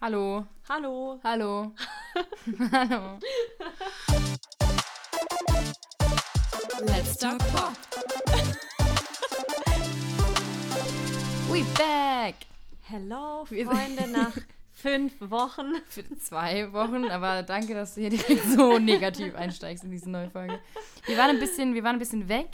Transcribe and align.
Hallo. 0.00 0.46
Hallo. 0.68 1.20
Hallo. 1.22 1.72
Hallo. 2.72 3.18
Let's 6.86 7.16
talk 7.18 7.38
pop. 7.52 7.74
We 11.50 11.64
back. 11.76 12.34
Hello, 12.82 13.44
Wir 13.50 13.66
sind- 13.66 13.76
Freunde, 13.76 14.08
nach 14.10 14.32
fünf 14.72 15.12
Wochen. 15.20 15.74
Für 15.88 16.04
zwei 16.18 16.72
Wochen, 16.72 17.04
aber 17.10 17.42
danke, 17.42 17.74
dass 17.74 17.94
du 17.94 18.00
hier 18.00 18.10
direkt 18.10 18.44
so 18.56 18.78
negativ 18.78 19.34
einsteigst 19.34 19.84
in 19.84 19.90
diese 19.90 20.10
neue 20.10 20.30
Folge. 20.30 20.58
Wir 21.06 21.16
waren 21.18 21.30
ein 21.30 21.38
bisschen, 21.40 21.74
wir 21.74 21.84
waren 21.84 21.96
ein 21.96 22.00
bisschen 22.00 22.28
weg. 22.28 22.48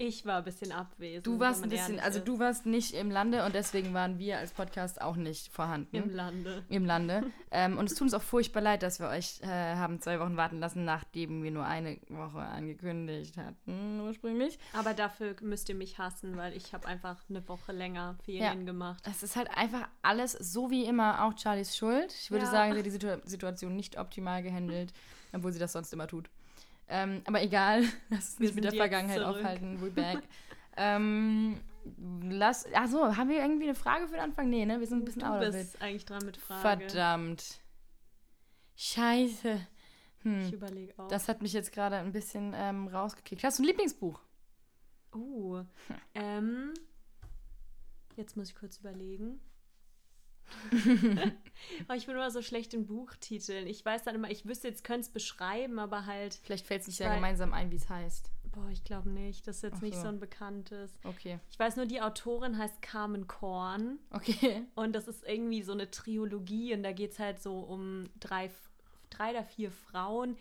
Ich 0.00 0.24
war 0.24 0.38
ein 0.38 0.44
bisschen 0.44 0.70
abwesend. 0.70 1.26
Du 1.26 1.40
warst 1.40 1.64
ein 1.64 1.70
bisschen, 1.70 1.98
also 1.98 2.20
du 2.20 2.38
warst 2.38 2.66
nicht 2.66 2.94
im 2.94 3.10
Lande 3.10 3.44
und 3.44 3.52
deswegen 3.52 3.92
waren 3.94 4.16
wir 4.20 4.38
als 4.38 4.52
Podcast 4.52 5.02
auch 5.02 5.16
nicht 5.16 5.52
vorhanden. 5.52 5.96
Im 5.96 6.10
Lande. 6.10 6.64
im 6.68 6.84
Lande. 6.84 7.24
ähm, 7.50 7.76
und 7.76 7.86
es 7.86 7.94
tut 7.94 8.02
uns 8.02 8.14
auch 8.14 8.22
furchtbar 8.22 8.60
leid, 8.60 8.84
dass 8.84 9.00
wir 9.00 9.08
euch 9.08 9.40
äh, 9.42 9.46
haben 9.48 10.00
zwei 10.00 10.20
Wochen 10.20 10.36
warten 10.36 10.60
lassen, 10.60 10.84
nachdem 10.84 11.42
wir 11.42 11.50
nur 11.50 11.64
eine 11.64 11.98
Woche 12.10 12.38
angekündigt 12.38 13.36
hatten 13.36 14.00
ursprünglich. 14.00 14.60
Aber 14.72 14.94
dafür 14.94 15.34
müsst 15.40 15.68
ihr 15.68 15.74
mich 15.74 15.98
hassen, 15.98 16.36
weil 16.36 16.56
ich 16.56 16.72
habe 16.72 16.86
einfach 16.86 17.16
eine 17.28 17.46
Woche 17.48 17.72
länger 17.72 18.16
Ferien 18.24 18.66
gemacht. 18.66 19.02
Es 19.04 19.24
ist 19.24 19.34
halt 19.34 19.50
einfach 19.56 19.88
alles 20.02 20.30
so 20.30 20.70
wie 20.70 20.84
immer 20.84 21.24
auch 21.24 21.36
Charlies 21.36 21.76
Schuld. 21.76 22.12
Ich 22.12 22.30
würde 22.30 22.44
Ja. 22.44 22.50
sagen, 22.52 22.72
sie 22.72 22.78
hat 22.78 22.86
die 22.86 22.90
Situ 22.90 23.08
Situation 23.24 23.74
nicht 23.74 23.98
optimal 23.98 24.44
gehandelt, 24.44 24.92
obwohl 25.32 25.52
sie 25.52 25.58
das 25.58 25.72
sonst 25.72 25.92
immer 25.92 26.06
tut. 26.06 26.30
Ähm, 26.88 27.22
aber 27.26 27.42
egal, 27.42 27.82
lass 28.08 28.30
uns 28.30 28.38
nicht 28.40 28.54
mit 28.54 28.64
der 28.64 28.72
Vergangenheit 28.72 29.18
zurück. 29.20 29.36
aufhalten. 29.36 29.78
We're 29.82 29.90
back. 29.94 30.22
ähm, 30.76 31.60
lass, 32.22 32.66
achso, 32.72 33.16
haben 33.16 33.28
wir 33.28 33.38
irgendwie 33.40 33.64
eine 33.64 33.74
Frage 33.74 34.06
für 34.06 34.14
den 34.14 34.22
Anfang? 34.22 34.48
Nee, 34.48 34.64
ne? 34.64 34.80
Wir 34.80 34.86
sind 34.86 35.00
ein 35.00 35.04
bisschen 35.04 35.22
Du 35.22 35.26
out 35.28 35.40
of 35.40 35.46
it. 35.48 35.52
bist 35.52 35.82
eigentlich 35.82 36.04
dran 36.06 36.24
mit 36.24 36.36
Frage. 36.36 36.60
Verdammt. 36.60 37.60
Scheiße. 38.76 39.60
Hm. 40.22 40.40
Ich 40.46 40.52
überlege 40.52 40.94
auch. 40.98 41.08
Das 41.08 41.28
hat 41.28 41.42
mich 41.42 41.52
jetzt 41.52 41.72
gerade 41.72 41.96
ein 41.96 42.12
bisschen 42.12 42.52
ähm, 42.56 42.88
rausgekickt. 42.88 43.44
Hast 43.44 43.58
du 43.58 43.62
ein 43.62 43.66
Lieblingsbuch? 43.66 44.20
Uh, 45.14 45.62
ähm, 46.14 46.74
jetzt 48.16 48.36
muss 48.36 48.50
ich 48.50 48.54
kurz 48.54 48.78
überlegen. 48.78 49.40
oh, 51.88 51.92
ich 51.94 52.06
bin 52.06 52.14
immer 52.14 52.30
so 52.30 52.42
schlecht 52.42 52.74
in 52.74 52.86
Buchtiteln. 52.86 53.66
Ich 53.66 53.84
weiß 53.84 54.02
dann 54.04 54.14
immer, 54.14 54.30
ich 54.30 54.46
wüsste 54.46 54.68
jetzt, 54.68 54.84
könnte 54.84 55.02
es 55.02 55.08
beschreiben, 55.08 55.78
aber 55.78 56.06
halt, 56.06 56.34
Vielleicht 56.42 56.66
fällt 56.66 56.82
es 56.82 56.88
nicht 56.88 56.98
ja 57.00 57.14
gemeinsam 57.14 57.52
ein, 57.52 57.70
wie 57.70 57.76
es 57.76 57.88
heißt. 57.88 58.30
boah, 58.52 58.68
ich 58.70 58.84
glaube 58.84 59.10
nicht. 59.10 59.46
Das 59.46 59.56
ist 59.56 59.62
jetzt 59.62 59.76
Ach 59.78 59.82
nicht 59.82 59.96
so. 59.96 60.02
so 60.02 60.08
ein 60.08 60.18
bekanntes. 60.20 60.90
Okay. 61.04 61.38
Ich 61.50 61.58
weiß 61.58 61.76
nur, 61.76 61.86
die 61.86 62.00
Autorin 62.00 62.58
heißt 62.58 62.80
Carmen 62.82 63.26
Korn 63.26 63.98
Okay. 64.10 64.62
und 64.74 64.94
das 64.94 65.06
ist 65.08 65.24
irgendwie 65.26 65.62
so 65.62 65.72
eine 65.72 65.90
Trilogie 65.90 66.74
und 66.74 66.82
da 66.82 66.92
geht 66.92 67.12
es 67.12 67.18
halt 67.18 67.40
so 67.42 67.60
um 67.60 68.04
drei, 68.20 68.50
drei 69.10 69.30
oder 69.30 69.44
vier 69.44 69.70
Frauen 69.70 70.36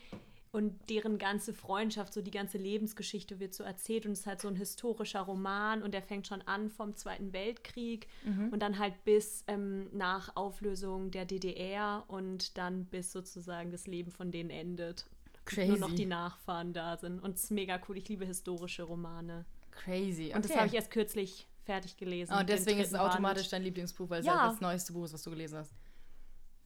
und 0.51 0.89
deren 0.89 1.17
ganze 1.17 1.53
Freundschaft, 1.53 2.13
so 2.13 2.21
die 2.21 2.31
ganze 2.31 2.57
Lebensgeschichte 2.57 3.39
wird 3.39 3.53
so 3.53 3.63
erzählt 3.63 4.05
und 4.05 4.13
es 4.13 4.21
ist 4.21 4.27
halt 4.27 4.41
so 4.41 4.47
ein 4.47 4.55
historischer 4.55 5.21
Roman 5.21 5.83
und 5.83 5.93
der 5.93 6.01
fängt 6.01 6.27
schon 6.27 6.41
an 6.43 6.69
vom 6.69 6.95
Zweiten 6.95 7.33
Weltkrieg 7.33 8.07
Mhm. 8.23 8.49
und 8.49 8.59
dann 8.61 8.79
halt 8.79 9.03
bis 9.03 9.43
ähm, 9.47 9.87
nach 9.91 10.35
Auflösung 10.35 11.11
der 11.11 11.25
DDR 11.25 12.03
und 12.07 12.57
dann 12.57 12.85
bis 12.85 13.11
sozusagen 13.11 13.71
das 13.71 13.87
Leben 13.87 14.11
von 14.11 14.31
denen 14.31 14.49
endet. 14.49 15.05
Crazy. 15.45 15.69
Nur 15.69 15.77
noch 15.79 15.93
die 15.95 16.05
Nachfahren 16.05 16.73
da 16.73 16.97
sind 16.97 17.19
und 17.23 17.35
es 17.35 17.45
ist 17.45 17.51
mega 17.51 17.79
cool. 17.87 17.97
Ich 17.97 18.07
liebe 18.09 18.25
historische 18.25 18.83
Romane. 18.83 19.45
Crazy. 19.71 20.31
Und 20.35 20.43
das 20.43 20.51
okay. 20.51 20.59
habe 20.59 20.67
ich 20.69 20.73
erst 20.73 20.91
kürzlich 20.91 21.47
fertig 21.63 21.97
gelesen. 21.97 22.33
Oh, 22.35 22.39
und 22.39 22.49
deswegen 22.49 22.79
ist 22.79 22.87
es 22.87 22.91
dritten 22.91 23.03
Band. 23.03 23.13
automatisch 23.13 23.49
dein 23.49 23.61
Lieblingsbuch, 23.63 24.09
weil 24.09 24.21
es 24.21 24.25
Ja. 24.25 24.41
halt 24.41 24.53
das 24.53 24.61
neueste 24.61 24.93
Buch 24.93 25.05
ist, 25.05 25.13
was 25.13 25.21
du 25.23 25.29
gelesen 25.29 25.59
hast. 25.59 25.73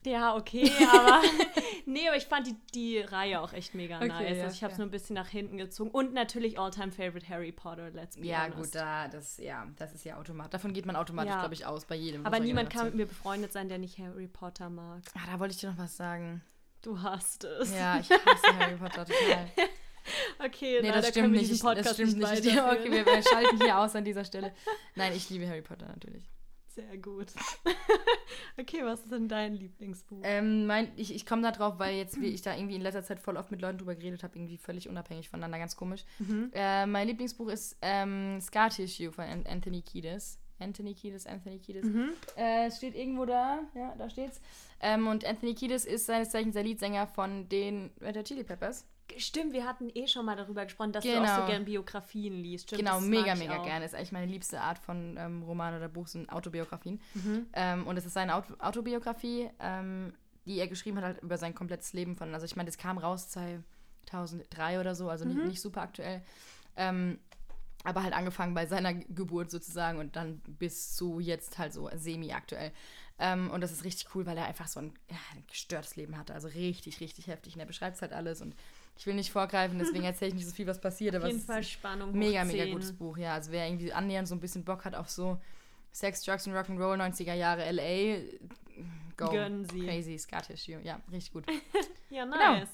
Ja, 0.04 0.34
okay, 0.36 0.70
aber 0.92 1.22
nee, 1.86 2.08
aber 2.08 2.16
ich 2.16 2.26
fand 2.26 2.46
die, 2.46 2.56
die 2.74 2.98
Reihe 2.98 3.40
auch 3.40 3.52
echt 3.52 3.74
mega 3.74 3.98
Okay, 3.98 4.08
nice. 4.08 4.36
ja, 4.36 4.44
also 4.44 4.54
ich 4.56 4.62
habe 4.64 4.72
es 4.72 4.78
ja. 4.78 4.84
nur 4.84 4.88
ein 4.88 4.90
bisschen 4.90 5.14
nach 5.14 5.28
hinten 5.28 5.58
gezogen. 5.58 5.90
Und 5.90 6.12
natürlich 6.12 6.58
All-Time 6.58 6.90
Favorite 6.92 7.28
Harry 7.28 7.52
Potter, 7.52 7.90
let's 7.90 8.16
be 8.16 8.26
Ja, 8.26 8.44
honest. 8.44 8.56
gut, 8.56 8.74
da, 8.74 9.08
das, 9.08 9.38
ja, 9.38 9.66
das 9.76 9.92
ist 9.94 10.04
ja 10.04 10.16
automatisch. 10.18 10.50
Davon 10.50 10.72
geht 10.72 10.86
man 10.86 10.96
automatisch, 10.96 11.30
Ja. 11.32 11.40
glaube 11.40 11.54
ich, 11.54 11.66
aus 11.66 11.84
bei 11.84 11.94
jedem. 11.94 12.26
aber 12.26 12.40
niemand 12.40 12.70
kann 12.70 12.86
mit 12.86 12.94
mir 12.94 13.06
befreundet 13.06 13.52
sein, 13.52 13.68
der 13.68 13.78
nicht 13.78 13.98
Harry 13.98 14.26
Potter 14.26 14.70
mag. 14.70 15.02
Ah, 15.14 15.30
da 15.30 15.38
wollte 15.38 15.54
ich 15.54 15.60
dir 15.60 15.70
noch 15.70 15.78
was 15.78 15.96
sagen. 15.96 16.42
Du 16.82 17.00
hast 17.00 17.44
es. 17.44 17.72
Ja, 17.72 18.00
ich 18.00 18.10
hasse 18.10 18.58
Harry 18.58 18.76
Potter 18.76 19.04
total. 19.06 19.48
Okay, 20.44 20.80
Nee, 20.82 20.88
leider 20.88 21.00
das 21.02 21.12
können 21.12 21.32
stimmt 21.36 21.48
nicht. 21.64 21.64
das 21.64 21.94
stimmt 21.94 22.18
nicht 22.18 22.44
nicht. 22.44 22.58
Okay, 22.60 22.90
wir, 22.90 23.06
wir 23.06 23.22
schalten 23.22 23.62
hier 23.62 23.78
aus 23.78 23.94
an 23.94 24.04
dieser 24.04 24.24
Stelle. 24.24 24.52
Nein, 24.96 25.12
ich 25.14 25.30
liebe 25.30 25.46
Harry 25.48 25.62
Potter 25.62 25.86
natürlich. 25.86 26.28
Sehr 26.74 26.96
gut. 26.96 27.26
okay, 28.58 28.82
was 28.82 29.00
ist 29.00 29.12
denn 29.12 29.28
dein 29.28 29.54
Lieblingsbuch? 29.54 30.20
Ähm, 30.22 30.66
mein, 30.66 30.90
ich 30.96 31.14
ich 31.14 31.26
komme 31.26 31.42
da 31.42 31.50
drauf, 31.50 31.78
weil 31.78 31.96
jetzt 31.96 32.18
wie 32.20 32.28
ich 32.28 32.40
da 32.40 32.56
irgendwie 32.56 32.76
in 32.76 32.80
letzter 32.80 33.02
Zeit 33.02 33.20
voll 33.20 33.36
oft 33.36 33.50
mit 33.50 33.60
Leuten 33.60 33.76
drüber 33.76 33.94
geredet 33.94 34.22
habe, 34.22 34.38
irgendwie 34.38 34.56
völlig 34.56 34.88
unabhängig 34.88 35.28
voneinander, 35.28 35.58
ganz 35.58 35.76
komisch. 35.76 36.04
Mhm. 36.18 36.50
Äh, 36.54 36.86
mein 36.86 37.08
Lieblingsbuch 37.08 37.48
ist 37.48 37.76
ähm, 37.82 38.40
Scar 38.40 38.70
Tissue 38.70 39.12
von 39.12 39.24
An 39.24 39.44
Anthony 39.46 39.82
Kiedis. 39.82 40.38
Anthony 40.58 40.94
Kiedis, 40.94 41.26
Anthony 41.26 41.58
Kiedis. 41.58 41.84
Mhm. 41.84 42.10
Äh, 42.36 42.68
es 42.68 42.78
steht 42.78 42.94
irgendwo 42.94 43.26
da, 43.26 43.60
ja, 43.74 43.94
da 43.98 44.08
steht's. 44.08 44.40
Ähm, 44.80 45.08
und 45.08 45.26
Anthony 45.26 45.54
Kiedis 45.54 45.84
ist 45.84 46.06
seines 46.06 46.30
Zeichens 46.30 46.54
der 46.54 46.62
Leadsänger 46.62 47.06
von 47.06 47.48
den 47.48 47.90
Red 48.00 48.16
Hot 48.16 48.24
Chili 48.24 48.44
Peppers. 48.44 48.86
Stimmt, 49.18 49.52
wir 49.52 49.66
hatten 49.66 49.90
eh 49.94 50.06
schon 50.06 50.24
mal 50.24 50.36
darüber 50.36 50.64
gesprochen, 50.64 50.92
dass 50.92 51.04
du 51.04 51.10
auch 51.10 51.20
Genau. 51.22 51.40
so 51.40 51.46
gern 51.46 51.64
Biografien 51.64 52.34
liest. 52.42 52.68
Stimmt, 52.68 52.80
genau, 52.80 53.00
mega, 53.00 53.34
mega 53.34 53.58
auch. 53.58 53.64
gerne. 53.64 53.84
Ist 53.84 53.94
eigentlich 53.94 54.12
meine 54.12 54.26
liebste 54.30 54.60
Art 54.60 54.78
von 54.78 55.16
ähm, 55.18 55.42
Roman 55.42 55.76
oder 55.76 55.88
Buch, 55.88 56.06
sind 56.06 56.30
Autobiografien. 56.32 57.00
Mhm. 57.14 57.46
Ähm, 57.52 57.86
und 57.86 57.96
es 57.98 58.06
ist 58.06 58.14
seine 58.14 58.34
Auto 58.34 58.54
Autobiografie, 58.58 59.50
ähm, 59.60 60.14
die 60.46 60.58
er 60.58 60.66
geschrieben 60.68 60.96
hat, 60.98 61.04
halt 61.04 61.22
über 61.22 61.36
sein 61.36 61.54
komplettes 61.54 61.92
Leben 61.92 62.16
von. 62.16 62.32
Also 62.32 62.46
ich 62.46 62.56
meine, 62.56 62.68
das 62.68 62.78
kam 62.78 62.96
raus 62.96 63.28
2003 63.28 64.80
oder 64.80 64.94
so, 64.94 65.08
also 65.08 65.24
Mhm. 65.24 65.34
nicht, 65.34 65.44
nicht 65.46 65.60
super 65.60 65.82
aktuell. 65.82 66.22
Ähm, 66.76 67.18
aber 67.84 68.02
halt 68.04 68.14
angefangen 68.14 68.54
bei 68.54 68.66
seiner 68.66 68.94
Geburt 68.94 69.50
sozusagen 69.50 69.98
und 69.98 70.14
dann 70.16 70.38
bis 70.46 70.94
zu 70.94 71.18
jetzt 71.20 71.58
halt 71.58 71.72
so 71.72 71.90
semi-aktuell. 71.94 72.72
Ähm, 73.18 73.50
und 73.50 73.60
das 73.60 73.70
ist 73.72 73.84
richtig 73.84 74.14
cool, 74.14 74.26
weil 74.26 74.36
er 74.36 74.46
einfach 74.46 74.66
so 74.68 74.80
ein, 74.80 74.92
ja, 75.10 75.16
ein 75.34 75.44
gestörtes 75.46 75.96
Leben 75.96 76.16
hatte. 76.18 76.34
Also 76.34 76.48
richtig, 76.48 77.00
richtig 77.00 77.26
heftig. 77.28 77.54
Und 77.54 77.60
er 77.60 77.66
beschreibt 77.66 77.96
es 77.96 78.02
halt 78.02 78.12
alles. 78.12 78.40
Und 78.40 78.54
ich 78.96 79.06
will 79.06 79.14
nicht 79.14 79.30
vorgreifen, 79.30 79.78
deswegen 79.78 80.04
erzähle 80.04 80.30
ich 80.30 80.34
nicht 80.34 80.46
so 80.46 80.54
viel, 80.54 80.66
was 80.66 80.80
passiert. 80.80 81.14
Auf 81.16 81.24
jeden 81.26 81.40
Fall 81.40 81.62
Spannung. 81.62 82.12
Mega, 82.12 82.44
mega 82.44 82.64
10. 82.64 82.72
gutes 82.72 82.92
Buch, 82.92 83.16
ja. 83.16 83.34
Also 83.34 83.52
wer 83.52 83.66
irgendwie 83.66 83.92
annähernd 83.92 84.28
so 84.28 84.34
ein 84.34 84.40
bisschen 84.40 84.64
Bock 84.64 84.84
hat 84.84 84.94
auf 84.94 85.08
so 85.10 85.38
Sex, 85.92 86.22
Drugs 86.24 86.46
und 86.46 86.54
Rock'n'Roll 86.54 86.98
90er 87.00 87.34
Jahre 87.34 87.70
LA, 87.70 88.22
go. 89.16 89.30
Gönnen 89.30 89.66
Sie. 89.66 89.80
Crazy, 89.86 90.18
Scar 90.18 90.42
Tissue. 90.42 90.80
Ja, 90.82 91.00
richtig 91.10 91.32
gut. 91.32 91.44
Ja, 92.10 92.24
Genau. 92.24 92.36
nice. 92.36 92.68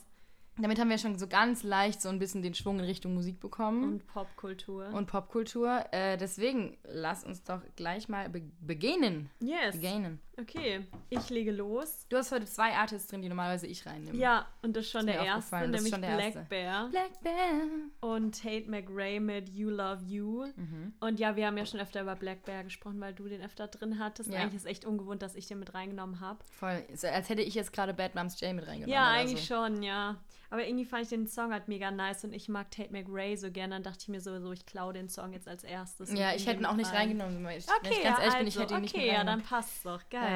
Damit 0.60 0.80
haben 0.80 0.90
wir 0.90 0.98
schon 0.98 1.16
so 1.16 1.28
ganz 1.28 1.62
leicht 1.62 2.02
so 2.02 2.08
ein 2.08 2.18
bisschen 2.18 2.42
den 2.42 2.52
Schwung 2.54 2.80
in 2.80 2.84
Richtung 2.84 3.14
Musik 3.14 3.38
bekommen 3.38 3.84
Und 3.84 4.06
Popkultur. 4.08 4.88
und, 4.88 5.06
Popkultur. 5.06 5.84
Äh, 5.92 6.16
deswegen 6.16 6.76
lass 6.82 7.22
uns 7.22 7.44
doch 7.44 7.60
gleich 7.76 8.08
mal 8.08 8.28
be 8.28 8.42
beginnen. 8.60 9.30
yes. 9.40 9.76
Beginnen. 9.76 10.18
Okay, 10.40 10.86
ich 11.10 11.30
lege 11.30 11.50
los. 11.50 12.06
Du 12.08 12.16
hast 12.16 12.30
heute 12.30 12.44
zwei 12.44 12.72
Artists 12.72 13.08
drin, 13.08 13.22
die 13.22 13.28
normalerweise 13.28 13.66
ich 13.66 13.84
reinnehme. 13.86 14.16
Ja, 14.16 14.46
und 14.62 14.76
das 14.76 14.84
ist 14.84 14.92
schon 14.92 15.00
Ist 15.00 15.06
der 15.08 15.14
erste, 15.16 15.34
aufgefallen, 15.34 15.72
das 15.72 15.82
ist 15.82 15.90
nämlich 15.90 15.92
schon 15.94 16.02
der 16.02 16.16
Black 16.16 16.34
erste. 16.36 16.48
Bear 16.48 16.88
Black 16.88 17.20
Bear. 17.22 18.12
und 18.12 18.40
Tate 18.40 18.70
McRae 18.70 19.18
mit 19.18 19.48
You 19.48 19.70
Love 19.70 20.04
You. 20.04 20.46
Mhm. 20.54 20.92
Und 21.00 21.18
ja, 21.18 21.34
wir 21.34 21.46
haben 21.46 21.56
ja 21.56 21.66
schon 21.66 21.80
öfter 21.80 22.02
über 22.02 22.14
Black 22.14 22.44
Bear 22.44 22.62
gesprochen, 22.62 23.00
weil 23.00 23.14
du 23.14 23.26
den 23.28 23.42
öfter 23.42 23.66
drin 23.66 23.98
hattest. 23.98 24.30
Ja. 24.30 24.40
Eigentlich 24.40 24.54
ist 24.54 24.64
es 24.64 24.70
echt 24.70 24.84
ungewohnt, 24.84 25.22
dass 25.22 25.34
ich 25.34 25.46
den 25.48 25.58
mit 25.58 25.74
reingenommen 25.74 26.20
habe. 26.20 26.38
Voll. 26.52 26.84
So, 26.94 27.08
als 27.08 27.28
hätte 27.28 27.42
ich 27.42 27.54
jetzt 27.54 27.72
gerade 27.72 27.92
Bad 27.92 28.14
Moms 28.14 28.40
J 28.40 28.54
mit 28.54 28.66
reingenommen. 28.66 28.94
Ja, 28.94 29.10
eigentlich 29.10 29.46
so. 29.46 29.56
schon, 29.56 29.82
ja. 29.82 30.18
Aber 30.50 30.66
irgendwie 30.66 30.86
fand 30.86 31.02
ich 31.02 31.08
den 31.10 31.26
Song 31.26 31.52
halt 31.52 31.68
mega 31.68 31.90
nice 31.90 32.24
und 32.24 32.32
ich 32.32 32.48
mag 32.48 32.70
Tate 32.70 32.90
McRae 32.90 33.36
so 33.36 33.50
gerne. 33.50 33.74
Dann 33.74 33.82
dachte 33.82 33.98
ich 34.02 34.08
mir 34.08 34.20
sowieso, 34.20 34.50
ich 34.52 34.64
klaue 34.64 34.94
den 34.94 35.08
Song 35.08 35.34
jetzt 35.34 35.46
als 35.46 35.62
erstes. 35.62 36.10
Ja, 36.12 36.32
ich 36.32 36.46
hätte 36.46 36.60
ihn 36.60 36.66
auch 36.66 36.74
nicht 36.74 36.88
rein. 36.88 37.08
reingenommen. 37.08 37.44
Wenn 37.44 37.58
ich, 37.58 37.66
Okay, 37.68 37.78
wenn 37.82 37.92
ich 37.92 38.02
ganz 38.02 38.18
ja, 38.18 38.24
ehrlich 38.24 38.24
also, 38.24 38.38
bin, 38.38 38.48
ich 38.48 38.58
hätte 38.58 38.74
ihn 38.74 38.80
nicht 38.80 38.94
okay, 38.94 39.12
ja, 39.12 39.24
dann 39.24 39.42
passt's 39.42 39.82
doch. 39.82 40.00
Geil. 40.08 40.27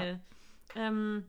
Ähm, 0.75 1.27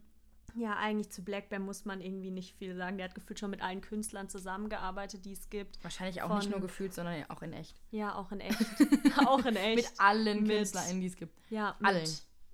ja, 0.56 0.76
eigentlich 0.78 1.10
zu 1.12 1.24
Black 1.24 1.50
Bear 1.50 1.60
muss 1.60 1.84
man 1.86 2.00
irgendwie 2.00 2.30
nicht 2.30 2.56
viel 2.58 2.76
sagen. 2.76 2.98
Der 2.98 3.08
hat 3.08 3.16
gefühlt 3.16 3.40
schon 3.40 3.50
mit 3.50 3.62
allen 3.64 3.82
Künstlern 3.82 4.30
zusammengearbeitet, 4.30 5.26
die 5.26 5.32
es 5.34 5.50
gibt. 5.50 5.84
Wahrscheinlich 5.84 6.22
auch 6.22 6.30
nicht 6.36 6.44
von- 6.44 6.52
nur 6.52 6.62
gefühlt, 6.62 6.94
sondern 6.94 7.24
auch 7.30 7.42
in 7.42 7.54
echt. 7.54 7.76
Ja, 7.92 8.14
auch 8.16 8.32
in 8.32 8.40
echt. 8.40 8.60
auch 9.26 9.44
in 9.46 9.56
echt. 9.56 9.76
Mit 9.78 9.92
allen 10.00 10.44
Mit- 10.44 10.52
KünstlerInnen, 10.52 11.02
die 11.02 11.08
es 11.08 11.16
gibt. 11.16 11.34
ja, 11.50 11.76
mit 11.80 11.90
allen. 11.90 12.10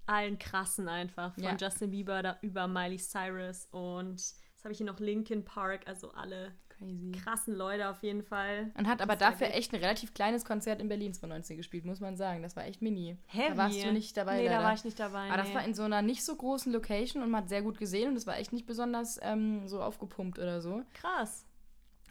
allen 0.05 0.39
krassen 0.39 0.87
einfach. 0.87 1.33
Von 1.35 1.43
Ja. 1.43 1.57
Justin 1.59 1.91
Bieber 1.91 2.23
da 2.23 2.37
über 2.41 2.67
Miley 2.67 2.97
Cyrus 2.99 3.67
und 3.71 4.23
jetzt 4.59 4.65
habe 4.65 4.73
ich 4.73 4.77
hier 4.79 4.87
noch 4.87 4.99
Linkin 4.99 5.45
Park, 5.45 5.87
also 5.87 6.11
alle 6.11 6.51
Crazy. 6.67 7.11
krassen 7.13 7.55
Leute 7.55 7.87
auf 7.89 8.03
jeden 8.03 8.23
Fall. 8.23 8.71
Und 8.77 8.87
hat 8.89 9.01
aber 9.01 9.15
Das 9.15 9.21
war 9.21 9.31
dafür 9.31 9.53
echt 9.55 9.73
ein 9.73 9.79
relativ 9.79 10.13
kleines 10.13 10.43
Konzert 10.43 10.81
in 10.81 10.89
Berlin 10.89 11.13
2019 11.13 11.55
gespielt, 11.55 11.85
muss 11.85 12.01
man 12.01 12.17
sagen. 12.17 12.43
Das 12.43 12.57
war 12.57 12.65
echt 12.65 12.81
mini. 12.81 13.15
Heavy. 13.27 13.49
Da 13.51 13.57
warst 13.57 13.81
du 13.83 13.93
nicht 13.93 14.17
dabei, 14.17 14.37
Nee, 14.39 14.45
da 14.47 14.51
leider. 14.55 14.63
war 14.65 14.73
ich 14.73 14.83
nicht 14.83 14.99
dabei. 14.99 15.27
Aber 15.29 15.37
das 15.37 15.47
nee. 15.47 15.55
war 15.55 15.63
in 15.63 15.73
so 15.73 15.83
einer 15.83 16.01
nicht 16.01 16.25
so 16.25 16.35
großen 16.35 16.73
Location 16.73 17.23
und 17.23 17.29
man 17.31 17.43
hat 17.43 17.49
sehr 17.49 17.61
gut 17.61 17.77
gesehen 17.79 18.09
und 18.09 18.17
es 18.17 18.27
war 18.27 18.37
echt 18.37 18.51
nicht 18.51 18.65
besonders 18.65 19.17
ähm, 19.23 19.65
so 19.69 19.81
aufgepumpt 19.81 20.37
oder 20.39 20.59
so. 20.59 20.81
krass. 20.93 21.45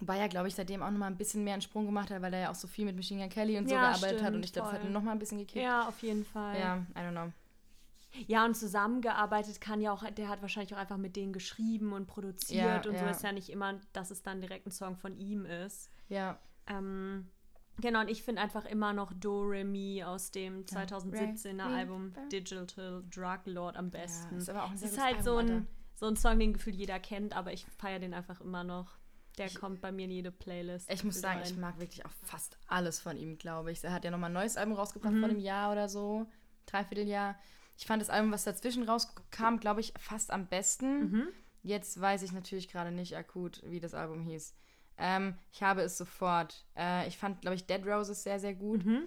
Wobei 0.00 0.16
er, 0.18 0.28
glaube 0.28 0.48
ich, 0.48 0.54
seitdem 0.54 0.82
auch 0.82 0.90
nochmal 0.90 1.10
ein 1.10 1.16
bisschen 1.18 1.44
mehr 1.44 1.54
einen 1.54 1.60
Sprung 1.62 1.84
gemacht 1.84 2.10
hat, 2.10 2.22
weil 2.22 2.32
er 2.32 2.40
ja 2.40 2.50
auch 2.50 2.54
so 2.54 2.68
viel 2.68 2.84
mit 2.86 2.94
Machine 2.96 3.20
Gun 3.20 3.30
Kelly 3.30 3.58
und 3.58 3.68
so 3.68 3.74
Ja, 3.74 3.90
gearbeitet 3.90 4.22
hat 4.22 4.28
und 4.28 4.44
stimmt, 4.44 4.44
ich 4.46 4.52
glaube, 4.54 4.68
das 4.70 4.78
hat 4.78 4.86
ihn 4.86 4.92
nochmal 4.92 5.16
ein 5.16 5.18
bisschen 5.18 5.38
gekickt. 5.38 5.62
Ja, 5.64 5.86
auf 5.88 5.98
jeden 6.02 6.24
Fall. 6.24 6.58
Ja, 6.58 6.86
I 6.96 7.00
don't 7.00 7.10
know. 7.10 7.32
Ja, 8.26 8.44
und 8.44 8.54
zusammengearbeitet 8.56 9.60
kann 9.60 9.80
ja 9.80 9.92
auch, 9.92 10.04
der 10.10 10.28
hat 10.28 10.42
wahrscheinlich 10.42 10.74
auch 10.74 10.78
einfach 10.78 10.96
mit 10.96 11.16
denen 11.16 11.32
geschrieben 11.32 11.92
und 11.92 12.06
produziert 12.06 12.64
Ja, 12.64 12.90
und 12.90 12.98
so 12.98 13.04
ja. 13.04 13.10
ist 13.10 13.22
ja 13.22 13.32
nicht 13.32 13.50
immer, 13.50 13.80
dass 13.92 14.10
es 14.10 14.22
dann 14.22 14.40
direkt 14.40 14.66
ein 14.66 14.70
Song 14.72 14.96
von 14.96 15.16
ihm 15.16 15.44
ist. 15.46 15.90
Ja. 16.08 16.38
Ähm, 16.66 17.30
genau, 17.80 18.00
und 18.00 18.08
ich 18.10 18.22
finde 18.22 18.42
einfach 18.42 18.64
immer 18.64 18.92
noch 18.92 19.12
Do 19.14 19.42
Re 19.42 19.64
Mi 19.64 20.02
aus 20.04 20.30
dem 20.30 20.64
2017er 20.64 21.46
Re, 21.46 21.54
Mi, 21.54 21.60
Album 21.74 22.12
Fa. 22.12 22.20
Digital 22.32 23.04
Drug 23.10 23.40
Lord 23.46 23.76
am 23.76 23.90
besten. 23.90 24.36
ist 24.38 24.50
aber 24.50 24.64
auch 24.64 24.70
ein 24.70 24.76
sehr 24.76 24.88
es 24.88 24.94
ist 24.94 25.02
halt 25.04 25.22
so, 25.24 25.36
Album, 25.36 25.46
ein, 25.50 25.56
Alter. 25.60 25.66
so 25.94 26.06
ein 26.06 26.16
Song, 26.16 26.38
den 26.38 26.52
gefühlt 26.52 26.76
jeder 26.76 26.98
kennt, 27.00 27.36
aber 27.36 27.52
ich 27.52 27.66
feiere 27.66 28.00
den 28.00 28.14
einfach 28.14 28.40
immer 28.40 28.64
noch. 28.64 28.98
Der 29.38 29.48
kommt 29.50 29.80
bei 29.80 29.92
mir 29.92 30.06
in 30.06 30.10
jede 30.10 30.32
Playlist. 30.32 30.92
Ich 30.92 31.04
muss 31.04 31.20
sagen, 31.20 31.38
rein. 31.38 31.48
ich 31.48 31.56
mag 31.56 31.78
wirklich 31.78 32.04
auch 32.04 32.10
fast 32.24 32.58
alles 32.66 32.98
von 32.98 33.16
ihm, 33.16 33.38
glaube 33.38 33.70
ich. 33.70 33.84
Er 33.84 33.92
hat 33.92 34.04
ja 34.04 34.10
nochmal 34.10 34.30
ein 34.30 34.34
neues 34.34 34.56
Album 34.56 34.74
rausgebracht 34.74 35.12
Mhm. 35.14 35.20
vor 35.20 35.28
einem 35.28 35.38
Jahr 35.38 35.70
oder 35.70 35.88
so. 35.88 36.26
Dreivierteljahr. 36.66 37.36
Ich 37.78 37.86
fand 37.86 38.02
das 38.02 38.10
Album, 38.10 38.32
was 38.32 38.42
dazwischen 38.44 38.82
rauskam, 38.82 39.56
glaube 39.60 39.80
ich, 39.80 39.94
fast 39.98 40.30
am 40.32 40.46
besten. 40.46 41.10
Mhm. 41.10 41.28
Jetzt 41.62 42.00
weiß 42.00 42.22
ich 42.22 42.32
natürlich 42.32 42.68
gerade 42.68 42.90
nicht 42.90 43.16
akut, 43.16 43.62
wie 43.64 43.78
das 43.80 43.94
Album 43.94 44.20
hieß. 44.22 44.54
Ähm, 44.98 45.34
ich 45.52 45.62
habe 45.62 45.82
es 45.82 45.96
sofort. 45.96 46.66
Äh, 46.76 47.06
ich 47.06 47.16
fand, 47.16 47.40
glaube 47.40 47.54
ich, 47.54 47.66
Dead 47.66 47.84
Roses 47.86 48.22
sehr, 48.24 48.40
sehr 48.40 48.54
gut. 48.54 48.84
Mhm. 48.84 49.02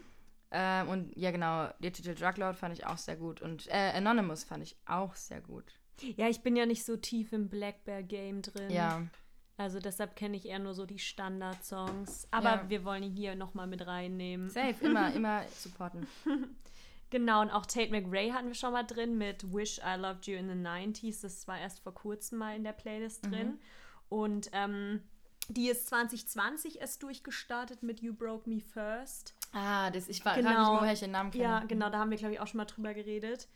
Ähm, 0.52 0.88
und 0.90 1.18
ja, 1.18 1.32
genau, 1.32 1.70
Digital 1.80 2.16
Drug 2.16 2.38
Lord 2.38 2.56
fand 2.56 2.74
ich 2.74 2.86
auch 2.86 2.98
sehr 2.98 3.18
gut. 3.18 3.42
Und 3.42 3.68
äh, 3.68 3.92
Anonymous 3.96 4.46
fand 4.46 4.64
ich 4.64 4.78
auch 4.86 5.16
sehr 5.16 5.42
gut. 5.42 5.66
Ja, 6.16 6.30
ich 6.30 6.42
bin 6.42 6.56
ja 6.56 6.66
nicht 6.66 6.86
so 6.86 6.96
tief 6.98 7.34
im 7.34 7.50
Black 7.50 7.84
Bear 7.84 8.04
Game 8.04 8.42
drin. 8.42 8.70
Ja, 8.70 9.06
Also 9.58 9.80
deshalb 9.80 10.16
kenne 10.16 10.38
ich 10.38 10.46
eher 10.48 10.60
nur 10.60 10.74
so 10.74 10.86
die 10.86 10.98
Standard-Songs. 11.00 12.28
Aber 12.32 12.50
Ja. 12.50 12.70
wir 12.70 12.86
wollen 12.86 13.04
ihn 13.04 13.16
hier 13.16 13.36
nochmal 13.36 13.68
mit 13.68 13.86
reinnehmen. 13.86 14.50
safe, 14.50 14.86
immer, 14.86 15.14
immer 15.16 15.44
supporten. 15.58 16.08
Genau, 17.12 17.42
und 17.42 17.52
auch 17.52 17.66
Tate 17.68 17.92
McRae 17.92 18.32
hatten 18.34 18.48
wir 18.48 18.56
schon 18.56 18.72
mal 18.74 18.84
drin 18.84 19.18
mit 19.18 19.54
Wish 19.54 19.80
I 19.80 20.00
Loved 20.00 20.26
You 20.28 20.36
in 20.38 20.48
the 20.50 20.56
90s. 20.56 21.22
Das 21.22 21.48
war 21.48 21.60
erst 21.60 21.82
vor 21.82 21.94
kurzem 21.94 22.40
mal 22.40 22.56
in 22.56 22.64
der 22.64 22.72
Playlist 22.74 23.26
Mhm. 23.28 23.32
drin. 23.32 23.60
Und 24.10 24.50
ähm, 24.54 25.02
die 25.50 25.68
ist 25.70 25.88
2020 25.88 26.80
erst 26.82 27.04
durchgestartet 27.04 27.84
mit 27.84 28.02
You 28.02 28.14
Broke 28.14 28.50
Me 28.50 28.60
First. 28.62 29.36
Ah, 29.54 29.90
das, 29.92 30.08
ich 30.08 30.24
war 30.26 30.36
Genau. 30.36 30.72
mich, 30.74 30.82
woher 30.82 30.94
ich 30.94 31.00
den 31.02 31.12
Namen 31.12 31.32
kenne. 31.32 31.44
Ja, 31.44 31.60
genau, 31.68 31.90
da 31.90 32.00
haben 32.00 32.10
wir, 32.10 32.18
glaube 32.18 32.34
ich, 32.34 32.40
auch 32.40 32.48
schon 32.48 32.58
mal 32.60 32.66
drüber 32.66 32.94
geredet. 32.94 33.48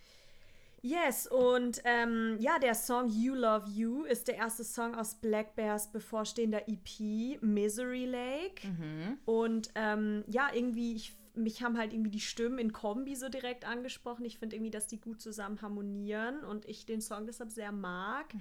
Yes, 0.82 1.26
und 1.26 1.82
ähm, 1.84 2.38
ja, 2.40 2.60
der 2.60 2.76
Song 2.76 3.08
You 3.10 3.34
Love 3.34 3.68
You 3.72 4.04
ist 4.04 4.28
der 4.28 4.36
erste 4.36 4.64
Song 4.64 4.94
aus 4.94 5.16
Black 5.16 5.56
Bears 5.56 5.92
bevorstehender 5.92 6.68
EP 6.68 7.42
Misery 7.42 8.06
Lake. 8.06 8.68
Mhm. 8.68 9.18
Und 9.26 9.70
ähm, 9.74 10.24
ja, 10.28 10.50
irgendwie, 10.54 10.96
ich, 10.96 11.16
mich 11.38 11.62
haben 11.64 11.78
halt 11.78 11.94
irgendwie 11.94 12.12
die 12.12 12.20
Stimmen 12.20 12.60
in 12.60 12.74
Kombi 12.74 13.16
so 13.16 13.30
direkt 13.30 13.66
angesprochen. 13.66 14.26
Ich 14.26 14.40
finde 14.40 14.56
irgendwie, 14.56 14.72
dass 14.72 14.88
die 14.88 15.00
gut 15.00 15.22
zusammen 15.22 15.62
harmonieren 15.62 16.44
und 16.44 16.66
ich 16.66 16.86
den 16.86 17.02
Song 17.02 17.26
deshalb 17.26 17.52
sehr 17.52 17.72
mag. 17.72 18.34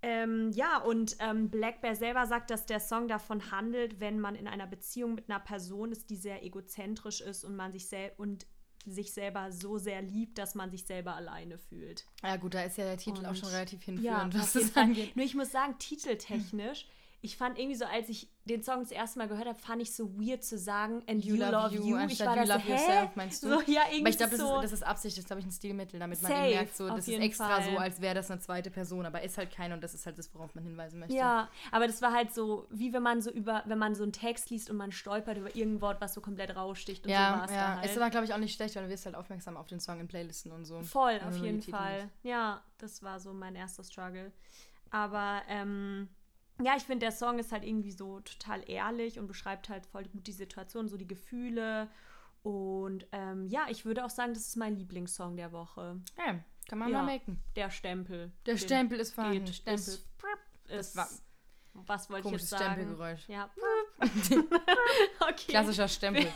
Ähm, 0.00 0.52
ja, 0.52 0.78
und 0.78 1.16
ähm, 1.18 1.50
Black 1.50 1.80
Bear 1.80 1.96
selber 1.96 2.26
sagt, 2.26 2.50
dass 2.50 2.66
der 2.66 2.78
Song 2.78 3.08
davon 3.08 3.50
handelt, 3.50 3.98
wenn 3.98 4.20
man 4.20 4.36
in 4.36 4.46
einer 4.46 4.66
Beziehung 4.68 5.14
mit 5.16 5.28
einer 5.28 5.40
Person 5.40 5.90
ist, 5.90 6.08
die 6.10 6.16
sehr 6.16 6.44
egozentrisch 6.44 7.20
ist 7.20 7.42
und 7.44 7.56
man 7.56 7.72
sich 7.72 7.88
sel 7.88 8.12
und 8.16 8.46
sich 8.86 9.12
selber 9.12 9.50
so 9.50 9.76
sehr 9.76 10.00
liebt, 10.00 10.38
dass 10.38 10.54
man 10.54 10.70
sich 10.70 10.84
selber 10.86 11.14
alleine 11.16 11.58
fühlt. 11.58 12.06
Ja, 12.22 12.36
gut, 12.36 12.54
da 12.54 12.62
ist 12.62 12.78
ja 12.78 12.84
der 12.84 12.96
Titel 12.96 13.24
auch 13.26 13.30
Und- 13.30 13.38
schon 13.38 13.48
relativ 13.48 13.80
Ja, 13.80 13.86
hinführend, 13.86 14.34
auf 14.36 14.40
was 14.42 14.52
das 14.52 14.76
angeht. 14.76 15.16
Nur 15.16 15.24
ich 15.26 15.34
muss 15.34 15.50
sagen, 15.50 15.74
titeltechnisch, 15.80 16.86
ich 17.20 17.36
fand 17.36 17.58
irgendwie 17.58 17.76
so, 17.76 17.84
als 17.84 18.08
ich 18.08 18.30
den 18.44 18.62
Song 18.62 18.80
das 18.80 18.92
erste 18.92 19.18
Mal 19.18 19.28
gehört 19.28 19.48
habe, 19.48 19.58
fand 19.58 19.82
ich 19.82 19.92
so 19.92 20.08
weird 20.18 20.44
zu 20.44 20.56
sagen, 20.56 21.02
and 21.08 21.24
you, 21.24 21.34
love, 21.34 21.74
you. 21.74 21.84
Ich 21.84 21.94
anstatt 21.96 22.28
war 22.28 22.36
you 22.36 22.46
so, 22.46 22.52
love 22.52 22.62
hä? 22.62 22.72
yourself, 22.72 23.16
meinst 23.16 23.42
du? 23.42 23.48
So, 23.48 23.54
ja, 23.66 23.82
irgendwie 23.86 24.00
Aber 24.00 24.08
ich 24.08 24.16
glaube, 24.16 24.30
das, 24.30 24.40
so. 24.40 24.56
ist, 24.56 24.62
das 24.62 24.72
ist 24.72 24.82
Absicht, 24.84 25.16
das 25.16 25.22
ist, 25.24 25.26
glaube 25.26 25.40
ich, 25.40 25.46
ein 25.46 25.50
Stilmittel, 25.50 25.98
damit 25.98 26.22
man 26.22 26.30
Safe, 26.30 26.44
eben 26.44 26.54
merkt, 26.54 26.76
so, 26.76 26.88
das 26.88 27.08
ist 27.08 27.18
extra 27.18 27.60
Fall. 27.60 27.64
so, 27.64 27.76
als 27.76 28.00
wäre 28.00 28.14
das 28.14 28.30
eine 28.30 28.40
zweite 28.40 28.70
Person, 28.70 29.04
aber 29.04 29.22
ist 29.22 29.36
halt 29.36 29.50
keine 29.50 29.74
und 29.74 29.82
das 29.82 29.94
ist 29.94 30.06
halt 30.06 30.16
das, 30.16 30.32
worauf 30.32 30.54
man 30.54 30.62
hinweisen 30.62 31.00
möchte. 31.00 31.16
Ja, 31.16 31.48
aber 31.72 31.88
das 31.88 32.00
war 32.00 32.12
halt 32.12 32.32
so, 32.32 32.66
wie 32.70 32.92
wenn 32.92 33.02
man 33.02 33.20
so 33.20 33.30
über, 33.30 33.64
wenn 33.66 33.78
man 33.78 33.96
so 33.96 34.04
einen 34.04 34.12
Text 34.12 34.50
liest 34.50 34.70
und 34.70 34.76
man 34.76 34.92
stolpert 34.92 35.36
über 35.36 35.54
irgendein 35.54 35.80
Wort, 35.80 36.00
was 36.00 36.14
so 36.14 36.20
komplett 36.20 36.54
raussticht 36.54 37.04
und 37.04 37.10
so 37.10 37.14
ja, 37.14 37.38
war 37.38 37.44
es 37.44 37.50
ja. 37.50 37.76
halt. 37.76 37.90
Ist 37.90 37.98
aber, 37.98 38.10
glaube 38.10 38.26
ich, 38.26 38.32
auch 38.32 38.38
nicht 38.38 38.54
schlecht, 38.54 38.76
weil 38.76 38.84
du 38.84 38.90
wirst 38.90 39.06
halt 39.06 39.16
aufmerksam 39.16 39.56
auf 39.56 39.66
den 39.66 39.80
Song 39.80 39.98
in 39.98 40.06
Playlisten 40.06 40.52
und 40.52 40.64
so. 40.64 40.80
Voll, 40.82 41.20
auf 41.26 41.36
jeden 41.36 41.62
Fall. 41.62 42.10
Ja, 42.22 42.62
das 42.78 43.02
war 43.02 43.18
so 43.18 43.32
mein 43.32 43.56
erster 43.56 43.82
Struggle. 43.82 44.32
Aber 44.90 45.42
ähm, 45.48 46.08
ja, 46.62 46.74
ich 46.76 46.82
finde, 46.84 47.00
der 47.06 47.12
Song 47.12 47.38
ist 47.38 47.52
halt 47.52 47.64
irgendwie 47.64 47.92
so 47.92 48.20
total 48.20 48.68
ehrlich 48.68 49.18
und 49.18 49.26
beschreibt 49.26 49.68
halt 49.68 49.86
voll 49.86 50.04
gut 50.04 50.26
die 50.26 50.32
Situation, 50.32 50.88
so 50.88 50.96
die 50.96 51.06
Gefühle. 51.06 51.88
Und 52.42 53.06
ähm, 53.12 53.46
ja, 53.48 53.66
ich 53.68 53.84
würde 53.84 54.04
auch 54.04 54.10
sagen, 54.10 54.32
das 54.34 54.42
ist 54.48 54.56
mein 54.56 54.76
Lieblingssong 54.76 55.36
der 55.36 55.52
Woche. 55.52 56.00
Ja, 56.16 56.38
kann 56.68 56.78
man 56.78 56.90
Ja. 56.90 56.98
mal 56.98 57.06
merken. 57.06 57.42
Der 57.56 57.70
Stempel. 57.70 58.32
Der 58.46 58.56
Stempel 58.56 59.00
ist 59.00 59.14
vorhanden. 59.14 59.44
geht. 59.44 59.54
Stempel. 59.56 59.74
Ist, 59.84 60.06
ist, 60.68 60.96
war- 60.96 61.08
was 61.74 62.10
wollte 62.10 62.26
ich 62.28 62.32
jetzt 62.32 62.48
sagen? 62.48 62.64
Stempelgeräusch. 62.74 63.28
Ja. 63.28 63.50
okay. 65.20 65.46
Klassischer 65.48 65.86
Stempel. 65.88 66.26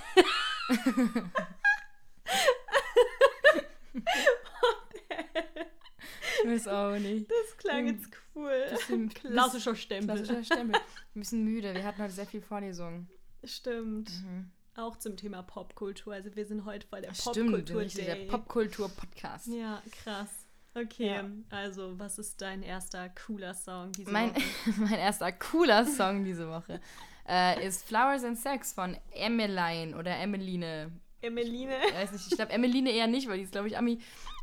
ich 6.45 6.49
weiß 6.51 6.69
auch 6.69 6.99
nicht. 6.99 7.31
Das 7.31 7.57
klang 7.59 7.87
Hm. 7.87 7.95
jetzt 7.95 8.11
cool. 8.35 8.51
Bisschen 8.71 9.09
Klassischer 9.11 9.75
Stempel. 9.77 10.17
Klassischer 10.17 10.45
Stempel. 10.45 10.81
Ein 11.15 11.21
bisschen 11.21 11.45
müde. 11.45 11.75
Wir 11.75 11.85
hatten 11.85 12.03
heute 12.03 12.13
sehr 12.13 12.27
viel 12.27 12.41
Vorlesungen. 12.43 13.09
Stimmt. 13.45 14.11
Mhm. 14.23 14.51
Auch 14.77 14.97
zum 14.97 15.17
Thema 15.17 15.43
Popkultur. 15.43 16.15
Also 16.15 16.35
wir 16.35 16.47
sind 16.47 16.65
heute 16.65 16.87
voll 16.87 17.03
der 17.03 17.13
Stimmt, 17.15 17.51
Popkultur 17.53 17.81
richtiger 17.83 18.15
Day. 18.15 18.27
Popkultur-Podcast. 18.27 19.49
Ja, 19.49 19.83
krass. 20.03 20.31
Okay, 20.75 21.09
Ja. 21.17 21.25
also 21.51 21.99
was 21.99 22.19
ist 22.19 22.41
dein 22.41 22.63
erster 22.63 23.11
cooler 23.11 23.53
Song 23.53 23.93
diese 23.93 24.11
Mein, 24.11 24.31
Woche? 24.35 24.43
mein 24.79 24.95
erster 24.95 25.31
cooler 25.33 25.85
Song 25.85 26.25
diese 26.25 26.49
Woche 26.49 26.81
äh, 27.29 27.67
ist 27.67 27.85
Flowers 27.87 28.25
and 28.25 28.39
Sex 28.39 28.73
von 28.73 28.97
Emmeline 29.13 29.95
oder 29.97 30.17
Emmeline. 30.17 30.91
Emeline. 31.23 31.73
Ich 31.89 31.95
weiß 31.95 32.13
nicht, 32.13 32.27
ich 32.31 32.37
glaube 32.37 32.53
Emmeline 32.53 32.91
eher 32.91 33.07
nicht, 33.07 33.29
weil 33.29 33.39
die 33.39 33.45
ist, 33.45 33.53
glaube 33.53 33.69
ich, 33.69 33.77
Ami. 33.79 33.99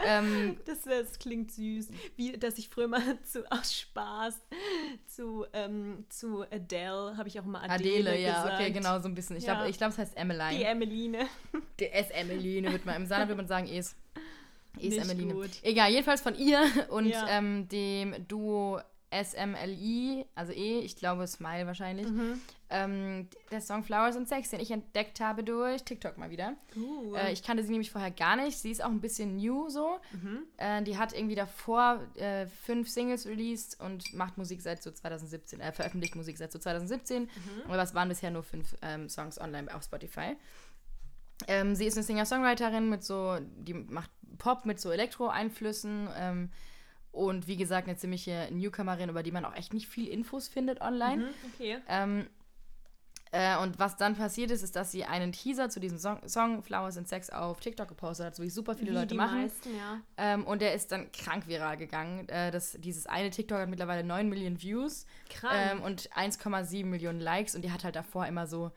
Ähm, 0.06 0.58
Das, 0.66 0.82
das 0.84 1.20
klingt 1.20 1.52
süß. 1.52 1.90
Wie, 2.16 2.34
dass 2.34 2.58
ich 2.58 2.70
früher 2.70 2.88
mal 2.88 3.02
zu, 3.24 3.44
aus 3.52 3.74
Spaß 3.74 4.40
zu, 5.08 5.46
ähm, 5.54 6.06
zu 6.10 6.44
Adele, 6.52 7.16
habe 7.18 7.28
ich 7.28 7.40
auch 7.40 7.46
immer 7.46 7.62
Adele, 7.64 8.10
Adele, 8.12 8.20
ja, 8.22 8.42
gesagt. 8.44 8.62
okay, 8.62 8.72
genau, 8.72 9.00
so 9.00 9.08
ein 9.08 9.16
bisschen. 9.16 9.36
Ich 9.38 9.44
glaube, 9.44 9.62
Ja. 9.64 9.68
ich 9.70 9.78
glaub, 9.78 9.92
es 9.92 9.98
heißt 9.98 10.14
Die 10.14 10.18
Emmeline. 10.20 10.64
Emeline. 10.66 11.28
Die 11.80 11.88
S. 11.88 12.10
Emmeline 12.12 12.72
wird 12.72 12.86
man, 12.86 12.96
im 12.96 13.06
Saarland 13.06 13.30
würde 13.30 13.38
man 13.42 13.48
sagen, 13.48 13.68
Es. 13.68 13.96
Es 14.78 14.84
Nicht 14.84 14.98
Emmeline. 15.00 15.34
gut. 15.34 15.50
Egal, 15.64 15.92
jedenfalls 15.92 16.22
von 16.22 16.36
ihr 16.36 16.62
und 16.90 17.08
Ja. 17.08 17.28
ähm, 17.30 17.68
dem 17.70 18.16
Duo 18.28 18.80
SMLI, 19.12 20.26
also 20.36 20.52
E, 20.52 20.80
ich 20.80 20.96
glaube 20.96 21.26
Smile 21.28 21.66
wahrscheinlich. 21.66 22.08
Mhm. 22.08 22.42
Ähm, 22.70 23.28
der 23.52 23.62
Song 23.62 23.84
Flowers 23.84 24.16
and 24.16 24.28
Sex, 24.28 24.52
den 24.52 24.60
ich 24.60 24.70
entdeckt 24.70 25.20
habe 25.20 25.44
durch 25.44 25.84
TikTok 25.84 26.20
mal 26.20 26.30
wieder. 26.30 26.54
Uh. 26.76 27.16
Äh, 27.16 27.34
ich 27.34 27.42
kannte 27.42 27.64
sie 27.64 27.72
nämlich 27.72 27.92
vorher 27.92 28.12
gar 28.12 28.36
nicht. 28.36 28.58
Sie 28.60 28.70
ist 28.70 28.84
auch 28.84 28.90
ein 28.90 29.02
bisschen 29.02 29.38
new 29.38 29.70
so. 29.70 30.00
Mhm. 30.12 30.44
Äh, 30.58 30.84
die 30.84 30.98
hat 30.98 31.14
irgendwie 31.14 31.34
davor 31.34 32.02
äh, 32.16 32.46
fünf 32.46 32.88
Singles 32.88 33.26
released 33.26 33.80
und 33.80 34.14
macht 34.14 34.38
Musik 34.38 34.62
seit 34.62 34.84
so 34.84 34.92
2017, 34.92 35.60
äh, 35.60 35.72
veröffentlicht 35.72 36.16
Musik 36.16 36.38
seit 36.38 36.52
so 36.52 36.60
2017. 36.60 37.24
Mhm. 37.24 37.30
Aber 37.66 37.82
es 37.82 37.96
waren 37.96 38.10
bisher 38.10 38.30
nur 38.30 38.44
fünf 38.44 38.76
ähm, 38.84 39.10
Songs 39.10 39.42
online 39.42 39.74
auf 39.74 39.84
Spotify. 39.84 40.36
Ähm, 41.48 41.74
sie 41.74 41.86
ist 41.86 41.98
eine 41.98 42.04
Singer-Songwriterin 42.04 42.90
mit 42.90 43.04
so, 43.04 43.38
die 43.58 43.74
macht 43.74 44.12
Pop 44.38 44.66
mit 44.66 44.80
so 44.80 44.92
Elektro-Einflüssen. 44.92 46.10
Und 47.12 47.48
wie 47.48 47.58
gesagt, 47.58 47.88
eine 47.88 47.98
ziemliche 47.98 48.48
Newcomerin, 48.52 49.10
über 49.10 49.24
die 49.24 49.32
man 49.32 49.44
auch 49.46 49.56
echt 49.56 49.74
nicht 49.74 49.88
viel 49.88 50.08
Infos 50.08 50.48
findet 50.48 50.82
online. 50.82 51.24
Mhm, 51.24 51.30
Okay. 51.56 51.78
Ähm, 51.88 52.28
äh, 53.32 53.58
und 53.60 53.78
was 53.78 53.96
dann 53.96 54.16
passiert 54.16 54.50
ist, 54.50 54.64
ist, 54.64 54.76
dass 54.76 54.92
sie 54.92 55.06
einen 55.06 55.32
Teaser 55.32 55.70
zu 55.70 55.80
diesem 55.80 56.00
Song, 56.00 56.28
Song 56.28 56.64
Flowers 56.64 56.98
and 56.98 57.08
Sex 57.08 57.30
auf 57.30 57.60
TikTok 57.60 57.88
gepostet 57.88 58.26
hat, 58.26 58.36
so 58.36 58.42
wie 58.42 58.50
super 58.50 58.74
viele 58.74 58.90
Wie 58.90 58.96
Leute 58.96 59.08
die 59.08 59.16
machen. 59.18 59.42
meisten, 59.44 59.70
ja. 59.78 60.02
Ähm, 60.18 60.48
und 60.48 60.64
der 60.64 60.74
ist 60.74 60.92
dann 60.92 61.12
krank 61.12 61.48
viral 61.48 61.78
gegangen. 61.78 62.28
Äh, 62.30 62.50
das, 62.50 62.72
dieses 62.80 63.06
eine 63.06 63.30
TikTok 63.30 63.60
hat 63.60 63.70
mittlerweile 63.70 64.04
9 64.04 64.28
Millionen 64.30 64.60
Views 64.60 65.06
Krank. 65.30 65.54
ähm, 65.56 65.82
und 65.84 66.10
1,7 66.14 66.86
Millionen 66.88 67.20
Likes. 67.20 67.54
Und 67.56 67.64
die 67.64 67.72
hat 67.72 67.84
halt 67.84 67.96
davor 67.96 68.26
immer 68.26 68.48
so 68.48 68.72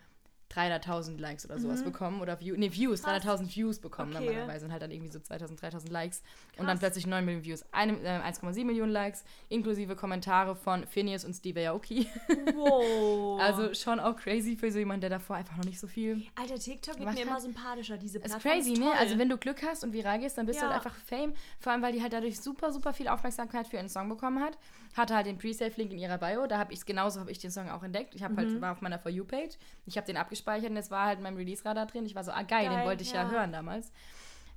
300.000 0.54 1.18
Likes 1.18 1.44
oder 1.44 1.58
sowas 1.58 1.82
bekommen. 1.82 2.20
Oder 2.20 2.38
View, 2.40 2.54
nee, 2.56 2.72
Views, 2.72 3.00
Mhm. 3.02 3.06
Krass. 3.06 3.24
300.000 3.24 3.56
Views 3.56 3.78
bekommen 3.78 4.14
Okay. 4.14 4.24
normalerweise. 4.26 4.66
Und 4.66 4.72
halt 4.72 4.82
dann 4.82 4.90
irgendwie 4.90 5.10
so 5.10 5.18
2.000, 5.18 5.58
3.000 5.60 5.90
Likes. 5.90 6.22
Und 6.58 6.66
dann 6.66 6.66
Krass. 6.66 6.80
plötzlich 6.80 7.06
9 7.06 7.24
Millionen 7.24 7.44
Views. 7.44 7.62
Äh, 7.72 8.20
1,7 8.22 8.64
Millionen 8.66 8.92
Likes, 8.92 9.24
inklusive 9.48 9.96
Kommentare 9.96 10.54
von 10.56 10.86
Phineas 10.86 11.24
und 11.24 11.34
Steve 11.34 11.68
Aoki. 11.70 12.06
wow. 12.54 13.40
Also 13.40 13.74
schon 13.74 14.00
auch 14.00 14.16
crazy 14.16 14.56
für 14.56 14.70
so 14.70 14.78
jemanden, 14.78 15.02
der 15.02 15.10
davor 15.10 15.36
einfach 15.36 15.56
noch 15.56 15.64
nicht 15.64 15.80
so 15.80 15.86
viel. 15.86 16.22
Alter, 16.34 16.58
TikTok 16.58 16.98
wird 16.98 17.14
mir 17.14 17.22
immer 17.22 17.32
halt- 17.32 17.42
sympathischer. 17.42 17.96
Diese 17.96 18.18
Ist 18.18 18.24
Plattform 18.26 18.52
crazy, 18.52 18.72
ist 18.72 18.78
ne? 18.78 18.86
toll. 18.86 18.94
Also 18.98 19.18
wenn 19.18 19.28
du 19.28 19.36
Glück 19.38 19.62
hast 19.62 19.84
und 19.84 19.92
viral 19.92 20.18
gehst, 20.18 20.38
dann 20.38 20.46
bist 20.46 20.60
du 20.60 20.64
Ja. 20.66 20.72
halt 20.72 20.84
einfach 20.84 20.96
Fame. 21.06 21.32
Vor 21.58 21.72
allem, 21.72 21.82
weil 21.82 21.92
die 21.92 22.02
halt 22.02 22.12
dadurch 22.12 22.40
super, 22.40 22.72
super 22.72 22.92
viel 22.92 23.08
Aufmerksamkeit 23.08 23.66
für 23.68 23.76
ihren 23.76 23.88
Song 23.88 24.08
bekommen 24.08 24.40
hat. 24.42 24.58
Hatte 24.96 25.14
halt 25.14 25.26
den 25.26 25.38
Pre-Save-Link 25.38 25.90
in 25.92 25.98
ihrer 25.98 26.18
Bio. 26.18 26.46
Da 26.46 26.58
habe 26.58 26.72
ich 26.72 26.84
genauso 26.84 27.20
habe 27.20 27.30
ich 27.30 27.38
den 27.38 27.50
Song 27.50 27.70
auch 27.70 27.82
entdeckt. 27.82 28.14
Ich 28.14 28.22
habe 28.22 28.34
Mhm. 28.34 28.38
halt 28.38 28.60
war 28.60 28.72
auf 28.72 28.80
meiner 28.82 28.98
For 28.98 29.10
You-Page. 29.10 29.56
Ich 29.86 29.96
habe 29.96 30.06
den 30.06 30.16
abgespeichert 30.18 30.70
und 30.70 30.76
es 30.76 30.90
war 30.90 31.06
halt 31.06 31.18
in 31.18 31.22
meinem 31.22 31.36
Release-Radar 31.36 31.86
drin. 31.86 32.04
Ich 32.06 32.14
war 32.14 32.24
so, 32.24 32.30
ah 32.32 32.42
geil, 32.42 32.64
den 32.64 32.72
Geil, 32.72 32.86
wollte 32.86 33.02
ich 33.02 33.12
ja. 33.12 33.22
ja. 33.24 33.30
hören 33.30 33.52
damals. 33.52 33.90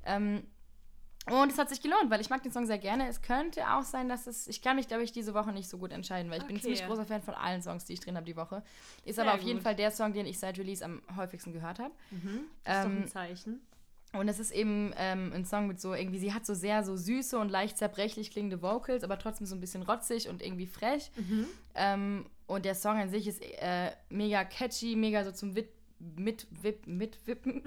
Ähm, 0.06 0.44
Und 1.28 1.52
es 1.52 1.58
hat 1.58 1.70
sich 1.70 1.82
gelohnt, 1.82 2.12
weil 2.12 2.22
ich 2.22 2.30
mag 2.30 2.44
den 2.44 2.52
Song 2.52 2.68
sehr 2.68 2.78
gerne. 2.78 3.08
Es 3.08 3.22
könnte 3.24 3.62
auch 3.74 3.82
sein, 3.82 4.08
dass 4.10 4.28
es. 4.28 4.48
Ich 4.48 4.62
kann 4.62 4.76
mich, 4.76 4.88
glaube 4.88 5.02
ich, 5.02 5.12
diese 5.12 5.34
Woche 5.34 5.52
nicht 5.52 5.68
so 5.68 5.80
gut 5.80 5.92
entscheiden, 5.92 6.30
weil 6.30 6.38
ich 6.40 6.46
bin 6.46 6.56
ein 6.56 6.60
Okay. 6.60 6.76
ziemlich 6.76 6.86
großer 6.86 7.06
Fan 7.06 7.24
von 7.24 7.34
allen 7.34 7.64
Songs, 7.64 7.86
die 7.86 7.94
ich 7.94 8.00
drin 8.00 8.16
habe 8.16 8.28
die 8.28 8.36
Woche. 8.36 8.62
Ist 9.06 9.16
Sehr 9.16 9.24
aber 9.26 9.34
auf 9.34 9.42
jeden 9.42 9.58
gut. 9.58 9.64
Fall 9.64 9.76
der 9.76 9.90
Song, 9.90 10.14
den 10.14 10.28
ich 10.28 10.38
seit 10.38 10.60
Release 10.60 10.86
am 10.86 11.02
häufigsten 11.16 11.52
gehört 11.52 11.80
habe. 11.80 11.94
Das 12.64 12.78
ist 12.78 12.84
doch 12.84 12.90
Ähm, 12.92 12.98
ein 13.04 13.08
Zeichen. 13.08 13.62
Und 14.18 14.28
es 14.28 14.40
ist 14.40 14.52
eben 14.52 14.94
ähm, 14.98 15.32
ein 15.34 15.46
Song 15.46 15.68
mit 15.68 15.80
so 15.80 15.94
irgendwie, 15.94 16.20
sie 16.20 16.34
hat 16.34 16.46
so 16.46 16.54
sehr 16.54 16.84
so 16.84 16.96
süße 16.96 17.38
und 17.38 17.50
leicht 17.50 17.78
zerbrechlich 17.78 18.32
klingende 18.32 18.62
Vocals, 18.62 19.04
aber 19.04 19.18
trotzdem 19.20 19.48
so 19.48 19.56
ein 19.56 19.62
bisschen 19.62 19.84
rotzig 19.84 20.30
und 20.30 20.42
irgendwie 20.42 20.68
frech. 20.68 21.12
Mhm. 21.16 21.46
Ähm, 21.76 22.26
und 22.48 22.66
der 22.66 22.76
Song 22.76 22.98
an 22.98 23.10
sich 23.10 23.28
ist 23.28 23.42
äh, 23.42 23.92
mega 24.10 24.44
catchy, 24.44 24.96
mega 24.96 25.24
so 25.24 25.32
zum 25.32 25.56
Wit 25.56 25.70
mit 26.00 26.46
Wip, 26.62 26.86
mitwippen. 26.88 27.64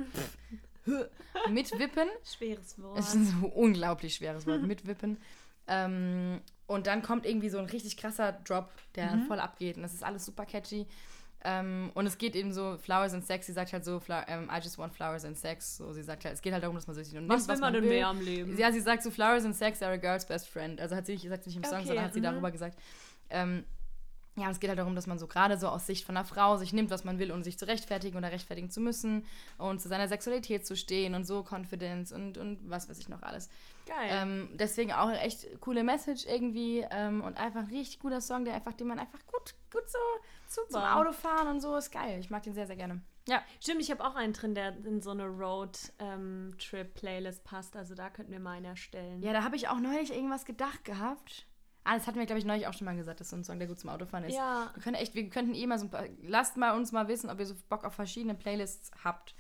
mitwippen. 1.51 2.09
Schweres 2.25 2.81
Wort. 2.81 2.99
Es 2.99 3.09
ist 3.09 3.15
ein 3.15 3.25
so 3.41 3.47
unglaublich 3.49 4.15
schweres 4.15 4.47
Wort, 4.47 4.63
mitwippen. 4.63 5.19
Ähm, 5.67 6.41
und 6.67 6.87
dann 6.87 7.03
kommt 7.03 7.27
irgendwie 7.27 7.49
so 7.49 7.59
ein 7.59 7.67
richtig 7.67 7.97
krasser 7.97 8.33
Drop, 8.33 8.71
der 8.95 9.17
Mhm. 9.17 9.27
voll 9.27 9.41
abgeht. 9.41 9.77
Und 9.77 9.83
das 9.83 9.95
ist 9.95 10.03
alles 10.05 10.25
super 10.25 10.47
catchy. 10.47 10.87
Ähm, 11.45 11.91
und 11.95 12.07
es 12.07 12.19
geht 12.19 12.35
eben 12.35 12.53
so, 12.53 12.77
Flowers 12.79 13.15
and 13.15 13.25
Sex, 13.25 13.47
sie 13.47 13.53
sagt 13.53 13.73
halt 13.73 13.85
so, 13.85 14.01
ähm, 14.27 14.51
I 14.53 14.59
just 14.61 14.77
want 14.77 14.93
flowers 14.93 15.25
and 15.25 15.37
sex. 15.37 15.77
So, 15.77 15.93
sie 15.93 16.03
sagt 16.03 16.25
halt, 16.25 16.35
es 16.35 16.43
geht 16.43 16.53
halt 16.53 16.65
darum, 16.65 16.75
dass 16.75 16.87
man 16.89 16.97
sich 16.97 17.17
und 17.17 17.29
Was 17.29 17.47
nimmt, 17.47 17.59
will 17.59 17.61
man 17.61 17.73
denn 17.75 17.89
mehr 17.89 18.09
am 18.09 18.21
Leben? 18.21 18.59
Ja, 18.59 18.73
sie 18.73 18.81
sagt 18.81 19.05
so, 19.05 19.11
flowers 19.11 19.45
and 19.45 19.55
sex 19.55 19.81
are 19.83 19.93
a 19.93 19.97
girl's 19.97 20.27
best 20.27 20.49
friend. 20.49 20.81
Also 20.81 20.97
hat 20.97 21.07
sie 21.07 21.13
nicht, 21.13 21.29
sagt 21.29 21.45
sie 21.45 21.51
nicht 21.51 21.59
im 21.59 21.65
Song, 21.65 21.79
Okay, 21.79 21.87
sondern 21.87 22.05
hat 22.05 22.13
sie 22.13 22.21
mhm. 22.21 22.25
darüber 22.25 22.51
gesagt. 22.51 22.77
Ähm, 23.31 23.65
ja, 24.39 24.51
es 24.51 24.61
geht 24.61 24.69
halt 24.69 24.79
darum, 24.79 24.95
dass 24.95 25.07
man 25.07 25.19
so 25.19 25.27
gerade 25.27 25.59
so 25.59 25.69
aus 25.69 25.87
Sicht 25.87 26.05
von 26.05 26.17
einer 26.17 26.25
Frau 26.25 26.57
sich 26.57 26.73
nimmt, 26.73 26.91
was 26.91 27.05
man 27.05 27.19
will, 27.19 27.33
um 27.33 27.43
sich 27.43 27.59
zu 27.59 27.67
rechtfertigen 27.67 28.17
oder 28.17 28.31
rechtfertigen 28.31 28.71
zu 28.71 28.81
müssen 28.81 29.25
und 29.59 29.81
zu 29.81 29.89
seiner 29.89 30.09
Sexualität 30.09 30.67
zu 30.67 30.77
stehen 30.77 31.15
und 31.15 31.25
so 31.25 31.45
Confidence 31.49 32.13
und, 32.13 32.39
und 32.39 32.59
was 32.69 32.89
weiß 32.89 32.99
ich 32.99 33.09
noch 33.09 33.23
alles. 33.23 33.49
Geil. 33.89 34.09
Ähm, 34.11 34.51
deswegen 34.53 34.93
auch 34.93 35.09
eine 35.09 35.19
echt 35.21 35.61
coole 35.61 35.83
Message 35.83 36.27
irgendwie 36.27 36.85
ähm, 36.91 37.23
und 37.23 37.39
einfach 37.39 37.61
ein 37.61 37.69
richtig 37.69 38.01
guter 38.01 38.21
Song, 38.21 38.45
der 38.45 38.53
einfach, 38.55 38.75
den 38.75 38.87
man 38.87 38.99
einfach 38.99 39.25
gut, 39.27 39.55
gut 39.73 39.89
so 39.89 39.97
zum 40.47 40.65
Super. 40.69 40.97
Autofahren 40.97 41.49
und 41.49 41.61
so 41.61 41.75
ist 41.77 41.91
geil. 41.91 42.21
Ich 42.21 42.29
mag 42.29 42.43
den 42.43 42.53
sehr, 42.53 42.67
sehr 42.67 42.77
gerne. 42.77 43.01
Ja, 43.27 43.43
Stimmt, 43.61 43.81
ich 43.83 43.91
habe 43.91 44.05
auch 44.05 44.15
einen 44.15 44.35
drin, 44.35 44.55
der 44.55 44.77
in 44.85 45.03
so 45.03 45.11
eine 45.11 45.27
Road-Trip-Playlist 45.27 47.45
passt. 47.45 47.77
Also 47.77 47.95
da 47.95 48.11
könnten 48.11 48.33
wir 48.33 48.41
mal 48.41 48.53
einen 48.53 48.67
erstellen. 48.67 49.23
ja, 49.23 49.33
da 49.33 49.43
habe 49.43 49.57
ich 49.57 49.69
auch 49.69 49.81
neulich 49.81 50.15
irgendwas 50.15 50.45
gedacht 50.45 50.85
gehabt. 50.85 51.47
Ah, 51.85 51.95
das 51.95 52.07
hatten 52.07 52.19
wir, 52.19 52.27
glaube 52.27 52.41
ich, 52.41 52.45
neulich 52.45 52.67
auch 52.67 52.75
schon 52.75 52.85
mal 52.85 52.97
gesagt, 52.97 53.21
dass 53.21 53.31
so 53.31 53.37
ein 53.37 53.45
Song, 53.45 53.59
der 53.59 53.69
gut 53.69 53.81
zum 53.81 53.89
Autofahren 53.89 54.25
ist. 54.25 54.35
Ja. 54.35 54.71
Wir 54.75 54.83
können 54.83 54.97
echt, 54.97 55.15
wir 55.15 55.31
könnten 55.31 55.55
eh 55.55 55.67
mal 55.67 55.79
so 55.79 55.87
ein 55.87 55.91
paar, 55.91 56.05
lasst 56.23 56.59
mal 56.59 56.77
uns 56.77 56.93
mal 56.93 57.09
wissen, 57.09 57.31
ob 57.31 57.41
ihr 57.41 57.47
so 57.47 57.55
Bock 57.71 57.85
auf 57.85 57.95
verschiedene 57.95 58.35
Playlists 58.35 58.91
habt. 59.03 59.35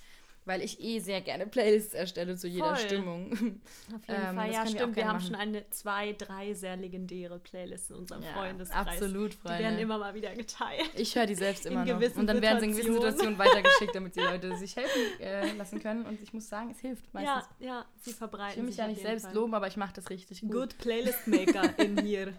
Weil 0.48 0.62
ich 0.62 0.80
eh 0.80 0.98
sehr 0.98 1.20
gerne 1.20 1.46
Playlists 1.46 1.92
erstelle 1.92 2.36
zu 2.36 2.48
jeder 2.48 2.74
Voll. 2.74 2.78
Stimmung. 2.78 3.30
Auf 3.32 3.40
jeden 3.40 3.60
Ähm, 4.08 4.34
Fall, 4.34 4.50
ja, 4.52 4.66
stimmt. 4.66 4.96
Wir, 4.96 5.06
haben 5.06 5.16
machen. 5.18 5.26
schon 5.26 5.34
eine, 5.34 5.68
zwei, 5.68 6.14
drei 6.14 6.54
sehr 6.54 6.74
legendäre 6.76 7.38
Playlists 7.38 7.90
in 7.90 7.96
unserem 7.96 8.22
Freundeskreis. 8.22 8.86
absolut, 8.88 9.34
Die 9.34 9.36
Freunde. 9.36 9.58
werden 9.64 9.78
immer 9.78 9.98
mal 9.98 10.14
wieder 10.14 10.34
geteilt. 10.34 10.90
Ich 10.96 11.14
höre 11.14 11.26
die 11.26 11.34
selbst 11.34 11.66
immer 11.66 11.84
noch. 11.84 11.94
gewissen 11.94 12.20
Und 12.20 12.26
dann 12.28 12.40
werden 12.40 12.60
sie 12.60 12.66
in 12.66 12.72
gewissen 12.72 12.94
Situationen. 12.94 13.38
Weitergeschickt, 13.38 13.94
damit 13.94 14.16
die 14.16 14.20
Leute 14.20 14.56
sich 14.58 14.74
helfen 14.74 15.20
äh, 15.20 15.52
lassen 15.52 15.80
können. 15.82 16.06
Und 16.06 16.20
ich 16.22 16.32
muss 16.32 16.48
sagen, 16.48 16.70
es 16.70 16.80
hilft 16.80 17.04
Ja, 17.12 17.20
meistens. 17.36 17.54
ja, 17.60 17.84
sie 18.00 18.12
verbreiten 18.14 18.52
ich 18.52 18.56
will 18.56 18.64
mich 18.64 18.76
ja 18.78 18.88
nicht 18.88 19.02
selbst 19.02 19.26
Fall. 19.26 19.34
loben, 19.34 19.52
aber 19.54 19.66
ich 19.68 19.76
mache 19.76 19.92
das 19.94 20.08
richtig 20.08 20.40
gut. 20.40 20.50
Good 20.50 20.78
Playlist 20.78 21.26
Maker 21.28 21.78
in 21.78 21.98
hier. 21.98 22.32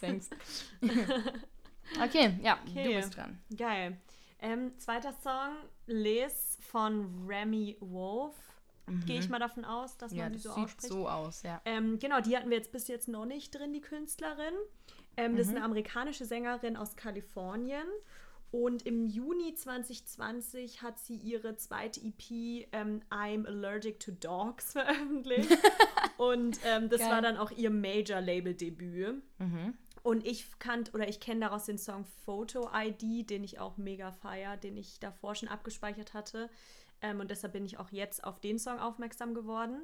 Thanks. 0.00 0.28
okay, 2.02 2.38
ja, 2.42 2.58
Okay. 2.68 2.84
du 2.84 2.94
bist 2.96 3.16
dran. 3.16 3.38
Geil. 3.56 3.96
Ähm, 4.44 4.78
zweiter 4.78 5.12
Song, 5.22 5.56
Liz 5.86 6.58
von 6.60 7.26
Remy 7.26 7.76
Wolf. 7.80 8.34
Gehe 9.06 9.18
ich 9.18 9.30
mal 9.30 9.38
davon 9.38 9.64
aus, 9.64 9.96
dass 9.96 10.12
man 10.12 10.18
Mhm. 10.18 10.22
Ja, 10.24 10.28
die 10.28 10.34
das 10.34 10.42
so 10.42 10.50
sieht 10.54 10.64
ausspricht. 10.64 10.92
so 10.92 11.08
aus, 11.08 11.42
ja. 11.42 11.62
Ähm, 11.64 11.98
genau, 11.98 12.20
die 12.20 12.36
hatten 12.36 12.50
wir 12.50 12.58
jetzt 12.58 12.70
bis 12.70 12.86
jetzt 12.88 13.08
noch 13.08 13.24
nicht 13.24 13.50
drin, 13.54 13.72
die 13.72 13.80
Künstlerin. 13.80 14.52
Ähm, 15.16 15.36
Das 15.36 15.46
ist 15.46 15.54
eine 15.54 15.64
amerikanische 15.64 16.26
Sängerin 16.26 16.76
aus 16.76 16.94
Kalifornien. 16.94 17.86
Und 18.50 18.84
im 18.86 19.06
Juni 19.06 19.54
2020 19.54 20.82
hat 20.82 20.98
sie 20.98 21.16
ihre 21.16 21.56
zweite 21.56 22.00
EP 22.00 22.68
ähm, 22.72 23.00
I'm 23.10 23.46
Allergic 23.46 23.98
to 24.00 24.12
Dogs 24.12 24.72
veröffentlicht. 24.72 25.50
Und 26.18 26.60
ähm, 26.66 26.88
das 26.90 27.00
Geil. 27.00 27.10
war 27.10 27.22
dann 27.22 27.36
auch 27.38 27.50
ihr 27.52 27.70
Major-Label-Debüt. 27.70 29.22
Mhm. 29.38 29.74
Und 30.04 30.26
ich 30.26 30.58
kannt 30.58 30.92
oder 30.92 31.08
ich 31.08 31.18
kenne 31.18 31.40
daraus 31.40 31.64
den 31.64 31.78
Song 31.78 32.04
Photo 32.26 32.68
ID, 32.74 33.30
den 33.30 33.42
ich 33.42 33.58
auch 33.58 33.78
mega 33.78 34.12
feier, 34.12 34.58
den 34.58 34.76
ich 34.76 35.00
davor 35.00 35.34
schon 35.34 35.48
abgespeichert 35.48 36.12
hatte. 36.12 36.50
Ähm, 37.00 37.20
und 37.20 37.30
deshalb 37.30 37.54
bin 37.54 37.64
ich 37.64 37.78
auch 37.78 37.90
jetzt 37.90 38.22
auf 38.22 38.38
den 38.38 38.58
Song 38.58 38.78
aufmerksam 38.78 39.32
geworden. 39.32 39.82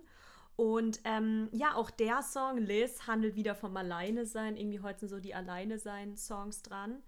Und 0.57 1.01
ähm, 1.05 1.49
ja, 1.53 1.75
auch 1.75 1.91
der 1.91 2.23
Song 2.23 2.59
Liz 2.59 3.07
handelt 3.07 3.35
wieder 3.35 3.55
vom 3.55 3.75
Alleine 3.79 4.27
sein. 4.27 4.59
Irgendwie 4.59 4.81
heute 4.81 5.01
sind 5.01 5.09
so 5.09 5.21
die 5.21 5.35
Alleine 5.35 5.79
sein 5.79 6.19
Songs 6.19 6.61
dran. 6.61 7.03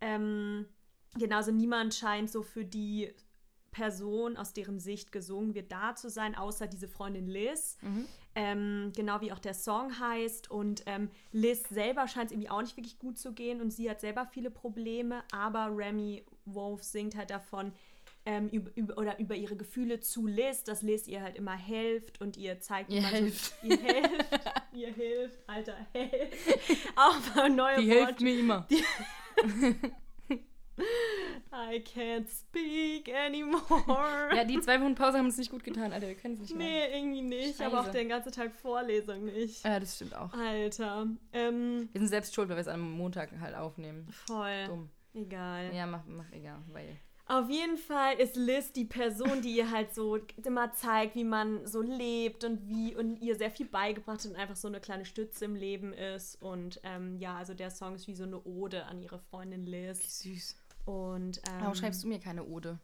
Ähm, 0.00 0.64
genauso 1.14 1.52
niemand 1.52 1.94
scheint 1.94 2.30
so 2.30 2.42
für 2.42 2.64
die 2.64 3.12
Person, 3.76 4.38
aus 4.38 4.54
deren 4.54 4.80
Sicht 4.80 5.12
gesungen 5.12 5.54
wird, 5.54 5.70
da 5.70 5.94
zu 5.94 6.08
sein, 6.08 6.34
außer 6.34 6.66
diese 6.66 6.88
Freundin 6.88 7.26
Liz. 7.26 7.76
Ähm, 8.34 8.90
genau 8.96 9.20
wie 9.20 9.32
auch 9.32 9.38
der 9.38 9.52
Song 9.52 9.98
heißt. 10.00 10.50
Und 10.50 10.82
ähm, 10.86 11.10
Liz 11.32 11.68
selber 11.68 12.08
scheint 12.08 12.26
es 12.26 12.32
irgendwie 12.32 12.48
auch 12.50 12.62
nicht 12.62 12.76
wirklich 12.78 12.98
gut 12.98 13.18
zu 13.18 13.32
gehen 13.34 13.60
und 13.60 13.70
sie 13.70 13.90
hat 13.90 14.00
selber 14.00 14.26
viele 14.26 14.50
Probleme, 14.50 15.22
aber 15.30 15.68
Remy 15.76 16.24
Wolf 16.46 16.82
singt 16.82 17.16
halt 17.16 17.28
davon, 17.30 17.72
ähm, 18.24 18.48
über, 18.48 18.96
oder 18.98 19.18
über 19.20 19.34
ihre 19.36 19.56
Gefühle 19.56 20.00
zu 20.00 20.26
Liz, 20.26 20.64
dass 20.64 20.80
Liz 20.82 21.06
ihr 21.06 21.20
halt 21.22 21.36
immer 21.36 21.56
hilft 21.56 22.20
und 22.22 22.36
ihr 22.38 22.58
zeigt, 22.60 22.90
Ihr 22.90 23.06
hilft. 23.06 23.54
So, 23.62 23.66
ihr 23.68 23.76
hilft. 23.78 24.52
ihr 24.72 24.92
hilft, 24.92 25.38
Alter, 25.48 25.76
hilft. 25.92 26.34
Auch 26.96 27.34
mal 27.36 27.50
neue 27.50 27.80
Die 27.82 27.88
Worte. 27.90 28.04
hilft 28.06 28.20
mir 28.22 28.38
immer. 28.40 28.66
I 31.70 31.80
can't 31.80 32.26
speak 32.28 33.08
anymore. 33.14 34.30
Ja, 34.36 34.44
die 34.44 34.60
zwei 34.60 34.80
Wochen 34.80 34.94
Pause 34.94 35.18
haben 35.18 35.26
uns 35.26 35.38
nicht 35.38 35.50
gut 35.50 35.64
getan, 35.64 35.92
Alter. 35.92 36.06
Wir 36.08 36.14
können 36.14 36.34
es 36.34 36.40
nicht 36.40 36.54
mehr. 36.56 36.66
nee, 36.88 36.98
irgendwie 36.98 37.22
nicht. 37.22 37.60
Aber 37.62 37.80
auch 37.80 37.84
Scheiße. 37.86 37.98
den 37.98 38.08
ganzen 38.10 38.32
Tag 38.32 38.52
Vorlesung 38.54 39.24
nicht. 39.24 39.64
Ja, 39.64 39.80
das 39.80 39.96
stimmt 39.96 40.14
auch. 40.14 40.32
Alter. 40.34 41.06
Ähm, 41.32 41.88
Wir 41.92 42.00
sind 42.00 42.08
selbst 42.08 42.34
schuld, 42.34 42.48
weil 42.48 42.56
wir 42.56 42.60
es 42.60 42.68
am 42.68 42.90
Montag 42.92 43.30
halt 43.40 43.54
aufnehmen. 43.54 44.06
voll. 44.10 44.66
Dumm. 44.66 44.90
Egal. 45.14 45.74
Ja, 45.74 45.86
mach, 45.86 46.04
mach 46.06 46.30
egal, 46.32 46.58
weil. 46.72 46.96
Auf 47.28 47.48
jeden 47.50 47.76
Fall 47.76 48.16
ist 48.20 48.36
Liz 48.36 48.70
die 48.72 48.84
Person, 48.84 49.42
die 49.42 49.56
ihr 49.56 49.70
halt 49.72 49.92
so 49.94 50.16
immer 50.44 50.72
zeigt, 50.74 51.16
wie 51.16 51.24
man 51.24 51.66
so 51.66 51.80
lebt 51.82 52.44
und 52.44 52.68
wie 52.68 52.94
und 52.94 53.16
ihr 53.20 53.34
sehr 53.34 53.50
viel 53.50 53.66
beigebracht 53.66 54.20
hat 54.20 54.26
und 54.26 54.36
einfach 54.36 54.54
so 54.54 54.68
eine 54.68 54.78
kleine 54.80 55.04
Stütze 55.04 55.44
im 55.46 55.56
Leben 55.56 55.92
ist. 55.92 56.40
Und 56.40 56.80
ähm, 56.84 57.16
ja, 57.18 57.36
also 57.36 57.54
der 57.54 57.70
Song 57.70 57.94
ist 57.96 58.06
wie 58.06 58.14
so 58.14 58.22
eine 58.24 58.40
Ode 58.44 58.84
an 58.84 59.02
ihre 59.02 59.18
Freundin 59.18 59.64
Liz. 59.66 60.20
Süß. 60.22 60.54
Und 60.86 61.38
ähm, 61.48 61.54
Warum 61.60 61.74
schreibst 61.74 62.02
du 62.02 62.08
mir 62.08 62.18
keine 62.20 62.44
Ode? 62.44 62.78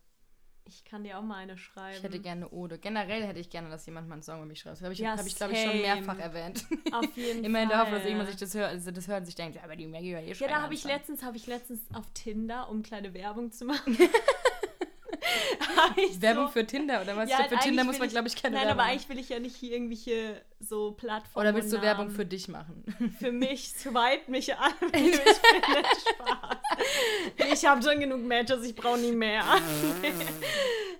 ich 0.64 0.85
kann 0.85 1.04
dir 1.04 1.18
auch 1.18 1.23
mal 1.23 1.37
eine 1.37 1.59
schreiben. 1.59 1.97
Ich 1.97 2.02
hätte 2.02 2.21
gerne 2.21 2.47
eine 2.47 2.50
Ode. 2.54 2.78
Generell 2.78 3.25
hätte 3.26 3.40
ich 3.40 3.50
gerne, 3.50 3.68
dass 3.68 3.85
jemand 3.87 4.09
mal 4.09 4.14
einen 4.14 4.23
Song 4.23 4.38
über 4.38 4.47
mich 4.47 4.61
schreibt. 4.61 4.76
Das 4.76 4.82
habe 4.82 4.92
ich, 4.92 5.00
Ja, 5.00 5.16
hab 5.16 5.26
ich 5.26 5.35
glaube 5.35 5.52
ich, 5.54 5.62
schon 5.62 5.80
mehrfach 5.80 6.18
erwähnt. 6.18 6.64
Auf 6.92 7.16
jeden 7.16 7.44
Immer 7.44 7.62
in 7.62 7.68
Fall. 7.68 7.76
der 7.76 7.78
Hoffnung, 7.80 7.99
dass 7.99 8.06
irgendwann 8.06 8.26
sich 8.28 8.37
das 8.37 8.54
hört, 8.54 8.71
also 8.71 8.90
das 8.90 9.09
hört 9.09 9.21
und 9.21 9.26
sich 9.26 9.35
denkt, 9.35 9.56
ja, 9.56 9.64
aber 9.64 9.76
die 9.76 9.87
Maggie 9.87 10.14
war 10.14 10.21
eh 10.21 10.32
Ja, 10.32 10.49
da 10.49 10.62
habe 10.62 10.75
ich 10.75 10.85
letztens, 10.85 11.23
habe 11.23 11.37
ich 11.37 11.47
letztens 11.47 11.80
auf 11.94 12.06
Tinder, 12.14 12.68
um 12.68 12.82
kleine 12.82 13.12
Werbung 13.14 13.50
zu 13.50 13.64
machen. 13.66 13.99
hab 15.76 15.99
ich 15.99 16.21
Werbung 16.21 16.47
so, 16.47 16.52
für 16.52 16.66
Tinder 16.66 17.02
oder 17.02 17.16
was? 17.16 17.28
Ja, 17.30 17.44
für 17.44 17.59
Tinder 17.59 17.85
muss 17.85 17.99
man, 17.99 18.09
glaube 18.09 18.28
ich, 18.28 18.37
keine 18.37 18.54
Nein, 18.56 18.66
Werbung 18.66 18.80
aber 18.80 18.82
machen. 18.82 18.90
eigentlich 18.92 19.09
will 19.09 19.18
ich 19.18 19.28
ja 19.28 19.40
nicht 19.40 19.56
hier 19.56 19.73
irgendwelche 19.73 20.40
so 20.62 20.92
Plattformen. 20.92 21.47
Oder 21.47 21.54
willst 21.54 21.73
du 21.73 21.81
Werbung 21.83 22.11
für 22.11 22.25
dich 22.25 22.49
machen? 22.49 22.85
Für 23.19 23.33
mich, 23.33 23.71
swipe 23.71 24.31
mich 24.31 24.54
an. 24.54 24.73
mich 24.81 24.92
findest. 24.92 26.09
Spaß. 26.09 27.52
Ich 27.52 27.64
habe 27.66 27.83
schon 27.83 28.00
genug 28.00 28.23
Matches, 28.23 28.64
ich 28.64 28.75
brauche 28.75 28.99
nie 28.99 29.12
mehr. 29.12 29.45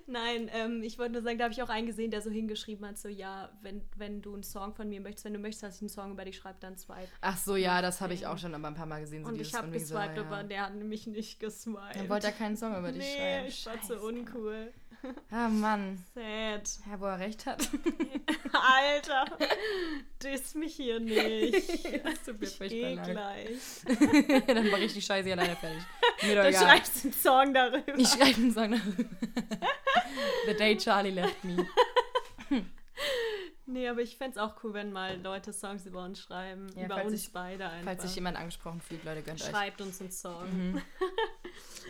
Nein, 0.05 0.49
ähm, 0.53 0.83
ich 0.83 0.99
wollte 0.99 1.13
nur 1.13 1.21
sagen, 1.21 1.37
da 1.37 1.45
habe 1.45 1.53
ich 1.53 1.63
auch 1.63 1.69
einen 1.69 1.87
gesehen, 1.87 2.11
der 2.11 2.21
so 2.21 2.29
hingeschrieben 2.29 2.85
hat, 2.85 2.97
so 2.97 3.07
ja, 3.07 3.49
wenn, 3.61 3.81
wenn 3.95 4.21
du 4.21 4.33
einen 4.33 4.43
Song 4.43 4.73
von 4.75 4.89
mir 4.89 4.99
möchtest, 5.01 5.25
wenn 5.25 5.33
du 5.33 5.39
möchtest, 5.39 5.63
dass 5.63 5.75
ich 5.77 5.81
einen 5.81 5.89
Song 5.89 6.11
über 6.11 6.25
dich 6.25 6.37
schreibe, 6.37 6.57
dann 6.59 6.77
swipe. 6.77 7.07
Ach 7.21 7.37
so, 7.37 7.55
ja, 7.55 7.81
das 7.81 8.01
habe 8.01 8.13
ich 8.13 8.27
auch 8.27 8.37
schon 8.37 8.53
aber 8.53 8.67
ein 8.67 8.75
paar 8.75 8.85
Mal 8.85 9.01
gesehen. 9.01 9.23
So 9.23 9.29
Und 9.29 9.39
ich 9.39 9.53
habe 9.53 9.71
wegen 9.71 9.83
so, 9.83 9.95
geswiped, 9.95 10.17
ja. 10.17 10.23
aber 10.23 10.43
der 10.43 10.65
hat 10.67 10.75
nämlich 10.75 11.07
nicht 11.07 11.39
geswiped. 11.39 11.95
Dann 11.95 12.09
wollte 12.09 12.27
er 12.27 12.33
keinen 12.33 12.57
Song 12.57 12.77
über 12.77 12.91
dich 12.91 13.03
nee, 13.03 13.17
schreiben. 13.17 13.47
ich 13.47 13.65
war 13.65 13.81
zu 13.81 13.99
uncool. 13.99 14.73
Ah, 15.31 15.49
Mann. 15.49 16.03
Sad. 16.13 16.69
Ja, 16.89 16.99
wo 16.99 17.05
er 17.05 17.19
recht 17.19 17.45
hat. 17.45 17.67
Alter, 18.53 19.25
diss 20.21 20.55
mich 20.55 20.75
hier 20.75 20.99
nicht. 20.99 22.05
Das 22.05 22.23
tut 22.23 22.39
mir 22.39 22.45
Ich 22.47 22.57
geh 22.59 22.93
leid. 22.95 23.11
gleich. 23.11 23.57
Dann 24.47 24.69
mache 24.69 24.81
ich 24.83 24.93
die 24.93 25.01
Scheiße 25.01 25.31
alleine 25.31 25.55
fertig. 25.55 25.83
Mir 26.21 26.35
doch 26.35 26.43
Du 26.43 26.49
egal. 26.49 26.61
schreibst 26.67 27.03
einen 27.03 27.13
Song 27.13 27.53
darüber. 27.53 27.97
Ich 27.97 28.07
schreibe 28.09 28.35
einen 28.35 28.53
Song 28.53 28.71
darüber. 28.71 29.09
The 30.47 30.53
day 30.55 30.77
Charlie 30.77 31.11
left 31.11 31.43
me. 31.43 31.65
Nee, 33.65 33.87
aber 33.87 34.01
ich 34.01 34.17
fände 34.17 34.31
es 34.31 34.37
auch 34.37 34.61
cool, 34.63 34.73
wenn 34.73 34.91
mal 34.91 35.19
Leute 35.21 35.53
Songs 35.53 35.85
über 35.85 36.03
uns 36.03 36.19
schreiben. 36.19 36.67
Ja, 36.75 36.83
über 36.85 37.03
uns 37.05 37.13
sich- 37.23 37.31
beide 37.31 37.67
einfach. 37.69 37.85
Falls 37.91 38.03
sich 38.03 38.15
jemand 38.15 38.37
angesprochen 38.37 38.81
fühlt, 38.81 39.03
Leute, 39.05 39.23
gönnt 39.23 39.41
euch. 39.41 39.49
Schreibt 39.49 39.79
uns 39.81 40.01
einen 40.01 40.11
Song. 40.11 40.43
Mhm. 40.73 40.81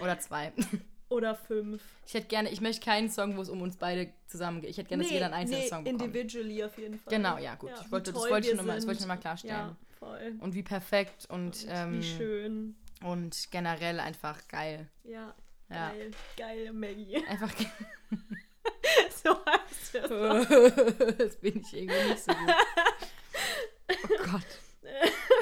Oder 0.02 0.20
zwei. 0.20 0.54
Oder 1.14 1.36
fünf. 1.36 1.82
Ich 2.06 2.14
hätte 2.14 2.28
gerne, 2.28 2.50
ich 2.50 2.60
möchte 2.60 2.84
keinen 2.84 3.10
Song, 3.10 3.38
wo 3.38 3.42
es 3.42 3.50
um 3.50 3.62
uns 3.62 3.78
beide 3.78 4.12
zusammen 4.28 4.62
geht. 4.62 4.72
Ich 4.72 4.78
hätte 4.78 4.90
gerne, 4.90 5.04
dass 5.04 5.12
jeder 5.12 5.26
einen 5.26 5.36
einzelnen 5.36 5.62
nee, 5.62 5.68
Song 5.68 5.84
bekommt. 5.84 6.02
individually 6.02 6.64
auf 6.64 6.78
jeden 6.78 7.00
Fall. 7.00 7.14
Genau, 7.14 7.38
ja, 7.38 7.56
gut. 7.56 7.72
ich 7.82 7.92
wollte, 7.92 8.12
das 8.12 8.22
wollte 8.30 8.50
ich, 8.50 8.56
nochmal, 8.56 8.76
das 8.76 8.86
wollte 8.86 8.98
ich 8.98 9.02
nochmal 9.02 9.20
klarstellen. 9.20 9.56
Ja, 9.56 9.76
voll. 10.00 10.36
Und 10.40 10.56
wie 10.56 10.64
perfekt 10.64 11.26
und, 11.30 11.40
Und 11.64 11.68
ähm, 11.70 12.00
wie 12.00 12.04
schön. 12.04 12.76
und 13.04 13.48
generell 13.52 14.00
einfach 14.00 14.48
geil. 14.48 14.90
Ja, 15.04 15.34
Ja. 15.70 15.90
geil. 15.90 16.12
Geil, 16.36 16.74
Maggie. 16.74 17.18
Einfach 17.28 17.52
so 19.24 19.30
heißt 19.46 19.96
das. 19.96 20.10
das 21.18 21.36
bin 21.38 21.62
ich 21.62 21.74
irgendwie 21.74 22.10
nicht 22.10 22.24
so 22.24 22.32
gut. 22.34 22.54
Oh 24.04 24.32
Gott. 24.32 24.63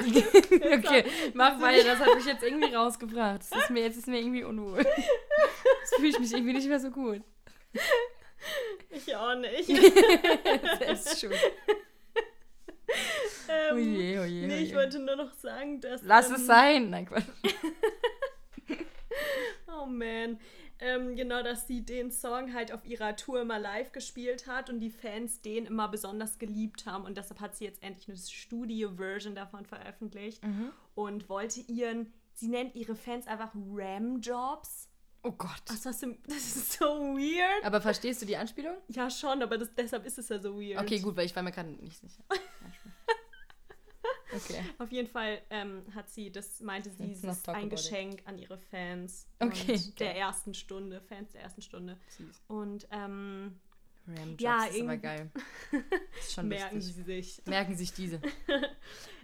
Okay, 0.06 1.04
mach 1.34 1.60
weiter. 1.60 1.84
Das 1.84 2.00
hat 2.00 2.14
mich 2.14 2.26
jetzt 2.26 2.42
irgendwie 2.42 2.74
rausgebracht. 2.74 3.40
Das 3.50 3.62
ist 3.62 3.70
mir, 3.70 3.82
jetzt 3.82 3.98
ist 3.98 4.08
mir 4.08 4.20
irgendwie 4.20 4.44
unwohl. 4.44 4.78
Jetzt 4.78 5.94
fühle 5.96 6.08
ich 6.08 6.18
mich 6.18 6.32
irgendwie 6.32 6.54
nicht 6.54 6.68
mehr 6.68 6.80
so 6.80 6.90
gut. 6.90 7.22
Ich 8.90 9.14
auch 9.16 9.34
nicht. 9.36 9.66
Selbst 10.78 11.20
schuld. 11.20 11.36
ähm, 13.48 13.76
Oje, 13.76 14.20
oje, 14.20 14.46
nee, 14.46 14.58
ich 14.58 14.70
oje. 14.70 14.74
wollte 14.74 14.98
nur 14.98 15.16
noch 15.16 15.32
sagen, 15.32 15.80
dass. 15.80 16.02
Lass 16.02 16.28
ähm, 16.28 16.34
es 16.34 16.46
sein. 16.46 16.90
Nein, 16.90 17.06
Quatsch. 17.06 17.24
Oh 19.74 19.86
man. 19.86 20.38
Ähm, 20.84 21.14
genau, 21.16 21.42
dass 21.42 21.66
sie 21.68 21.84
den 21.84 22.10
Song 22.10 22.52
halt 22.52 22.72
auf 22.72 22.84
ihrer 22.84 23.14
Tour 23.16 23.40
immer 23.42 23.58
live 23.58 23.92
gespielt 23.92 24.46
hat 24.48 24.68
und 24.68 24.80
die 24.80 24.90
Fans 24.90 25.40
den 25.40 25.64
immer 25.66 25.88
besonders 25.88 26.38
geliebt 26.38 26.86
haben. 26.86 27.04
Und 27.04 27.16
deshalb 27.16 27.40
hat 27.40 27.54
sie 27.56 27.64
jetzt 27.64 27.82
endlich 27.82 28.08
eine 28.08 28.16
Studio-Version 28.18 29.34
davon 29.34 29.64
veröffentlicht 29.64 30.42
Mhm. 30.44 30.70
und 30.94 31.28
wollte 31.28 31.60
ihren, 31.60 32.12
sie 32.34 32.48
nennt 32.48 32.74
ihre 32.74 32.96
Fans 32.96 33.26
einfach 33.28 33.52
Ram-Jobs. 33.54 34.88
Oh 35.24 35.30
Gott. 35.30 35.62
Du, 35.68 35.74
das 35.74 36.02
ist 36.02 36.72
so 36.72 36.84
weird. 36.84 37.64
Aber 37.64 37.80
verstehst 37.80 38.20
du 38.22 38.26
die 38.26 38.36
Anspielung? 38.36 38.74
Ja, 38.88 39.08
schon, 39.08 39.40
aber 39.40 39.56
das, 39.56 39.72
deshalb 39.76 40.04
ist 40.04 40.18
es 40.18 40.28
ja 40.28 40.40
so 40.40 40.60
weird. 40.60 40.80
Okay, 40.80 40.98
gut, 40.98 41.16
weil 41.16 41.26
ich 41.26 41.36
war 41.36 41.44
mir 41.44 41.52
gerade 41.52 41.68
nicht 41.70 41.96
sicher. 42.00 42.24
Okay. 44.34 44.62
Auf 44.78 44.90
jeden 44.92 45.08
Fall 45.08 45.40
ähm, 45.50 45.82
hat 45.94 46.08
sie, 46.10 46.30
das 46.30 46.60
meinte 46.60 46.90
sie, 46.90 47.14
Let's 47.22 47.24
ist 47.24 47.48
ein. 47.48 47.68
Geschenk 47.68 48.22
an 48.24 48.38
ihre 48.38 48.58
Fans. 48.58 49.26
Okay, 49.40 49.78
der 49.98 50.16
ersten 50.16 50.54
Stunde, 50.54 51.00
Fans 51.00 51.32
der 51.32 51.42
ersten 51.42 51.62
Stunde. 51.62 51.98
Süß. 52.16 52.42
Und 52.46 52.86
ähm, 52.92 53.58
Ram 54.06 54.36
Ja, 54.38 54.64
ist 54.64 54.80
aber 54.80 54.96
geil. 54.96 55.30
Ist 56.18 56.32
schon 56.34 56.48
merken 56.48 56.76
lustig. 56.76 56.94
sie 56.94 57.02
sich. 57.02 57.42
Merken 57.46 57.76
sich 57.76 57.92
diese. 57.92 58.20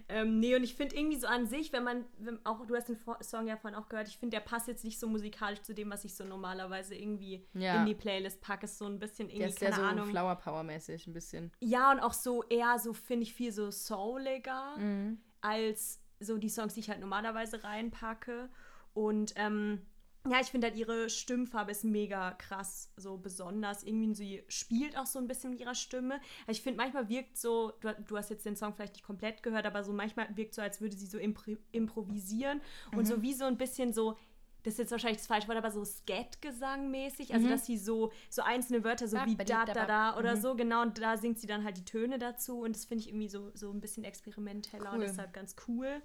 Ähm, 0.09 0.39
nee, 0.39 0.55
und 0.55 0.63
ich 0.63 0.73
finde 0.75 0.95
irgendwie 0.95 1.17
so 1.19 1.27
an 1.27 1.45
sich, 1.45 1.71
wenn 1.71 1.83
man, 1.83 2.03
wenn 2.17 2.43
auch, 2.45 2.65
du 2.65 2.75
hast 2.75 2.89
den 2.89 2.97
Song 3.21 3.45
ja 3.47 3.55
vorhin 3.57 3.79
auch 3.79 3.87
gehört, 3.89 4.07
ich 4.07 4.17
finde, 4.17 4.35
der 4.37 4.43
passt 4.43 4.67
jetzt 4.67 4.83
nicht 4.83 4.99
so 4.99 5.07
musikalisch 5.07 5.61
zu 5.61 5.73
dem, 5.75 5.91
was 5.91 6.03
ich 6.03 6.15
so 6.15 6.23
normalerweise 6.23 6.95
irgendwie 6.95 7.45
Ja. 7.53 7.79
in 7.79 7.85
die 7.85 7.93
Playlist 7.93 8.41
packe. 8.41 8.65
Ist 8.65 8.79
so 8.79 8.85
ein 8.85 8.97
bisschen 8.97 9.27
Der 9.27 9.35
irgendwie, 9.37 9.49
ist 9.53 9.61
ja 9.61 9.69
keine 9.69 9.81
so 9.83 9.87
Ahnung. 9.89 10.09
Flower 10.09 10.35
Power 10.35 10.63
mäßig 10.63 11.05
ein 11.07 11.13
bisschen. 11.13 11.51
Ja, 11.59 11.91
und 11.91 11.99
auch 11.99 12.13
so 12.13 12.43
eher 12.45 12.79
so, 12.79 12.93
finde 12.93 13.23
ich, 13.23 13.33
viel 13.35 13.51
so 13.51 13.69
souliger 13.69 14.75
Mhm. 14.77 15.19
als 15.41 16.01
so 16.19 16.37
die 16.37 16.49
Songs, 16.49 16.73
die 16.73 16.79
ich 16.81 16.89
halt 16.89 16.99
normalerweise 16.99 17.63
reinpacke. 17.63 18.49
Und 18.93 19.33
ähm, 19.35 19.85
ja, 20.27 20.41
ich 20.41 20.47
finde 20.47 20.67
halt 20.67 20.75
ihre 20.75 21.09
Stimmfarbe 21.09 21.71
ist 21.71 21.83
mega 21.85 22.31
krass, 22.31 22.91
so 22.97 23.17
besonders. 23.17 23.83
Irgendwie 23.83 24.13
sie 24.13 24.43
spielt 24.47 24.97
auch 24.97 25.05
so 25.05 25.17
ein 25.17 25.27
bisschen 25.27 25.51
mit 25.51 25.59
ihrer 25.61 25.75
Stimme. 25.75 26.15
Also 26.45 26.59
ich 26.59 26.61
finde, 26.61 26.77
manchmal 26.77 27.07
wirkt 27.07 27.37
so, 27.37 27.73
du, 27.79 27.95
du 28.05 28.17
hast 28.17 28.29
jetzt 28.29 28.45
den 28.45 28.55
Song 28.55 28.73
vielleicht 28.73 28.93
nicht 28.93 29.05
komplett 29.05 29.43
gehört, 29.43 29.65
aber 29.65 29.83
so 29.83 29.93
manchmal 29.93 30.27
wirkt 30.35 30.55
so, 30.55 30.61
als 30.61 30.81
würde 30.81 30.95
sie 30.95 31.05
so 31.07 31.17
impri 31.17 31.57
improvisieren 31.71 32.61
und 32.95 33.05
so 33.07 33.21
wie 33.21 33.33
so 33.33 33.45
ein 33.45 33.57
bisschen 33.57 33.93
so. 33.93 34.17
Das 34.63 34.73
ist 34.73 34.79
jetzt 34.79 34.91
wahrscheinlich 34.91 35.19
das 35.19 35.27
falsche 35.27 35.47
Wort, 35.47 35.57
aber 35.57 35.71
so 35.71 35.85
Skat-Gesang 35.85 36.91
mäßig. 36.91 37.33
Also, 37.33 37.47
dass 37.47 37.65
sie 37.65 37.77
so, 37.77 38.11
so 38.29 38.41
einzelne 38.41 38.83
Wörter, 38.83 39.07
so 39.07 39.15
wie 39.25 39.37
da, 39.37 39.63
da, 39.63 39.85
da 39.85 40.17
oder 40.17 40.35
so, 40.35 40.53
genau, 40.53 40.81
und 40.81 40.97
da 41.01 41.15
singt 41.15 41.39
sie 41.39 41.47
dann 41.47 41.63
halt 41.63 41.77
die 41.77 41.85
Töne 41.85 42.19
dazu. 42.19 42.59
Und 42.59 42.75
das 42.75 42.83
finde 42.83 43.03
ich 43.03 43.09
irgendwie 43.09 43.29
so, 43.29 43.51
so 43.53 43.71
ein 43.71 43.79
bisschen 43.79 44.03
experimenteller 44.03 44.91
und 44.91 44.99
Cool. 44.99 45.05
deshalb 45.05 45.31
ganz 45.31 45.55
cool. 45.69 46.01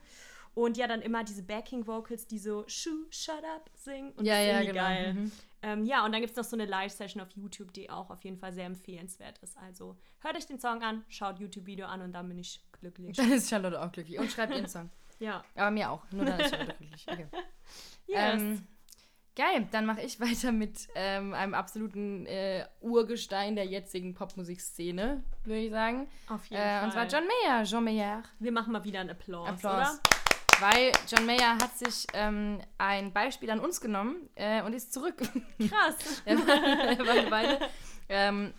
Und 0.54 0.76
ja, 0.76 0.86
dann 0.86 1.02
immer 1.02 1.24
diese 1.24 1.42
Backing-Vocals, 1.42 2.26
die 2.26 2.38
so 2.38 2.64
Shoo, 2.68 3.06
shut 3.10 3.42
up, 3.56 3.68
singen. 3.74 4.12
Und 4.12 4.24
Ja, 4.24 4.38
ja, 4.40 4.60
genau. 4.60 4.74
geil. 4.74 5.14
Mhm. 5.14 5.32
Ähm, 5.62 5.84
ja, 5.84 6.04
und 6.04 6.12
dann 6.12 6.20
gibt 6.20 6.30
es 6.30 6.36
noch 6.36 6.44
so 6.44 6.56
eine 6.56 6.66
Live-Session 6.66 7.20
auf 7.22 7.30
YouTube, 7.32 7.72
die 7.72 7.90
auch 7.90 8.10
auf 8.10 8.22
jeden 8.22 8.36
Fall 8.38 8.52
sehr 8.52 8.66
empfehlenswert 8.66 9.38
ist. 9.38 9.56
Also 9.58 9.96
hört 10.20 10.36
euch 10.36 10.46
den 10.46 10.60
Song 10.60 10.82
an, 10.82 11.04
schaut 11.08 11.38
YouTube-Video 11.40 11.86
an 11.86 12.02
und 12.02 12.12
dann 12.12 12.28
bin 12.28 12.38
ich 12.38 12.62
glücklich. 12.72 13.16
Dann 13.16 13.32
ist 13.32 13.48
Charlotte 13.50 13.80
auch 13.82 13.90
glücklich. 13.90 14.18
Und 14.18 14.30
schreibt 14.30 14.54
ihren 14.54 14.68
Song. 14.68 14.90
Ja. 15.20 15.44
Aber 15.54 15.70
mir 15.70 15.90
auch. 15.90 16.02
Nur 16.10 16.24
dann 16.24 16.40
ist 16.40 16.50
Charlotte 16.50 16.74
glücklich. 16.78 17.06
Okay. 17.08 17.26
Yes. 18.08 18.42
Ähm, 18.42 18.66
geil, 19.36 19.68
dann 19.70 19.86
mache 19.86 20.02
ich 20.02 20.18
weiter 20.20 20.50
mit 20.50 20.88
ähm, 20.96 21.32
einem 21.34 21.54
absoluten 21.54 22.26
äh, 22.26 22.66
Urgestein 22.80 23.54
der 23.54 23.64
jetzigen 23.64 24.14
Popmusikszene, 24.14 25.22
würde 25.44 25.60
ich 25.60 25.70
sagen. 25.70 26.08
auf 26.28 26.44
jeden 26.46 26.60
Äh, 26.60 26.66
Fall. 26.78 26.84
und 26.84 26.92
zwar 26.92 27.06
John 27.06 27.24
Mayer. 27.28 27.62
John 27.62 27.84
Mayer. 27.84 28.22
Wir 28.40 28.50
machen 28.52 28.72
mal 28.72 28.82
wieder 28.84 29.00
einen 29.00 29.10
Applaus, 29.10 29.48
Applaus. 29.48 30.00
oder? 30.00 30.23
Weil 30.60 30.92
John 31.08 31.26
Mayer 31.26 31.56
hat 31.56 31.76
sich 31.78 32.06
ähm, 32.12 32.60
ein 32.78 33.12
Beispiel 33.12 33.50
an 33.50 33.60
uns 33.60 33.80
genommen 33.80 34.28
äh, 34.34 34.62
und 34.62 34.72
ist 34.72 34.92
zurück. 34.92 35.16
Krass. 35.16 36.22
er, 36.24 36.38
war, 36.38 36.48
er, 36.48 36.98
war 36.98 37.14
eine 37.14 37.30
Weile, 37.30 37.60
ähm, 38.08 38.54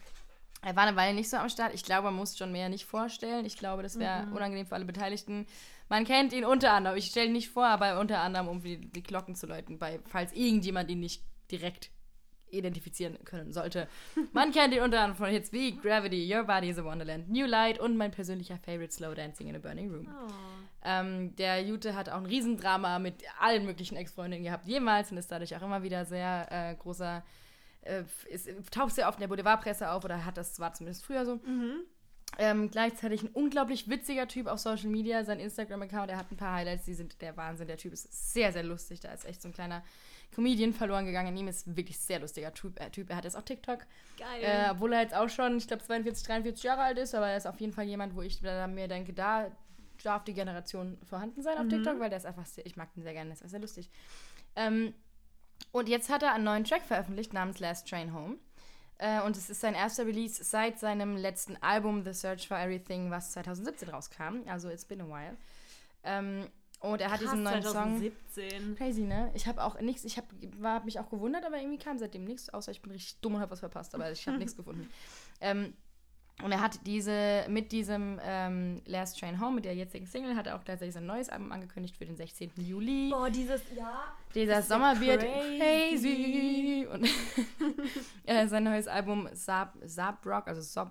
er 0.61 0.75
war 0.75 0.83
eine 0.83 0.95
Weile 0.95 1.13
nicht 1.13 1.29
so 1.29 1.37
am 1.37 1.49
Start. 1.49 1.73
Ich 1.73 1.83
glaube, 1.83 2.05
man 2.05 2.15
muss 2.15 2.37
John 2.37 2.51
Mayer 2.51 2.69
nicht 2.69 2.85
vorstellen. 2.85 3.45
Ich 3.45 3.57
glaube, 3.57 3.83
das 3.83 3.99
wäre 3.99 4.27
unangenehm 4.33 4.65
für 4.65 4.75
alle 4.75 4.85
Beteiligten. 4.85 5.47
Man 5.89 6.03
kennt 6.03 6.33
ihn 6.33 6.45
unter 6.45 6.73
anderem, 6.73 6.97
ich 6.97 7.05
stelle 7.05 7.27
ihn 7.27 7.33
nicht 7.33 7.49
vor, 7.49 7.67
aber 7.67 7.99
unter 7.99 8.19
anderem, 8.19 8.47
um 8.47 8.61
die, 8.61 8.79
die 8.79 9.03
Glocken 9.03 9.35
zu 9.35 9.45
läuten, 9.45 9.77
bei, 9.77 9.99
falls 10.05 10.33
irgendjemand 10.33 10.89
ihn 10.89 10.99
nicht 10.99 11.21
direkt 11.51 11.91
identifizieren 12.49 13.17
können 13.23 13.53
sollte. 13.53 13.87
Man 14.33 14.51
kennt 14.51 14.73
ihn 14.73 14.81
unter 14.81 15.01
anderem 15.01 15.15
von 15.15 15.29
Hits 15.29 15.51
wie 15.51 15.77
Gravity, 15.77 16.33
Your 16.33 16.43
Body 16.43 16.69
is 16.69 16.79
a 16.79 16.83
Wonderland, 16.83 17.29
New 17.29 17.45
Light 17.45 17.79
und 17.79 17.97
mein 17.97 18.11
persönlicher 18.11 18.57
Favorite 18.57 18.91
Slow 18.91 19.13
Dancing 19.13 19.47
in 19.47 19.55
a 19.55 19.59
Burning 19.59 19.91
Room. 19.91 20.07
Oh. 20.09 20.31
Ähm, 20.85 21.35
der 21.35 21.63
Jute 21.63 21.95
hat 21.95 22.09
auch 22.09 22.17
ein 22.17 22.25
Riesendrama 22.27 22.99
mit 22.99 23.23
allen 23.39 23.65
möglichen 23.65 23.95
Ex-Freundinnen 23.95 24.43
gehabt, 24.43 24.67
jemals, 24.67 25.11
und 25.11 25.17
ist 25.17 25.31
dadurch 25.31 25.55
auch 25.55 25.61
immer 25.63 25.81
wieder 25.81 26.05
sehr 26.05 26.47
äh, 26.51 26.75
großer, 26.75 27.23
äh, 27.81 28.03
ist, 28.29 28.49
taucht 28.71 28.93
sehr 28.93 29.07
oft 29.07 29.17
in 29.17 29.21
der 29.21 29.27
Boulevardpresse 29.27 29.89
auf 29.89 30.05
oder 30.05 30.23
hat 30.25 30.37
das, 30.37 30.59
war 30.59 30.73
zumindest 30.73 31.03
früher 31.03 31.25
so. 31.25 31.39
Ähm, 32.37 32.69
gleichzeitig 32.69 33.23
ein 33.23 33.29
unglaublich 33.29 33.89
witziger 33.89 34.27
Typ 34.27 34.47
auf 34.47 34.59
Social 34.59 34.89
Media. 34.89 35.23
Sein 35.23 35.39
Instagram-Account, 35.39 36.11
er 36.11 36.17
hat 36.17 36.31
ein 36.31 36.37
paar 36.37 36.53
Highlights, 36.53 36.85
die 36.85 36.93
sind 36.93 37.21
der 37.21 37.37
Wahnsinn. 37.37 37.67
Der 37.67 37.77
Typ 37.77 37.93
ist 37.93 38.33
sehr, 38.33 38.51
sehr 38.51 38.63
lustig. 38.63 38.99
Da 38.99 39.11
ist 39.11 39.25
echt 39.25 39.41
so 39.41 39.47
ein 39.47 39.53
kleiner 39.53 39.83
Comedian 40.33 40.73
verloren 40.73 41.05
gegangen. 41.05 41.29
In 41.29 41.37
ihm 41.37 41.47
ist 41.47 41.75
wirklich 41.77 41.97
sehr 41.97 42.19
lustiger 42.19 42.53
Typ. 42.53 42.79
Äh, 42.79 42.89
typ. 42.89 43.09
Er 43.09 43.15
hat 43.15 43.23
jetzt 43.23 43.37
auch 43.37 43.43
TikTok. 43.43 43.79
Geil. 44.17 44.41
Äh, 44.41 44.69
obwohl 44.71 44.93
er 44.93 45.01
jetzt 45.01 45.15
auch 45.15 45.29
schon, 45.29 45.57
ich 45.57 45.67
glaube, 45.67 45.83
42, 45.83 46.27
43 46.27 46.63
Jahre 46.63 46.81
alt 46.81 46.97
ist, 46.97 47.15
aber 47.15 47.29
er 47.29 47.37
ist 47.37 47.47
auf 47.47 47.59
jeden 47.59 47.73
Fall 47.73 47.85
jemand, 47.85 48.15
wo 48.15 48.21
ich 48.21 48.41
mir 48.41 48.87
denke, 48.87 49.13
da 49.13 49.49
darf 50.03 50.23
die 50.23 50.33
Generation 50.33 50.97
vorhanden 51.03 51.41
sein 51.41 51.57
auf 51.57 51.67
TikTok, 51.67 51.99
weil 51.99 52.09
der 52.09 52.17
ist 52.17 52.25
einfach 52.25 52.45
sehr, 52.45 52.65
ich 52.65 52.75
mag 52.75 52.93
den 52.93 53.03
sehr 53.03 53.13
gerne, 53.13 53.33
der 53.33 53.41
ist 53.41 53.49
sehr 53.49 53.59
lustig. 53.59 53.89
Ähm, 54.55 54.93
und 55.71 55.89
jetzt 55.89 56.09
hat 56.09 56.23
er 56.23 56.33
einen 56.33 56.43
neuen 56.43 56.63
Track 56.63 56.83
veröffentlicht 56.83 57.33
namens 57.33 57.59
Last 57.59 57.87
Train 57.87 58.13
Home. 58.13 58.37
Äh, 58.97 59.21
und 59.21 59.35
es 59.35 59.49
ist 59.49 59.61
sein 59.61 59.73
erster 59.73 60.05
Release 60.05 60.43
seit 60.43 60.79
seinem 60.79 61.17
letzten 61.17 61.57
Album 61.61 62.03
The 62.03 62.13
Search 62.13 62.47
for 62.47 62.57
Everything, 62.57 63.11
was 63.11 63.31
2017 63.31 63.89
rauskam. 63.89 64.47
Also 64.47 64.69
it's 64.69 64.85
been 64.85 65.01
a 65.01 65.07
while. 65.07 65.37
Ähm, 66.03 66.49
und 66.79 67.01
er 67.01 67.09
hat 67.09 67.19
Krass, 67.19 67.31
diesen 67.31 67.43
neuen 67.43 67.63
Song. 67.63 67.99
2017. 67.99 68.75
Crazy, 68.75 69.01
ne? 69.01 69.31
Ich 69.33 69.47
habe 69.47 69.63
auch 69.63 69.79
nichts, 69.81 70.03
ich 70.05 70.17
habe 70.17 70.27
hab 70.61 70.85
mich 70.85 70.99
auch 70.99 71.09
gewundert, 71.09 71.43
aber 71.45 71.57
irgendwie 71.57 71.79
kam 71.79 71.97
seitdem 71.97 72.25
nichts, 72.25 72.49
außer 72.49 72.71
ich 72.71 72.81
bin 72.81 72.91
richtig 72.91 73.19
dumm 73.21 73.35
und 73.35 73.41
habe 73.41 73.51
was 73.51 73.59
verpasst, 73.59 73.95
aber 73.95 74.11
ich 74.11 74.27
habe 74.27 74.37
nichts 74.37 74.55
gefunden. 74.55 74.89
Ähm, 75.41 75.73
und 76.43 76.51
er 76.51 76.59
hat 76.59 76.85
diese, 76.85 77.45
mit 77.47 77.71
diesem 77.71 78.19
ähm, 78.21 78.81
Last 78.85 79.19
Train 79.19 79.39
Home, 79.39 79.55
mit 79.55 79.65
der 79.65 79.73
jetzigen 79.73 80.05
Single, 80.05 80.35
hat 80.35 80.47
er 80.47 80.57
auch 80.57 80.63
tatsächlich 80.65 80.93
sein 80.93 81.05
neues 81.05 81.29
Album 81.29 81.51
angekündigt 81.53 81.95
für 81.95 82.05
den 82.05 82.17
16. 82.17 82.51
Juli. 82.57 83.09
Boah, 83.09 83.29
dieses, 83.29 83.61
ja. 83.73 84.13
Dieser 84.33 84.61
Sommer 84.61 84.99
wird 84.99 85.21
crazy. 85.21 85.57
crazy. 85.57 86.87
Und 86.91 87.09
äh, 88.25 88.47
sein 88.47 88.65
neues 88.65 88.87
Album 88.87 89.29
Sab 89.33 90.25
Rock, 90.25 90.49
also 90.49 90.81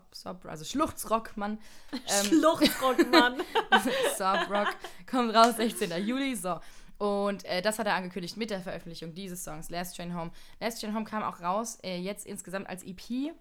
also 0.44 0.64
Schluchzrock, 0.64 1.36
Mann. 1.36 1.58
Ähm, 1.92 2.26
Schluchtrock, 2.26 3.10
Mann. 3.10 3.36
Sob 4.18 4.50
Rock 4.50 4.74
kommt 5.08 5.34
raus, 5.34 5.56
16. 5.56 6.04
Juli. 6.04 6.34
So. 6.34 6.58
Und 7.04 7.44
äh, 7.44 7.60
das 7.60 7.78
hat 7.78 7.86
er 7.86 7.94
angekündigt 7.96 8.38
mit 8.38 8.48
der 8.48 8.60
Veröffentlichung 8.60 9.12
dieses 9.12 9.44
Songs, 9.44 9.68
Last 9.68 9.94
Train 9.94 10.16
Home. 10.16 10.30
Last 10.58 10.80
Train 10.80 10.94
Home 10.94 11.04
kam 11.04 11.22
auch 11.22 11.40
raus, 11.42 11.78
äh, 11.82 11.98
jetzt 11.98 12.24
insgesamt 12.24 12.66
als 12.66 12.82
EP 12.82 13.32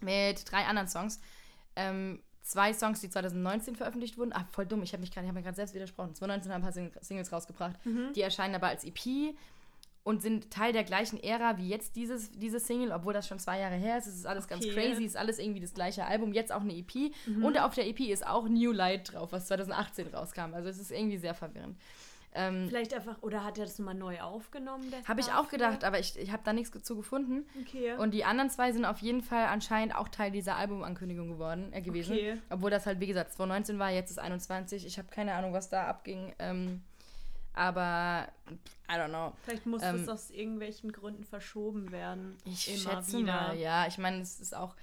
mit 0.00 0.50
drei 0.50 0.64
anderen 0.64 0.88
Songs. 0.88 1.20
Ähm, 1.76 2.22
zwei 2.40 2.72
Songs, 2.72 3.02
die 3.02 3.10
2019 3.10 3.76
veröffentlicht 3.76 4.16
wurden. 4.16 4.32
Ah, 4.32 4.46
voll 4.52 4.64
dumm, 4.64 4.82
ich 4.82 4.92
habe 4.94 5.02
mich 5.02 5.10
gerade, 5.12 5.30
mir 5.30 5.42
gerade 5.42 5.54
selbst 5.54 5.74
widersprochen. 5.74 6.14
2019 6.14 6.50
haben 6.52 6.60
ein 6.60 6.62
paar 6.62 6.72
Sing 6.72 6.92
Singles 7.02 7.30
rausgebracht. 7.30 7.74
Die 8.14 8.22
erscheinen 8.22 8.54
aber 8.54 8.68
als 8.68 8.84
EP 8.84 9.34
und 10.02 10.22
sind 10.22 10.50
Teil 10.50 10.72
der 10.72 10.84
gleichen 10.84 11.22
Ära 11.22 11.58
wie 11.58 11.68
jetzt 11.68 11.96
dieses, 11.96 12.30
diese 12.30 12.58
Single, 12.58 12.90
obwohl 12.92 13.12
das 13.12 13.26
schon 13.28 13.38
zwei 13.38 13.58
Jahre 13.60 13.74
her 13.76 13.98
ist. 13.98 14.06
Es 14.06 14.14
ist 14.14 14.26
alles 14.26 14.48
ganz 14.48 14.64
Okay. 14.64 14.74
crazy, 14.74 15.04
es 15.04 15.12
ist 15.12 15.16
alles 15.16 15.38
irgendwie 15.38 15.60
das 15.60 15.74
gleiche 15.74 16.06
Album, 16.06 16.32
jetzt 16.32 16.52
auch 16.52 16.60
eine 16.62 16.74
EP. 16.74 17.12
Und 17.42 17.58
auf 17.58 17.74
der 17.74 17.86
EP 17.86 18.00
ist 18.00 18.26
auch 18.26 18.48
New 18.48 18.72
Light 18.72 19.12
drauf, 19.12 19.32
was 19.32 19.46
2018 19.46 20.06
rauskam. 20.08 20.54
Also 20.54 20.68
es 20.70 20.78
ist 20.78 20.90
irgendwie 20.90 21.18
sehr 21.18 21.34
verwirrend. 21.34 21.76
Ähm, 22.36 22.66
Vielleicht 22.68 22.92
einfach, 22.92 23.22
oder 23.22 23.44
hat 23.44 23.58
er 23.58 23.64
das 23.64 23.78
nochmal 23.78 23.94
neu 23.94 24.20
aufgenommen? 24.20 24.92
habe 25.06 25.20
ich 25.20 25.30
auch 25.32 25.48
gedacht, 25.48 25.84
aber 25.84 26.00
ich, 26.00 26.18
ich 26.18 26.32
habe 26.32 26.42
da 26.44 26.52
nichts 26.52 26.70
zu 26.82 26.96
gefunden. 26.96 27.46
Okay. 27.62 27.94
Und 27.96 28.12
die 28.12 28.24
anderen 28.24 28.50
zwei 28.50 28.72
sind 28.72 28.84
auf 28.84 28.98
jeden 28.98 29.22
Fall 29.22 29.46
anscheinend 29.46 29.94
auch 29.94 30.08
Teil 30.08 30.32
dieser 30.32 30.56
Albumankündigung 30.56 31.28
geworden, 31.28 31.72
äh, 31.72 31.80
gewesen. 31.80 32.16
Okay. 32.16 32.40
Obwohl 32.50 32.70
das 32.70 32.86
halt, 32.86 32.98
wie 32.98 33.06
gesagt, 33.06 33.32
2019 33.34 33.78
war, 33.78 33.90
jetzt 33.90 34.10
ist 34.10 34.18
21. 34.18 34.84
Ich 34.84 34.98
habe 34.98 35.08
keine 35.08 35.34
Ahnung, 35.34 35.52
was 35.52 35.68
da 35.68 35.86
abging. 35.86 36.34
Ähm, 36.40 36.82
aber, 37.54 38.26
I 38.90 38.94
don't 38.94 39.08
know. 39.10 39.32
Vielleicht 39.44 39.66
muss 39.66 39.82
ähm, 39.84 39.96
es 39.96 40.08
aus 40.08 40.30
irgendwelchen 40.30 40.90
Gründen 40.90 41.22
verschoben 41.22 41.92
werden. 41.92 42.36
Ich 42.44 42.64
schätze 42.82 43.18
wieder. 43.18 43.32
mal, 43.32 43.56
ja. 43.56 43.86
Ich 43.86 43.96
meine, 43.96 44.20
es 44.20 44.40
ist 44.40 44.56
auch, 44.56 44.74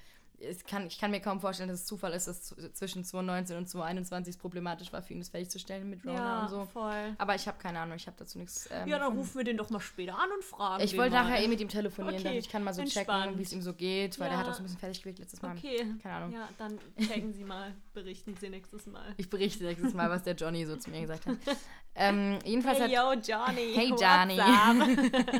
es 0.50 0.64
kann, 0.64 0.88
ich 0.88 0.98
kann 1.00 1.12
mir 1.12 1.20
kaum 1.20 1.40
vorstellen, 1.40 1.70
dass 1.70 1.82
es 1.82 1.86
Zufall 1.86 2.14
ist, 2.14 2.28
dass 2.28 2.56
zwischen 2.74 3.04
2019 3.04 3.58
und 3.58 3.68
2021 3.70 4.36
es 4.36 4.38
problematisch 4.40 4.92
war, 4.92 5.02
für 5.02 5.14
ihn 5.14 5.20
das 5.20 5.30
fertigzustellen 5.30 5.90
mit 5.90 6.06
Rona 6.06 6.16
Ja, 6.18 6.42
und 6.44 6.50
so. 6.50 6.66
voll. 6.66 7.14
Aber 7.18 7.36
ich 7.36 7.48
habe 7.48 7.58
keine 7.60 7.80
Ahnung, 7.80 7.96
ich 7.98 8.08
habe 8.08 8.18
dazu 8.18 8.38
nichts. 8.40 8.68
Ähm, 8.72 8.88
Ja, 8.88 9.00
dann 9.00 9.14
rufen 9.16 9.38
wir 9.38 9.44
den 9.44 9.58
doch 9.58 9.70
mal 9.70 9.80
später 9.80 10.18
an 10.18 10.30
und 10.36 10.44
fragen. 10.44 10.84
Ich 10.84 10.98
wollte 10.98 11.14
nachher 11.16 11.44
eh 11.44 11.48
mit 11.48 11.60
ihm 11.62 11.70
telefonieren, 11.70 12.18
Okay, 12.26 12.38
ich 12.38 12.50
kann 12.50 12.64
mal 12.64 12.74
so 12.74 12.82
checken, 12.84 12.98
entspannt. 13.00 13.38
wie 13.38 13.44
es 13.44 13.54
ihm 13.54 13.62
so 13.62 13.74
geht, 13.74 14.20
weil 14.20 14.32
Ja. 14.32 14.38
hat 14.38 14.48
auch 14.48 14.54
so 14.54 14.60
ein 14.60 14.64
bisschen 14.64 14.80
fertig 14.80 15.02
gewirkt 15.02 15.20
letztes 15.20 15.42
Mal. 15.42 15.56
Okay. 15.58 15.86
Keine 16.02 16.16
Ahnung. 16.16 16.32
Ja, 16.34 16.50
dann 16.58 16.80
checken 17.00 17.34
Sie 17.34 17.44
mal, 17.44 17.74
berichten 17.94 18.36
Sie 18.40 18.50
nächstes 18.50 18.86
Mal. 18.88 19.14
Ich 19.18 19.30
berichte 19.30 19.64
nächstes 19.64 19.94
Mal, 19.94 20.10
was 20.10 20.24
der 20.24 20.36
Johnny 20.36 20.66
so 20.66 20.76
zu 20.76 20.90
mir 20.90 21.02
gesagt 21.02 21.26
hat. 21.26 21.38
Ähm, 21.94 22.40
jedenfalls 22.46 22.80
Hey, 22.80 22.90
hat. 22.96 23.18
yo, 23.28 23.34
Johnny. 23.36 23.74
Hey, 23.76 23.90
Johnny. 24.00 24.40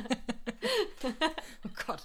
Oh 1.66 1.70
Gott. 1.88 2.04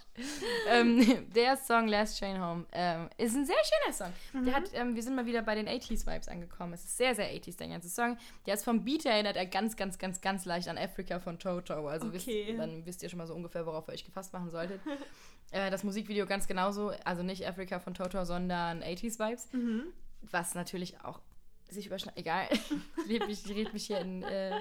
ähm, 0.69 1.27
der 1.35 1.57
Song 1.57 1.89
Last 1.89 2.19
Train 2.19 2.41
Home 2.41 2.65
ähm, 2.87 3.09
ist 3.19 3.35
ein 3.35 3.45
sehr 3.45 3.57
schöner 3.65 3.93
Song. 3.93 4.13
Mhm. 4.33 4.45
Der 4.45 4.55
hat, 4.55 4.71
ähm, 4.75 4.95
wir 4.95 5.03
sind 5.03 5.15
mal 5.17 5.27
wieder 5.27 5.43
bei 5.43 5.55
den 5.55 5.69
80s-Vibes 5.69 6.29
angekommen. 6.29 6.73
Es 6.73 6.85
ist 6.85 6.97
sehr, 6.97 7.15
sehr 7.15 7.27
80s, 7.33 7.57
der 7.57 7.69
ganze 7.69 7.89
Song. 7.89 8.17
Der 8.47 8.55
ist 8.55 8.65
vom 8.65 8.85
Beat 8.85 9.05
her 9.05 9.13
erinnert 9.13 9.37
er 9.37 9.47
ganz, 9.47 9.77
ganz, 9.77 9.99
ganz, 9.99 10.21
ganz 10.21 10.45
leicht 10.45 10.69
an 10.69 10.79
Africa 10.79 11.19
von 11.19 11.39
Toto. 11.39 11.89
Also 11.89 12.07
Okay. 12.09 12.47
wisst, 12.49 12.59
dann 12.59 12.87
wisst 12.87 13.03
ihr 13.03 13.09
schon 13.09 13.19
mal 13.19 13.27
so 13.27 13.35
ungefähr, 13.35 13.67
worauf 13.67 13.89
ihr 13.89 13.93
euch 13.95 14.05
gefasst 14.05 14.33
machen 14.33 14.51
solltet. 14.51 14.81
äh, 15.51 15.71
das 15.71 15.83
Musikvideo 15.85 16.27
ganz 16.27 16.47
genauso. 16.47 16.93
Also 17.05 17.23
nicht 17.23 17.47
Africa 17.47 17.81
von 17.81 17.95
Toto, 17.95 18.25
sondern 18.25 18.83
80s-Vibes. 18.83 19.53
Mhm. 19.53 19.85
Was 20.23 20.55
natürlich 20.55 21.01
auch 21.05 21.21
sich 21.69 21.87
überschneidet. 21.87 22.19
Egal. 22.21 22.49
ich 22.51 23.09
red 23.09 23.27
mich, 23.27 23.45
ich 23.45 23.57
red 23.57 23.73
mich 23.73 23.87
hier 23.87 24.01
in. 24.01 24.23
Äh, 24.23 24.61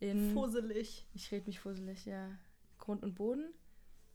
in 0.00 0.32
Fusselig. 0.32 1.06
ich 1.14 1.30
rede 1.30 1.46
mich 1.46 1.60
fusselig, 1.60 2.06
ja. 2.06 2.28
Grund 2.78 3.04
und 3.04 3.14
Boden? 3.14 3.52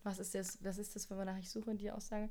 Was 0.04 0.20
ist 0.20 0.36
das, 0.36 0.58
was 0.64 0.78
ist 0.78 0.96
das, 0.96 1.10
wonach 1.10 1.38
ich 1.38 1.50
suche, 1.50 1.76
die 1.76 1.92
Aussage? 1.92 2.30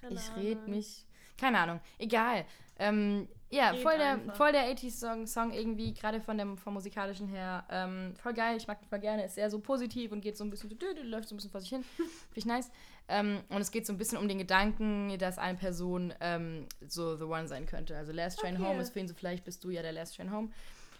Keine 0.00 0.14
ich 0.14 0.36
rede 0.36 0.60
Ahnung. 0.60 0.70
mich. 0.70 1.06
Keine 1.38 1.58
Ahnung. 1.58 1.80
Egal. 1.98 2.44
Ähm, 2.78 3.28
ja, 3.50 3.70
Red 3.70 3.82
voll 3.82 3.96
der, 3.96 4.12
einfach. 4.12 4.36
voll 4.36 4.52
der 4.52 4.70
80s-Song 4.74 5.26
Song 5.26 5.52
irgendwie, 5.52 5.94
gerade 5.94 6.20
von 6.20 6.36
dem 6.36 6.58
vom 6.58 6.74
musikalischen 6.74 7.28
her. 7.28 7.64
Ähm, 7.70 8.14
voll 8.16 8.34
geil, 8.34 8.56
ich 8.56 8.66
mag 8.66 8.80
den 8.80 8.88
voll 8.88 8.98
gerne. 8.98 9.24
Ist 9.24 9.36
sehr 9.36 9.50
so 9.50 9.60
positiv 9.60 10.12
und 10.12 10.20
geht 10.20 10.36
so 10.36 10.44
ein 10.44 10.50
bisschen, 10.50 10.70
so, 10.70 10.76
läuft 11.02 11.28
so 11.28 11.34
ein 11.34 11.36
bisschen 11.36 11.50
vor 11.50 11.60
sich 11.60 11.70
hin. 11.70 11.84
Finde 11.96 12.08
ich 12.34 12.46
nice. 12.46 12.70
Ähm, 13.08 13.40
und 13.50 13.60
es 13.60 13.70
geht 13.70 13.86
so 13.86 13.92
ein 13.92 13.98
bisschen 13.98 14.18
um 14.18 14.28
den 14.28 14.38
Gedanken, 14.38 15.16
dass 15.18 15.38
eine 15.38 15.56
Person 15.56 16.12
ähm, 16.20 16.66
so 16.88 17.16
the 17.16 17.24
one 17.24 17.46
sein 17.46 17.66
könnte. 17.66 17.96
Also 17.96 18.12
Last 18.12 18.40
Train 18.40 18.56
Okay. 18.56 18.64
Home 18.64 18.80
ist 18.80 18.92
für 18.92 18.98
ihn 18.98 19.08
so, 19.08 19.14
vielleicht 19.14 19.44
bist 19.44 19.62
du 19.62 19.70
ja 19.70 19.82
der 19.82 19.92
Last 19.92 20.16
Train 20.16 20.32
Home. 20.32 20.50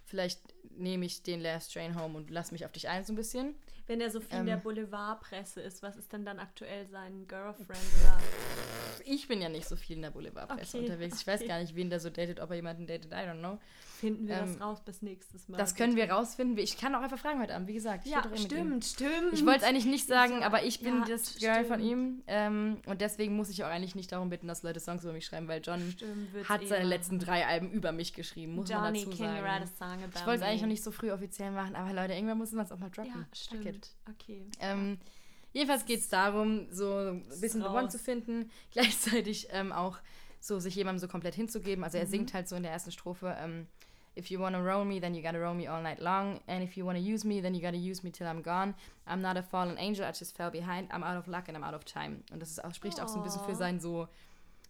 Vielleicht 0.05 0.41
nehme 0.79 1.05
ich 1.05 1.25
den 1.25 1.41
Last 1.41 1.73
Train 1.73 2.01
Home 2.01 2.17
und 2.17 2.31
lass 2.31 2.53
mich 2.53 2.65
auf 2.65 2.71
dich 2.71 2.89
ein 2.89 3.05
so 3.05 3.13
ein 3.13 3.17
bisschen. 3.17 3.57
Wenn 3.87 4.01
er 4.01 4.11
so 4.11 4.21
viel 4.21 4.33
in 4.33 4.41
Ähm. 4.41 4.47
der 4.47 4.57
Boulevardpresse 4.57 5.61
ist, 5.61 5.83
was 5.83 5.97
ist 5.97 6.13
denn 6.13 6.25
dann 6.25 6.39
aktuell 6.41 6.87
sein 6.89 7.27
Girlfriend 7.29 7.79
oder? 8.03 8.19
Ich 9.05 9.29
bin 9.29 9.41
ja 9.41 9.49
nicht 9.49 9.69
so 9.69 9.77
viel 9.77 9.97
in 9.97 10.03
der 10.03 10.11
Boulevardpresse 10.11 10.79
Okay, 10.79 10.87
unterwegs. 10.87 11.21
Ich 11.21 11.27
weiß 11.27 11.41
okay. 11.41 11.49
gar 11.49 11.61
nicht, 11.61 11.75
wen 11.77 11.89
der 11.91 12.01
so 12.01 12.11
datet, 12.11 12.41
ob 12.41 12.51
er 12.51 12.57
jemanden 12.57 12.87
datet, 12.87 13.13
I 13.13 13.17
don't 13.29 13.39
know. 13.39 13.59
Finden 13.97 14.29
wir 14.29 14.37
Ähm, 14.37 14.47
das 14.47 14.61
raus 14.61 14.85
bis 14.85 15.03
nächstes 15.03 15.49
Mal. 15.49 15.57
Das 15.57 15.75
können 15.75 15.97
wir 15.97 16.11
rausfinden. 16.11 16.59
Ich 16.59 16.77
kann 16.77 16.95
auch 16.95 17.01
einfach 17.01 17.19
fragen 17.19 17.41
heute 17.41 17.55
Abend, 17.55 17.67
wie 17.69 17.75
gesagt. 17.75 18.05
Ich 18.05 18.13
Ja, 18.13 18.23
stimmt, 18.37 18.85
stimmt. 18.85 19.33
Ich 19.33 19.45
wollte 19.45 19.61
es 19.61 19.65
eigentlich 19.65 19.87
nicht 19.87 20.07
sagen, 20.07 20.43
aber 20.43 20.65
ich 20.65 20.81
bin 20.81 20.99
ja, 21.01 21.05
das 21.07 21.37
Girl 21.37 21.65
von 21.65 21.81
ihm. 21.81 22.23
Ähm, 22.27 22.79
und 22.87 23.01
deswegen 23.01 23.37
muss 23.37 23.49
ich 23.49 23.65
auch 23.65 23.69
eigentlich 23.69 23.95
nicht 23.95 24.13
darum 24.13 24.29
bitten, 24.29 24.49
dass 24.49 24.63
Leute 24.63 24.81
Songs 24.81 25.03
über 25.03 25.13
mich 25.13 25.25
schreiben, 25.25 25.49
weil 25.49 25.63
John 25.63 25.81
Stimmt, 25.91 26.49
hat 26.49 26.67
seine 26.67 26.85
letzten 26.85 27.19
drei 27.19 27.47
Alben 27.47 27.71
über 27.71 27.93
mich 27.93 28.13
geschrieben, 28.13 28.55
muss 28.55 28.69
man 28.69 28.85
Johnny 28.85 29.05
dazu 29.05 29.17
King 29.17 29.27
sagen. 29.27 29.45
write 29.45 29.63
a 29.63 29.67
song 29.67 30.03
about 30.05 30.19
Ich 30.19 30.27
wollte 30.27 30.43
es 30.43 30.49
eigentlich 30.49 30.63
noch 30.63 30.69
nicht 30.69 30.85
so 30.85 30.91
früh 30.91 31.11
offiziell 31.11 31.51
machen, 31.51 31.75
aber 31.75 31.93
Leute, 31.93 32.13
irgendwann 32.13 32.39
muss 32.39 32.53
man 32.53 32.65
es 32.67 32.73
auch 32.73 32.79
mal 32.79 32.91
droppen. 32.91 33.13
Ja, 33.13 33.27
stimmt. 33.33 33.91
Okay. 34.11 34.47
Ähm, 34.61 34.99
jedenfalls 35.53 35.87
geht 35.87 36.01
es 36.01 36.09
darum, 36.09 36.67
so 36.71 36.95
ein 36.99 37.25
bisschen 37.41 37.63
The 37.63 37.69
One 37.69 37.89
zu 37.89 37.99
finden, 37.99 38.51
gleichzeitig 38.73 39.49
ähm, 39.51 39.73
auch 39.73 39.99
so 40.41 40.59
sich 40.59 40.75
jemandem 40.75 40.99
so 41.01 41.09
komplett 41.09 41.35
hinzugeben. 41.35 41.85
Also 41.85 41.99
Mhm. 41.99 42.03
er 42.05 42.07
singt 42.07 42.35
halt 42.35 42.49
so 42.49 42.57
in 42.57 42.63
der 42.63 42.73
ersten 42.73 42.93
Strophe, 42.93 43.37
ähm, 43.41 43.67
If 44.19 44.31
you 44.31 44.41
wanna 44.41 44.59
roll 44.59 44.87
me, 44.87 44.99
then 44.99 45.15
you 45.15 45.21
gotta 45.23 45.37
roll 45.39 45.53
me 45.55 45.71
all 45.71 45.83
night 45.83 46.01
long. 46.01 46.41
And 46.47 46.65
if 46.65 46.75
you 46.75 46.87
wanna 46.87 46.99
use 46.99 47.23
me, 47.27 47.43
then 47.43 47.55
you 47.55 47.61
gotta 47.61 47.77
use 47.77 48.03
me 48.03 48.11
till 48.11 48.27
I'm 48.27 48.43
gone. 48.43 48.73
I'm 49.07 49.21
not 49.21 49.37
a 49.37 49.43
fallen 49.43 49.77
angel, 49.77 50.07
I 50.07 50.13
just 50.19 50.35
fell 50.35 50.51
behind. 50.51 50.91
I'm 50.91 51.03
out 51.05 51.19
of 51.19 51.27
luck 51.27 51.49
and 51.49 51.57
I'm 51.59 51.63
out 51.63 51.75
of 51.75 51.85
time. 51.85 52.23
Und 52.33 52.41
das 52.41 52.51
ist 52.51 52.65
auch, 52.65 52.73
spricht 52.73 52.99
auch 52.99 53.09
so 53.09 53.19
ein 53.19 53.23
bisschen 53.23 53.43
für 53.43 53.51
Oh. 53.53 53.57
sein 53.57 53.79
so, 53.79 54.09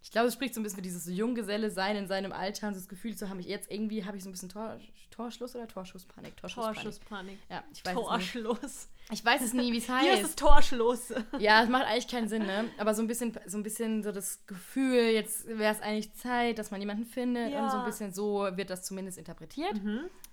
ich 0.07 0.13
glaube, 0.13 0.29
es 0.29 0.35
spricht 0.35 0.55
so 0.55 0.61
ein 0.61 0.63
bisschen 0.63 0.77
für 0.77 0.83
dieses 0.83 1.05
Junggeselle 1.09 1.69
sein 1.69 1.97
in 1.97 2.07
seinem 2.07 2.31
Alter 2.31 2.69
und 2.69 2.77
das 2.77 2.87
Gefühl 2.87 3.17
zu 3.17 3.29
haben, 3.29 3.41
ich 3.41 3.47
jetzt 3.47 3.69
irgendwie 3.69 4.05
habe 4.05 4.17
ich 4.17 4.23
so 4.23 4.29
ein 4.29 4.33
bisschen 4.33 4.49
Tor, 4.49 4.79
Torschluss 5.11 5.57
oder 5.57 5.67
Torschusspanik? 5.67 6.37
Torschusspanik. 6.37 6.77
Torschusspanik. 6.77 7.39
Ja, 7.51 7.65
ich 7.73 7.85
weiß 7.85 7.93
es 7.93 7.97
nie. 7.97 8.05
Torschluss. 8.05 8.89
Ich 9.11 9.25
weiß 9.25 9.43
es 9.43 9.53
nie, 9.53 9.73
wie 9.73 9.79
es 9.79 9.87
Hier 10.01 10.13
heißt. 10.13 10.23
ist 10.23 10.29
es 10.29 10.37
Torschluss. 10.37 11.13
Ja, 11.41 11.65
es 11.65 11.69
macht 11.69 11.87
eigentlich 11.87 12.07
keinen 12.07 12.29
Sinn, 12.29 12.47
ne? 12.47 12.67
Aber 12.79 12.95
so 12.95 13.03
ein 13.03 13.09
bisschen, 13.09 13.37
so 13.47 13.59
ein 13.59 13.65
bisschen 13.65 14.05
so 14.05 14.13
das 14.13 14.47
Gefühl, 14.47 15.11
jetzt 15.11 15.49
wäre 15.49 15.75
es 15.75 15.81
eigentlich 15.81 16.15
Zeit, 16.15 16.61
dass 16.61 16.71
man 16.71 16.81
jemanden 16.81 17.05
findet. 17.05 17.51
Ja. 17.51 17.65
Und 17.65 17.73
so 17.73 17.79
ein 17.79 17.85
bisschen 17.85 18.15
so 18.15 18.47
wird 18.53 18.71
das 18.71 18.85
zumindest 18.85 19.19
interpretiert. 19.19 19.75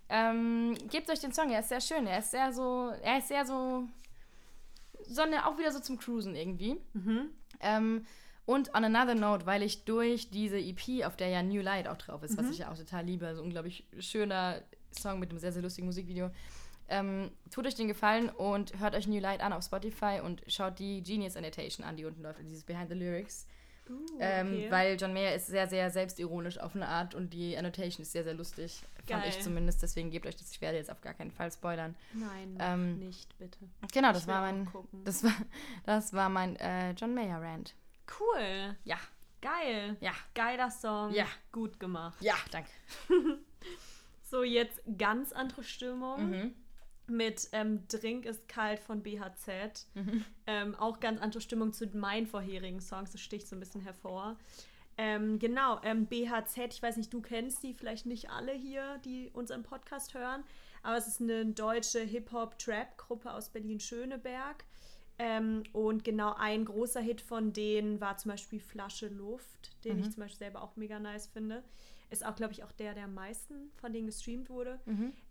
Ähm, 0.07 0.77
gebt 0.91 1.09
euch 1.09 1.19
den 1.19 1.33
Song, 1.33 1.49
er 1.49 1.61
ist 1.61 1.69
sehr 1.69 1.81
schön. 1.81 2.05
Er 2.05 2.19
ist 2.19 2.29
sehr 2.29 2.53
so, 2.53 2.91
er 3.01 3.17
ist 3.17 3.27
sehr 3.27 3.43
so, 3.43 3.87
Sonne 5.07 5.47
auch 5.47 5.57
wieder 5.57 5.71
so 5.71 5.79
zum 5.79 5.97
Cruisen 5.97 6.35
irgendwie. 6.35 6.77
Ähm, 7.59 8.05
und 8.45 8.73
on 8.75 8.83
another 8.83 9.15
note, 9.15 9.45
weil 9.45 9.63
ich 9.63 9.85
durch 9.85 10.29
diese 10.29 10.57
EP, 10.57 11.05
auf 11.05 11.15
der 11.15 11.29
ja 11.29 11.41
New 11.41 11.61
Light 11.61 11.87
auch 11.87 11.97
drauf 11.97 12.23
ist, 12.23 12.37
was 12.37 12.49
ich 12.49 12.59
ja 12.59 12.71
auch 12.71 12.77
total 12.77 13.05
liebe, 13.05 13.25
also 13.25 13.41
unglaublich 13.41 13.85
schöner 13.99 14.61
Song 14.91 15.19
mit 15.19 15.29
einem 15.29 15.39
sehr, 15.39 15.53
sehr 15.53 15.61
lustigen 15.61 15.87
Musikvideo, 15.87 16.29
ähm, 16.89 17.31
tut 17.49 17.65
euch 17.65 17.75
den 17.75 17.87
Gefallen 17.87 18.29
und 18.29 18.79
hört 18.79 18.95
euch 18.95 19.07
New 19.07 19.19
Light 19.19 19.41
an 19.41 19.53
auf 19.53 19.63
Spotify 19.63 20.19
und 20.23 20.43
schaut 20.47 20.79
die 20.79 21.01
Genius 21.01 21.37
Annotation 21.37 21.85
an, 21.85 21.95
die 21.95 22.05
unten 22.05 22.21
läuft, 22.21 22.39
dieses 22.41 22.63
Behind 22.63 22.89
the 22.89 22.95
Lyrics. 22.95 23.47
Uh, 23.89 23.93
Ähm, 24.19 24.47
okay. 24.47 24.71
weil 24.71 24.97
John 24.97 25.11
Mayer 25.11 25.35
ist 25.35 25.47
sehr, 25.47 25.67
sehr 25.67 25.91
selbstironisch 25.91 26.57
auf 26.57 26.73
eine 26.73 26.87
Art 26.87 27.15
und 27.15 27.33
die 27.33 27.57
Annotation 27.57 28.03
ist 28.03 28.13
sehr, 28.13 28.23
sehr 28.23 28.33
lustig. 28.33 28.81
Fand 29.05 29.23
Geil. 29.23 29.23
ich 29.27 29.41
zumindest, 29.41 29.83
deswegen 29.83 30.09
gebt 30.09 30.25
euch 30.25 30.37
das. 30.37 30.51
Ich 30.51 30.61
werde 30.61 30.77
jetzt 30.77 30.89
auf 30.89 31.01
gar 31.01 31.13
keinen 31.13 31.31
Fall 31.31 31.51
spoilern. 31.51 31.95
Nein, 32.13 32.57
ähm, 32.59 32.99
nicht, 32.99 33.37
bitte. 33.37 33.57
Genau, 33.91 34.13
das 34.13 34.25
war 34.25 34.39
mein. 34.39 34.69
Das 35.03 35.23
war, 35.23 35.33
das 35.85 36.13
war 36.13 36.29
mein 36.29 36.55
äh, 36.57 36.91
John 36.91 37.13
Mayer 37.13 37.41
Rant. 37.41 37.75
Cool. 38.19 38.75
Ja, 38.83 38.97
Geil. 39.41 39.97
ja, 39.99 40.13
Geiler 40.33 40.71
Song. 40.71 41.13
Ja. 41.13 41.25
Gut 41.51 41.79
gemacht. 41.79 42.21
ja, 42.21 42.35
danke. 42.51 42.69
So, 44.25 44.41
jetzt 44.41 44.81
ganz 44.97 45.31
andere 45.31 45.63
Stimmung. 45.63 46.31
Mhm. 46.31 46.55
Mit 47.05 47.49
ähm, 47.51 47.87
Drink 47.87 48.25
ist 48.25 48.47
kalt 48.47 48.79
von 48.79 49.03
BHZ. 49.03 49.85
Mhm. 49.93 50.25
Ähm, 50.47 50.73
auch 50.73 50.99
ganz 50.99 51.21
andere 51.21 51.39
Stimmung 51.39 51.71
zu 51.71 51.85
meinen 51.95 52.25
vorherigen 52.25 52.81
Songs. 52.81 53.11
Das 53.11 53.21
sticht 53.21 53.47
so 53.47 53.55
ein 53.55 53.59
bisschen 53.59 53.81
hervor. 53.81 54.37
Ähm, 54.97 55.37
genau, 55.37 55.79
ähm, 55.83 56.07
BHZ, 56.07 56.73
ich 56.73 56.81
weiß 56.81 56.97
nicht, 56.97 57.13
du 57.13 57.21
kennst 57.21 57.61
die 57.61 57.75
vielleicht 57.75 58.07
nicht 58.07 58.31
alle 58.31 58.53
hier, 58.53 58.99
die 59.05 59.29
unseren 59.33 59.61
Podcast 59.61 60.15
hören, 60.15 60.43
aber 60.81 60.97
es 60.97 61.07
ist 61.07 61.21
eine 61.21 61.45
deutsche 61.45 61.99
Hip-Hop-Trap-Gruppe 61.99 63.31
aus 63.31 63.49
Berlin-Schöneberg. 63.49 64.63
Ähm, 65.25 65.63
und 65.71 66.03
genau 66.03 66.33
ein 66.37 66.65
großer 66.65 66.99
Hit 66.99 67.21
von 67.21 67.53
denen 67.53 68.01
war 68.01 68.17
zum 68.17 68.31
Beispiel 68.31 68.59
Flasche 68.59 69.07
Luft, 69.07 69.71
den 69.85 69.99
ich 69.99 70.11
zum 70.11 70.21
Beispiel 70.21 70.39
selber 70.39 70.61
auch 70.61 70.75
mega 70.75 70.99
nice 70.99 71.27
finde. 71.27 71.63
Ist 72.09 72.25
auch, 72.25 72.35
glaube 72.35 72.51
ich, 72.51 72.63
auch 72.65 72.73
der, 72.73 72.93
der 72.93 73.05
am 73.05 73.13
meisten 73.13 73.71
von 73.75 73.93
denen 73.93 74.07
gestreamt 74.07 74.49
wurde. 74.49 74.81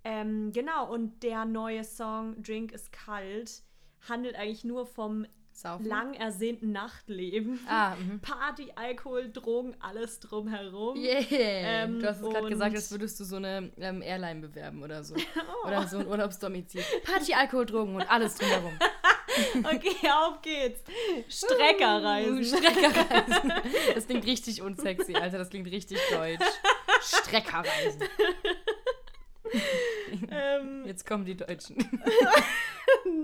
Ähm, 0.02 0.50
genau, 0.52 0.90
und 0.90 1.22
der 1.22 1.44
neue 1.44 1.84
Song 1.84 2.42
Drink 2.42 2.72
ist 2.72 2.90
kalt 2.90 3.62
handelt 4.08 4.36
eigentlich 4.36 4.64
nur 4.64 4.86
vom 4.86 5.26
Saufen. 5.52 5.86
lang 5.86 6.14
ersehnten 6.14 6.72
Nachtleben. 6.72 7.60
Ah, 7.68 7.94
mhm. 7.96 8.20
Party, 8.20 8.72
Alkohol, 8.74 9.30
Drogen, 9.30 9.76
alles 9.80 10.18
drumherum. 10.20 10.96
Yeah. 10.96 11.20
Ähm, 11.30 12.00
du 12.00 12.08
hast 12.08 12.20
es 12.20 12.28
gerade 12.28 12.48
gesagt, 12.48 12.74
als 12.74 12.90
würdest 12.90 13.20
du 13.20 13.24
so 13.24 13.36
eine 13.36 13.70
ähm, 13.76 14.02
Airline 14.02 14.40
bewerben 14.40 14.82
oder 14.82 15.04
so. 15.04 15.14
Oder 15.66 15.86
so 15.86 15.98
ein 15.98 16.06
Urlaubsdomizil. 16.08 16.82
Party, 17.04 17.34
Alkohol, 17.34 17.66
Drogen 17.66 17.94
und 17.94 18.10
alles 18.10 18.34
drumherum. 18.34 18.72
Okay, 19.64 20.08
auf 20.10 20.42
geht's. 20.42 20.80
Streckerreisen. 21.28 22.38
Uh, 22.38 22.44
Streckerreisen. 22.44 23.52
Das 23.94 24.06
klingt 24.06 24.26
richtig 24.26 24.62
unsexy, 24.62 25.14
Alter. 25.14 25.38
Das 25.38 25.50
klingt 25.50 25.70
richtig 25.70 25.98
deutsch. 26.10 26.44
Streckerreisen. 27.00 28.02
ähm, 30.30 30.84
Jetzt 30.86 31.06
kommen 31.06 31.24
die 31.24 31.36
Deutschen. 31.36 31.76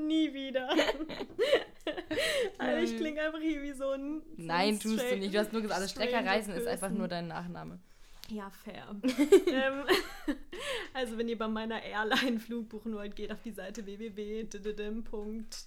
nie 0.07 0.33
wieder. 0.33 0.69
also 2.59 2.83
ich 2.83 2.97
klinge 2.97 3.21
einfach 3.23 3.41
hier 3.41 3.63
wie 3.63 3.73
so 3.73 3.91
ein. 3.91 4.23
Nein, 4.37 4.75
ein 4.75 4.81
tust 4.81 5.11
du 5.11 5.17
nicht. 5.17 5.35
Du 5.35 5.39
hast 5.39 5.53
nur 5.53 5.63
gesagt, 5.63 5.81
also 5.81 5.93
Streckerreisen 5.93 6.55
ist 6.55 6.67
einfach 6.67 6.91
nur 6.91 7.09
dein 7.09 7.29
Nachname. 7.29 7.81
Ja, 8.31 8.51
fair. 8.51 8.85
ähm, 9.47 9.85
also 10.95 11.17
wenn 11.17 11.29
ihr 11.29 11.39
bei 11.39 11.49
meiner 11.49 11.83
Airline 11.83 12.39
Flug 12.39 12.69
buchen 12.69 12.95
wollt, 12.95 13.17
geht 13.17 13.33
auf 13.33 13.41
die 13.43 13.53
Seite 13.53 13.87
www. 13.87 14.47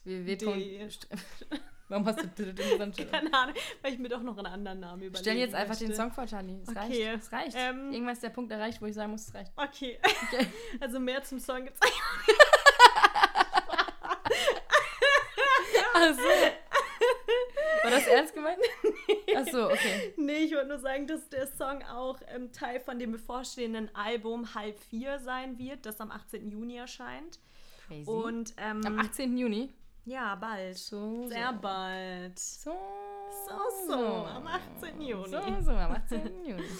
www. 0.03 0.89
Warum 1.89 2.05
hast 2.05 2.21
du? 2.23 2.27
Keine 3.05 3.33
Ahnung, 3.33 3.55
weil 3.81 3.93
ich 3.93 3.99
mir 3.99 4.07
doch 4.07 4.21
noch 4.21 4.37
einen 4.37 4.47
anderen 4.47 4.79
Namen 4.79 5.01
überlege. 5.01 5.17
Stell 5.19 5.37
jetzt 5.37 5.53
einfach 5.55 5.75
den 5.75 5.93
Song 5.93 6.09
vor, 6.11 6.25
Charlie. 6.25 6.61
Es 6.61 6.69
Okay, 6.69 6.77
reicht. 7.09 7.23
Es 7.23 7.31
reicht. 7.33 7.57
ähm, 7.57 7.91
Irgendwann 7.91 8.13
ist 8.13 8.23
der 8.23 8.29
Punkt 8.29 8.49
erreicht, 8.51 8.81
wo 8.81 8.85
ich 8.85 8.93
sagen 8.95 9.11
muss, 9.11 9.27
es 9.27 9.33
reicht. 9.33 9.51
Okay. 9.57 9.99
Okay. 10.03 10.47
Also 10.79 10.99
mehr 11.01 11.21
zum 11.23 11.39
Song 11.39 11.65
gibt's 11.65 11.79
Achso. 15.93 16.21
War 17.83 17.91
das 17.91 18.07
ernst 18.07 18.33
gemeint? 18.33 18.59
Achso, 19.35 19.65
okay. 19.65 20.13
Nee, 20.17 20.45
ich 20.45 20.51
wollte 20.53 20.67
nur 20.67 20.79
sagen, 20.79 21.07
dass 21.07 21.27
der 21.29 21.47
Song 21.47 21.83
auch 21.83 22.19
ähm, 22.33 22.51
Teil 22.51 22.79
von 22.79 22.99
dem 22.99 23.11
bevorstehenden 23.11 23.89
Album 23.95 24.53
Halb 24.53 24.79
4 24.89 25.19
sein 25.19 25.57
wird, 25.57 25.85
das 25.85 25.99
am 25.99 26.11
18. 26.11 26.49
Juni 26.51 26.77
erscheint. 26.77 27.39
Crazy. 27.87 28.09
Und 28.09 28.53
ähm, 28.57 28.81
Am 28.85 28.99
18. 28.99 29.37
Juni. 29.37 29.73
ja, 30.05 30.35
bald. 30.35 30.77
So, 30.77 31.27
Sehr 31.27 31.51
so. 31.53 31.59
bald. 31.61 32.39
So, 32.39 32.75
So, 33.47 33.87
so, 33.87 33.95
am 34.25 34.45
18. 34.47 35.01
Juni. 35.01 35.29
So, 35.29 35.39
so, 35.61 35.71
am 35.71 35.91
18. 35.91 36.45
Juni. 36.45 36.63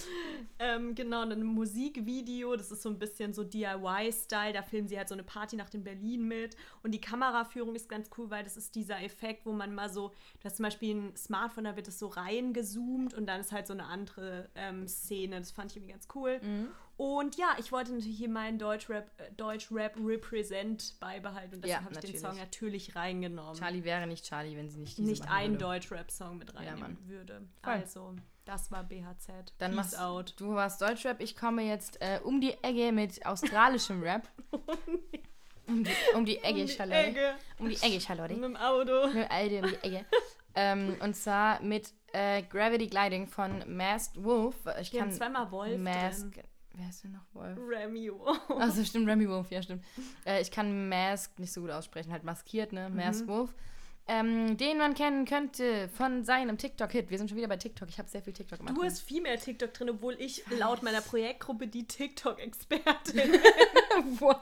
Ähm, 0.64 0.94
genau, 0.94 1.24
ein 1.24 1.44
Musikvideo, 1.44 2.56
das 2.56 2.70
ist 2.70 2.84
so 2.84 2.90
ein 2.90 3.00
bisschen 3.00 3.34
so 3.34 3.44
DIY-Style. 3.44 4.54
Da 4.54 4.62
filmen 4.62 4.88
sie 4.88 4.96
halt 4.96 5.10
so 5.10 5.16
eine 5.16 5.24
Party 5.24 5.56
nach 5.56 5.74
in 5.74 5.84
Berlin 5.84 6.28
mit. 6.28 6.56
Und 6.84 6.92
die 6.92 7.02
Kameraführung 7.02 7.74
ist 7.74 7.90
ganz 7.90 8.12
cool, 8.16 8.30
weil 8.30 8.44
das 8.44 8.58
ist 8.58 8.76
dieser 8.76 9.02
Effekt, 9.02 9.48
wo 9.48 9.54
man 9.54 9.74
mal 9.74 9.90
so, 9.90 10.10
du 10.10 10.46
hast 10.46 10.58
zum 10.58 10.64
Beispiel 10.64 10.96
ein 10.96 11.16
Smartphone, 11.18 11.64
da 11.64 11.76
wird 11.76 11.88
es 11.88 11.98
so 11.98 12.08
reingezoomt 12.10 13.16
und 13.16 13.26
dann 13.26 13.42
ist 13.42 13.52
halt 13.52 13.66
so 13.66 13.74
eine 13.74 13.86
andere 13.86 14.50
ähm, 14.54 14.88
Szene. 14.88 15.40
Das 15.40 15.50
fand 15.50 15.72
ich 15.72 15.78
irgendwie 15.78 15.94
ganz 15.94 16.08
cool. 16.14 16.40
Mhm. 16.44 16.68
Und 16.98 17.36
ja, 17.38 17.56
ich 17.58 17.72
wollte 17.72 17.94
natürlich 17.94 18.18
hier 18.20 18.30
meinen 18.30 18.60
Deutschrap, 18.60 19.10
äh, 19.18 19.32
Deutschrap 19.36 19.96
Represent 19.98 20.94
beibehalten 21.00 21.56
und 21.56 21.66
deshalb 21.66 21.82
Ja, 21.82 21.90
habe 21.90 22.06
ich 22.06 22.12
den. 22.12 22.22
Song 22.22 22.38
natürlich 22.38 22.96
reingenommen. 22.96 23.56
Charlie 23.56 23.84
wäre 23.84 24.06
nicht 24.06 24.26
Charlie, 24.26 24.56
wenn 24.56 24.70
sie 24.70 24.78
nicht 24.80 25.00
Nicht 25.00 25.24
machen 25.24 25.34
ein 25.34 25.52
würde. 25.54 25.64
Deutschrap-Song 25.66 26.41
mit 26.42 26.56
reinnehmen 26.56 26.80
Mann. 26.80 26.98
würde. 27.08 27.42
Voll. 27.64 27.74
Also, 27.74 28.16
das 28.46 28.72
war 28.72 28.84
BHZ. 28.84 29.54
Dann 29.60 29.72
Peace 29.72 29.76
machst 29.76 30.00
out. 30.00 30.34
du 30.38 30.54
warst 30.56 30.82
Deutschrap, 30.82 31.22
ich 31.22 31.36
komme 31.38 31.62
jetzt 31.64 32.02
äh, 32.02 32.20
um 32.24 32.42
die 32.42 32.54
Ecke 32.64 32.92
mit 32.92 33.26
australischem 33.26 34.02
Rap. 34.02 34.28
Um 35.68 35.84
die, 35.86 35.92
um 36.16 36.26
die 36.26 36.38
Ecke, 36.40 36.62
Um 36.62 36.66
die 36.66 36.74
Charlotte. 36.74 37.00
Ecke. 37.08 37.34
Um 37.60 37.70
die 37.70 37.76
Ecke, 37.76 38.02
Charlotte. 38.02 38.34
Mit 38.34 38.44
dem 38.44 38.56
Auto. 38.58 39.08
Mit 39.08 39.16
dem 39.16 39.32
Aldi 39.32 39.60
um 39.60 39.68
die 39.68 39.76
Ecke. 39.76 40.06
ähm, 40.56 40.98
und 41.00 41.16
zwar 41.16 41.62
mit 41.62 41.94
äh, 42.12 42.42
Gravity 42.44 42.88
Gliding 42.88 43.28
von 43.28 43.64
Masked 43.74 44.22
Wolf. 44.22 44.56
Ich 44.82 44.92
kann 44.92 45.12
zweimal 45.14 45.50
Wolf 45.52 45.80
Mask. 45.80 46.34
drin. 46.34 46.44
Wer 46.74 46.90
ist 46.90 47.04
denn 47.04 47.12
noch 47.12 47.24
Wolf? 47.34 47.58
Remy 47.58 48.12
Also 48.60 48.84
stimmt, 48.84 49.08
Remy 49.08 49.30
Wolf, 49.30 49.50
ja 49.52 49.62
stimmt. 49.62 49.86
Äh, 50.26 50.42
ich 50.42 50.52
kann 50.52 50.90
Mask 50.90 51.38
nicht 51.40 51.54
so 51.54 51.62
gut 51.62 51.70
aussprechen, 51.72 52.12
halt 52.12 52.24
maskiert, 52.24 52.74
ne? 52.74 52.90
Masked 52.90 53.28
Wolf. 53.28 53.54
Ähm, 54.08 54.58
den 54.58 54.78
man 54.78 54.94
kennen 54.94 55.26
könnte 55.26 55.88
von 55.90 56.24
seinem 56.26 56.58
TikTok-Hit. 56.58 57.10
Wir 57.12 57.18
sind 57.18 57.30
schon 57.30 57.38
wieder 57.38 57.48
bei 57.48 57.56
TikTok. 57.58 57.88
Ich 57.88 57.98
habe 58.00 58.10
sehr 58.10 58.22
viel 58.22 58.34
TikTok 58.34 58.60
gemacht. 58.60 58.76
Du 58.76 58.84
hast 58.84 59.00
viel 59.02 59.22
mehr 59.22 59.40
TikTok 59.40 59.74
drin, 59.74 59.90
obwohl 59.92 60.16
ich 60.20 60.44
laut 60.50 60.84
meiner 60.84 61.02
Projektgruppe 61.02 61.68
die 61.68 61.88
TikTok-Expertin 61.88 63.34
What? 64.20 64.42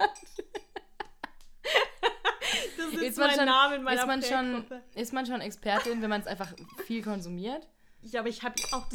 Das 2.77 2.87
ist, 2.93 3.01
Ist 3.01 3.17
man 3.17 3.27
mein 3.27 3.35
schon- 3.37 3.45
Name 3.45 3.75
in 3.75 3.83
meiner 3.83 4.01
ist 4.01 4.07
man 4.07 4.23
schon, 4.23 4.51
Projektgruppe. 4.65 4.81
ist 4.95 5.13
man 5.13 5.25
schon 5.25 5.41
Expertin, 5.41 6.01
wenn 6.01 6.09
man 6.09 6.21
es 6.21 6.27
einfach 6.27 6.51
viel 6.85 7.03
konsumiert? 7.03 7.67
Ja, 8.01 8.21
aber 8.21 8.29
ich 8.29 8.41
habe 8.43 8.55
auch 8.71 8.87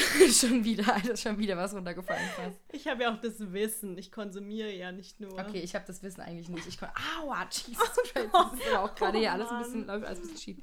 schon 0.32 0.64
wieder, 0.64 0.94
Alter, 0.94 1.16
schon 1.16 1.38
wieder 1.38 1.56
was 1.56 1.74
runtergefallen 1.74 2.28
fast. 2.36 2.58
ich 2.72 2.86
habe 2.86 3.02
ja 3.02 3.14
auch 3.14 3.20
das 3.20 3.34
Wissen. 3.52 3.96
Ich 3.98 4.10
konsumiere 4.12 4.72
ja 4.72 4.92
nicht 4.92 5.20
nur. 5.20 5.32
Okay, 5.32 5.60
ich 5.60 5.74
habe 5.74 5.84
das 5.86 6.02
Wissen 6.02 6.20
eigentlich 6.20 6.48
nicht. 6.48 6.66
Ich 6.66 6.78
kon 6.78 6.88
Aua, 7.22 7.46
Jesus 7.50 7.78
Christ. 8.12 8.28
Das 8.32 8.52
ist 8.54 8.68
aber 8.74 8.84
auch 8.84 8.94
gerade 8.94 9.18
hier 9.18 9.32
alles 9.32 9.48
ein 9.50 9.62
bisschen, 9.62 9.86
läuft 9.86 10.04
alles 10.06 10.18
ein 10.20 10.22
bisschen 10.22 10.38
schief. 10.38 10.58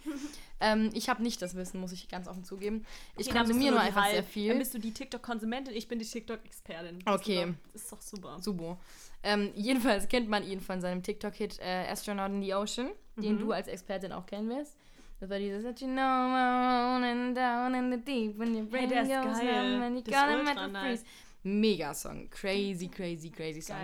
Ähm, 0.59 0.89
ich 0.93 1.07
habe 1.09 1.21
nicht 1.21 1.41
das 1.41 1.55
Wissen, 1.55 1.79
muss 1.79 1.91
ich 1.91 2.07
ganz 2.07 2.27
offen 2.27 2.43
zugeben. 2.43 2.85
Ich 3.17 3.27
Okay, 3.27 3.35
dann 3.35 3.45
konsumiere 3.45 3.71
nur 3.75 3.81
einfach 3.81 4.03
halb- 4.03 4.11
sehr 4.13 4.21
Dann 4.23 4.31
viel. 4.31 4.55
bist 4.57 4.73
du 4.73 4.79
die 4.79 4.91
TikTok-Konsumentin, 4.93 5.75
ich 5.75 5.87
bin 5.87 5.99
die 5.99 6.05
TikTok-Expertin. 6.05 6.99
Okay. 7.05 7.53
Das 7.73 7.83
ist 7.83 7.91
doch 7.91 8.01
super. 8.01 8.37
Subo. 8.41 8.77
Ähm, 9.23 9.51
jedenfalls 9.55 10.07
kennt 10.07 10.29
man 10.29 10.43
ihn 10.47 10.61
von 10.61 10.79
seinem 10.81 11.03
TikTok-Hit 11.03 11.59
äh, 11.59 11.87
Astronaut 11.89 12.29
in 12.31 12.41
the 12.41 12.53
Ocean, 12.55 12.89
den 13.17 13.35
Mhm. 13.35 13.39
du 13.39 13.51
als 13.51 13.67
Expertin 13.67 14.11
auch 14.11 14.25
kennen 14.25 14.49
wirst. 14.49 14.77
Das 15.19 15.29
war 15.29 15.39
dieses 15.39 15.63
That 15.63 15.81
you 15.81 15.87
know 15.87 16.01
I'm 16.01 17.01
rolling 17.01 17.33
down 17.33 17.73
in 17.73 17.91
the 17.91 17.97
deep 17.97 18.37
when 18.37 18.55
your 18.55 18.65
brain 18.65 18.89
der 18.89 19.01
ist 19.01 19.09
goes 19.09 19.41
numb 19.41 19.81
and 19.81 19.95
you 19.95 20.01
it 20.01 20.71
nice. 20.71 20.99
freeze. 21.01 21.05
Mega 21.43 21.93
Song. 21.93 22.29
Crazy, 22.29 22.87
crazy, 22.95 23.29
crazy 23.29 23.61
Song. 23.61 23.77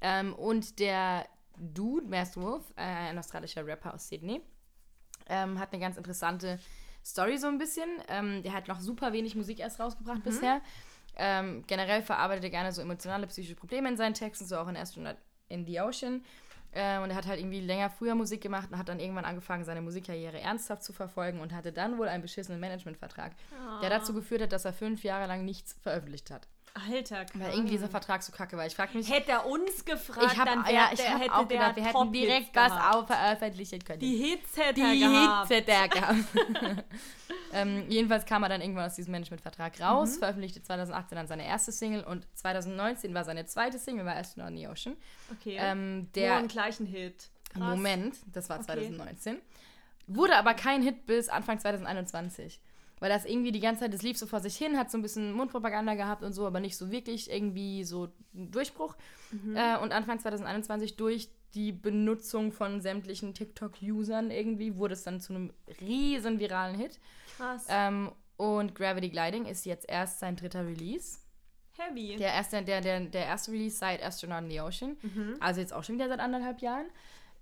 Ähm, 0.00 0.34
und 0.34 0.78
der 0.78 1.26
Dude, 1.56 2.06
Masked 2.06 2.36
Wolf, 2.36 2.64
äh, 2.76 2.82
ein 2.82 3.18
australischer 3.18 3.66
Rapper 3.66 3.94
aus 3.94 4.08
Sydney, 4.08 4.42
ähm, 5.28 5.58
hat 5.58 5.72
eine 5.72 5.80
ganz 5.80 5.96
interessante 5.96 6.58
Story 7.04 7.38
so 7.38 7.46
ein 7.46 7.58
bisschen. 7.58 7.88
Ähm, 8.08 8.42
der 8.42 8.52
hat 8.52 8.68
noch 8.68 8.80
super 8.80 9.12
wenig 9.12 9.34
Musik 9.36 9.60
erst 9.60 9.80
rausgebracht 9.80 10.22
bisher. 10.24 10.60
Ähm, 11.16 11.62
generell 11.66 12.02
verarbeitet 12.02 12.44
er 12.44 12.50
gerne 12.50 12.72
so 12.72 12.82
emotionale, 12.82 13.26
psychische 13.28 13.54
Probleme 13.54 13.88
in 13.88 13.96
seinen 13.96 14.14
Texten, 14.14 14.46
so 14.46 14.56
auch 14.56 14.68
in 14.68 14.76
Astronaut 14.76 15.16
in 15.48 15.64
the 15.64 15.80
Ocean. 15.80 16.24
Äh, 16.74 16.98
und 16.98 17.10
er 17.10 17.16
hat 17.16 17.26
halt 17.26 17.38
irgendwie 17.38 17.60
länger 17.60 17.88
früher 17.88 18.16
Musik 18.16 18.40
gemacht 18.40 18.68
und 18.72 18.78
hat 18.78 18.88
dann 18.88 18.98
irgendwann 18.98 19.24
angefangen, 19.24 19.64
seine 19.64 19.80
Musikkarriere 19.80 20.40
ernsthaft 20.40 20.82
zu 20.82 20.92
verfolgen 20.92 21.40
und 21.40 21.52
hatte 21.52 21.72
dann 21.72 21.98
wohl 21.98 22.08
einen 22.08 22.22
beschissenen 22.22 22.60
Managementvertrag, 22.60 23.32
der 23.80 23.90
dazu 23.90 24.12
geführt 24.12 24.42
hat, 24.42 24.52
dass 24.52 24.64
er 24.64 24.72
fünf 24.72 25.04
Jahre 25.04 25.28
lang 25.28 25.44
nichts 25.44 25.76
veröffentlicht 25.80 26.30
hat. 26.30 26.48
Alter, 26.74 27.24
Weil 27.34 27.52
irgendwie 27.52 27.70
dieser 27.70 27.88
Vertrag 27.88 28.22
so 28.24 28.32
kacke 28.32 28.56
war. 28.56 28.66
Ich 28.66 28.74
frage 28.74 28.98
mich, 28.98 29.08
Hätte 29.08 29.30
er 29.30 29.46
uns 29.46 29.84
gefragt, 29.84 30.32
ich 30.32 30.38
habe 30.38 30.50
dann 30.50 30.64
wär, 30.66 30.72
ja, 30.72 30.90
ich 30.92 30.98
der, 30.98 31.14
hab 31.14 31.20
hätte 31.20 31.34
auch 31.34 31.48
gedacht, 31.48 31.76
wir 31.76 31.84
hätten 31.84 32.12
direkt 32.12 32.56
was 32.56 33.06
veröffentlichen 33.06 33.84
können. 33.84 34.00
Die 34.00 34.16
Hits 34.16 34.56
hätte 34.56 34.74
Die 34.74 34.80
er 35.02 35.08
gehabt. 35.08 35.48
Hits 35.48 35.60
hätte 35.60 35.70
er 35.70 35.88
gehabt. 35.88 36.84
ähm, 37.52 37.84
jedenfalls 37.88 38.26
kam 38.26 38.42
er 38.42 38.48
dann 38.48 38.60
irgendwann 38.60 38.86
aus 38.86 38.96
diesem 38.96 39.12
Managementvertrag 39.12 39.80
raus, 39.80 40.16
Mhm. 40.16 40.18
veröffentlichte 40.18 40.62
2018 40.64 41.14
dann 41.16 41.26
seine 41.28 41.46
erste 41.46 41.70
Single 41.70 42.02
und 42.02 42.26
2019 42.34 43.14
war 43.14 43.24
seine 43.24 43.46
zweite 43.46 43.78
Single, 43.78 44.04
war 44.04 44.16
Astronaut 44.16 44.50
in 44.50 44.56
the 44.58 44.66
Ocean. 44.66 44.96
Okay. 45.38 45.56
Ähm, 45.60 46.08
der 46.16 46.38
den 46.40 46.48
gleichen 46.48 46.86
Hit. 46.86 47.28
Krass. 47.50 47.62
Moment, 47.62 48.16
das 48.32 48.48
war 48.48 48.56
Okay. 48.56 48.66
2019, 48.66 49.38
wurde 50.08 50.34
aber 50.36 50.54
kein 50.54 50.82
Hit 50.82 51.06
bis 51.06 51.28
Anfang 51.28 51.60
2021. 51.60 52.58
Weil 53.00 53.10
das 53.10 53.24
irgendwie 53.24 53.52
die 53.52 53.60
ganze 53.60 53.80
Zeit, 53.80 53.92
das 53.92 54.02
lief 54.02 54.16
so 54.16 54.26
vor 54.26 54.40
sich 54.40 54.56
hin, 54.56 54.78
hat 54.78 54.90
so 54.90 54.98
ein 54.98 55.02
bisschen 55.02 55.32
Mundpropaganda 55.32 55.94
gehabt 55.94 56.22
und 56.22 56.32
so, 56.32 56.46
aber 56.46 56.60
nicht 56.60 56.76
so 56.76 56.90
wirklich 56.90 57.30
irgendwie 57.30 57.84
so 57.84 58.08
einen 58.34 58.50
Durchbruch. 58.50 58.96
Mhm. 59.30 59.56
Äh, 59.56 59.78
und 59.78 59.92
Anfang 59.92 60.18
2021 60.18 60.96
durch 60.96 61.28
die 61.54 61.72
Benutzung 61.72 62.52
von 62.52 62.80
sämtlichen 62.80 63.34
TikTok-Usern 63.34 64.30
irgendwie 64.30 64.76
wurde 64.76 64.94
es 64.94 65.04
dann 65.04 65.20
zu 65.20 65.34
einem 65.34 65.52
riesen 65.80 66.40
viralen 66.40 66.76
Hit. 66.76 66.98
Krass. 67.36 67.66
Ähm, 67.68 68.10
und 68.36 68.74
Gravity 68.74 69.10
Gliding 69.10 69.46
ist 69.46 69.64
jetzt 69.64 69.88
erst 69.88 70.18
sein 70.18 70.36
dritter 70.36 70.66
Release. 70.66 71.18
Heavy. 71.76 72.16
Der 72.16 72.32
erste, 72.32 72.62
der, 72.62 72.80
der, 72.80 73.00
der 73.00 73.26
erste 73.26 73.52
Release 73.52 73.76
seit 73.76 74.02
Astronaut 74.02 74.44
in 74.44 74.50
the 74.50 74.60
Ocean. 74.60 74.96
Mhm. 75.02 75.36
Also 75.40 75.60
jetzt 75.60 75.72
auch 75.72 75.82
schon 75.82 75.96
wieder 75.96 76.08
seit 76.08 76.20
anderthalb 76.20 76.60
Jahren. 76.60 76.86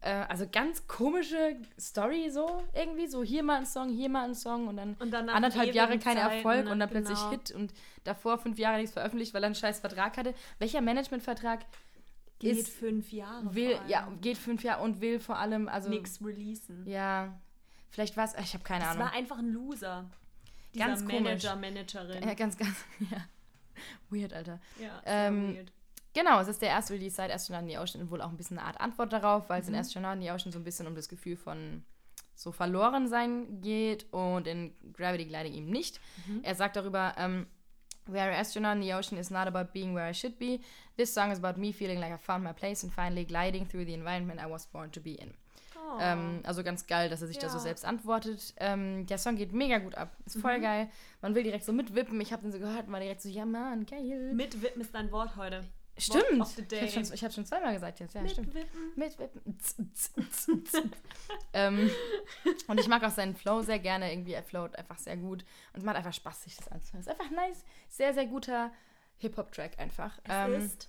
Äh, 0.03 0.25
also 0.29 0.47
ganz 0.51 0.87
komische 0.89 1.57
Story 1.79 2.29
so 2.31 2.63
irgendwie. 2.75 3.07
So 3.07 3.23
hier 3.23 3.43
mal 3.43 3.59
ein 3.59 3.67
Song, 3.67 3.89
hier 3.91 4.09
mal 4.09 4.25
ein 4.25 4.35
Song 4.35 4.67
und 4.69 4.77
dann 4.77 4.95
Und 4.99 5.15
anderthalb 5.15 5.73
Jahre 5.75 5.99
kein 5.99 6.17
Erfolg 6.17 6.65
ne? 6.65 6.71
und 6.73 6.81
dann 6.81 6.91
plötzlich 6.91 7.19
Genau. 7.19 7.31
Hit 7.31 7.51
und 7.53 7.73
davor 8.05 8.39
fünf 8.39 8.59
Jahre 8.59 8.79
nichts 8.79 8.93
veröffentlicht, 8.93 9.33
weil 9.33 9.43
er 9.45 9.47
einen 9.47 9.55
scheiß 9.55 9.81
Vertrag 9.81 10.17
hatte. 10.17 10.35
Welcher 10.59 10.81
Managementvertrag 10.81 11.61
Geht 12.41 12.57
ist, 12.59 12.69
fünf 12.71 13.13
Jahre. 13.13 13.55
will, 13.55 13.79
ja, 13.87 14.09
geht 14.21 14.37
fünf 14.39 14.65
Jahre 14.65 14.83
und 14.83 15.01
will 15.01 15.21
vor 15.21 15.39
allem, 15.39 15.69
also 15.69 15.89
Nix 15.89 16.21
releasen. 16.21 16.85
ja, 16.89 17.39
vielleicht 17.91 18.17
war 18.17 18.25
es, 18.25 18.35
ich 18.35 18.55
habe 18.55 18.65
keine 18.65 18.81
Das 18.85 18.95
Ahnung. 18.97 19.05
war 19.05 19.13
einfach 19.15 19.39
ein 19.39 19.53
Loser. 19.53 20.11
Dieser 20.75 20.87
Ganz 20.87 21.05
komisch. 21.05 21.23
Manager, 21.23 21.57
Managerin. 21.57 22.23
Ja, 22.27 22.35
ganz, 22.35 22.57
ganz, 22.57 22.75
ja. 23.11 23.19
Weird, 24.11 24.33
Alter. 24.33 24.59
Ja, 24.81 25.01
Ähm, 25.05 25.55
weird. 25.55 25.73
Genau, 26.15 26.41
es 26.41 26.49
ist 26.49 26.61
der 26.61 26.69
erste 26.69 26.93
Release 26.95 27.17
seit 27.17 27.31
Astronaut 27.31 27.63
in 27.63 27.69
the 27.71 27.79
Ocean 27.79 28.03
und 28.03 28.11
wohl 28.11 28.21
auch 28.21 28.29
ein 28.31 28.37
bisschen 28.37 28.59
eine 28.59 28.67
Art 28.67 28.81
Antwort 28.81 29.13
darauf, 29.13 29.49
weil 29.49 29.61
es 29.63 29.69
Mhm. 29.69 29.75
in 29.75 29.81
Astronaut 29.81 30.15
in 30.17 30.23
the 30.23 30.31
Ocean 30.31 30.53
so 30.53 30.59
ein 30.59 30.65
bisschen 30.65 30.87
um 30.87 30.95
das 30.95 31.09
Gefühl 31.09 31.37
von 31.37 31.85
so 32.35 32.53
verloren 32.53 33.09
sein 33.09 33.61
geht 33.61 34.13
und 34.13 34.47
in 34.47 34.75
Gravity 34.93 35.25
Gliding 35.27 35.55
eben 35.55 35.71
nicht. 35.71 36.01
Mhm. 36.27 36.41
Er 36.43 36.55
sagt 36.55 36.77
darüber, 36.77 37.15
ähm, 37.19 37.47
Where 38.07 38.37
Astronaut 38.37 38.75
in 38.79 38.83
the 38.83 38.95
Ocean 38.95 39.17
is 39.17 39.31
not 39.31 39.47
about 39.47 39.71
being 39.73 39.95
where 39.95 40.11
I 40.11 40.13
should 40.13 40.37
be. 40.37 40.59
This 40.97 41.15
song 41.15 41.31
is 41.31 41.39
about 41.43 41.61
me 41.61 41.73
feeling 41.73 42.01
like 42.01 42.13
I 42.13 42.19
found 42.19 42.43
my 42.43 42.53
place 42.53 42.83
and 42.83 42.93
finally 42.93 43.25
gliding 43.25 43.69
through 43.69 43.85
the 43.87 43.95
environment 43.95 44.41
I 44.45 44.51
was 44.51 44.67
born 44.67 44.91
to 44.91 45.01
be 45.01 45.13
in. 45.15 45.33
Oh. 45.77 45.99
Ähm, 46.01 46.41
also 46.43 46.65
ganz 46.65 46.89
geil, 46.89 47.09
dass 47.11 47.23
er 47.23 47.29
sich 47.29 47.39
da 47.39 47.49
so 47.49 47.59
Ja. 47.59 47.63
selbst 47.63 47.85
antwortet. 47.85 48.55
Ähm, 48.57 49.07
der 49.07 49.19
Song 49.19 49.37
geht 49.37 49.53
mega 49.53 49.79
gut 49.79 49.95
ab. 49.95 50.17
Ist 50.27 50.41
voll 50.41 50.59
Mhm. 50.59 50.63
geil. 50.63 50.89
Man 51.21 51.37
will 51.37 51.45
direkt 51.45 51.65
so 51.65 51.73
mitwippen. 51.73 52.21
Ich 52.21 52.33
habe 52.33 52.43
den 52.43 52.51
so 52.51 52.59
gehört 52.59 52.89
und 52.89 52.93
war 52.93 52.99
direkt 52.99 53.23
so, 53.23 53.29
ja 53.29 53.47
Mann, 53.47 53.87
geil. 53.87 54.33
Mitwippen 54.35 54.83
ist 54.83 54.93
dein 54.93 55.13
Wort 55.13 55.37
heute. 55.37 55.63
Stimmt. 55.99 56.41
of 56.41 56.49
the 56.49 56.63
Ich 56.63 56.69
day. 56.69 56.81
habe 56.81 56.91
schon, 56.91 57.15
ich 57.15 57.23
hab 57.25 57.33
schon 57.33 57.45
zweimal 57.47 57.75
gesagt 57.75 58.01
jetzt. 58.01 58.15
Ja, 58.15 58.27
stimmt. 58.27 58.55
Mitwippen. 58.55 58.93
Mitwippen. 58.97 59.59
ähm, 61.53 61.91
und 62.67 62.81
ich 62.81 62.89
mag 62.89 63.05
auch 63.05 63.11
seinen 63.11 63.37
Flow 63.37 63.63
sehr 63.63 63.79
gerne. 63.79 64.11
Irgendwie, 64.13 64.33
er 64.33 64.43
float 64.43 64.75
einfach 64.77 64.99
sehr 64.99 65.17
gut. 65.17 65.43
Und 65.73 65.79
es 65.79 65.85
macht 65.85 65.97
einfach 65.97 66.13
Spaß, 66.15 66.45
sich 66.45 66.57
das 66.57 66.69
anzuhören. 66.69 67.01
Ist 67.01 67.09
einfach 67.09 67.31
nice. 67.31 67.63
Sehr, 67.89 68.15
sehr 68.15 68.27
guter 68.27 68.73
Hip-Hop-Track 69.19 69.79
einfach. 69.79 70.19
Es 70.25 70.31
Ähm, 70.35 70.55
ist 70.55 70.89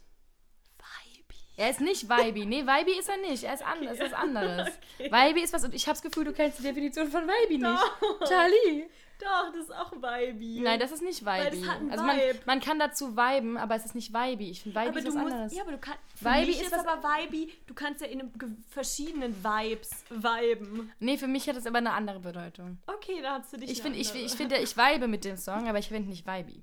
Vibe. 0.78 1.34
er 1.58 1.70
ist 1.70 1.82
nicht 1.82 2.10
Vibe. 2.10 2.46
Nee, 2.46 2.64
Vibe 2.66 2.98
ist 2.98 3.10
er 3.10 3.18
nicht. 3.18 3.44
Er 3.44 3.54
ist, 3.56 3.64
an, 3.66 3.84
es 3.84 3.94
ist 3.94 4.02
was 4.02 4.14
anderes. 4.14 4.70
Okay. 5.00 5.12
Vibe 5.12 5.42
ist 5.42 5.52
was, 5.54 5.64
und 5.66 5.74
ich 5.74 5.88
habe 5.88 5.94
das 5.96 6.02
Gefühl, 6.04 6.24
du 6.24 6.34
kennst 6.34 6.60
die 6.60 6.64
Definition 6.64 7.08
von 7.10 7.24
Vibe 7.28 7.58
nicht. 7.58 8.30
Charlie. 8.30 8.86
Doch, 9.20 9.52
das 9.54 9.66
ist 9.66 9.74
auch 9.74 9.92
Vibe. 9.92 10.62
Nein, 10.64 10.80
das 10.80 10.92
ist 10.92 11.02
nicht 11.02 11.24
Weil 11.24 11.52
Vibe. 11.52 11.58
das 11.58 11.70
hat 11.70 11.80
einen 11.80 11.92
Also 11.92 12.04
man, 12.04 12.18
man 12.46 12.60
kann 12.60 12.80
dazu 12.80 13.16
viben, 13.16 13.58
aber 13.58 13.76
es 13.76 13.86
ist 13.86 13.96
nicht 13.96 14.14
Vibe. 14.14 14.44
Ich 14.44 14.62
finde 14.64 14.80
Vibe 14.80 14.90
aber 14.90 15.00
ist 15.00 15.08
du 15.08 15.14
was 15.14 15.22
musst, 15.22 15.34
anderes. 15.34 15.56
ja, 15.56 15.62
aber 15.62 15.72
du 15.72 15.78
kannst. 15.78 16.00
Für 16.16 16.26
Vibe 16.26 16.48
mich 16.48 16.62
ist 16.62 16.74
ist, 16.74 16.74
aber 16.74 17.04
Vibe, 17.04 17.52
du 17.68 17.74
kannst 17.74 18.02
ja 18.02 18.08
in 18.08 18.32
verschiedenen 18.70 19.36
Vibes 19.44 20.04
viben. 20.10 20.92
Nee, 21.00 21.18
für 21.18 21.28
mich 21.28 21.48
hat 21.48 21.56
das 21.56 21.66
aber 21.66 21.78
eine 21.78 21.92
andere 21.92 22.20
Bedeutung. 22.20 22.80
Okay, 22.88 23.22
da 23.22 23.40
hast 23.40 23.54
du 23.54 23.58
dich. 23.58 23.72
Ich 23.72 23.82
finde, 23.82 24.00
ich, 24.00 24.14
ich 24.14 24.34
finde, 24.34 24.58
ich 24.58 24.76
vibe 24.76 25.08
mit 25.08 25.24
dem 25.26 25.38
Song, 25.38 25.68
aber 25.68 25.80
ich 25.80 25.88
finde 25.88 26.10
nicht 26.10 26.26
Vibe. 26.26 26.62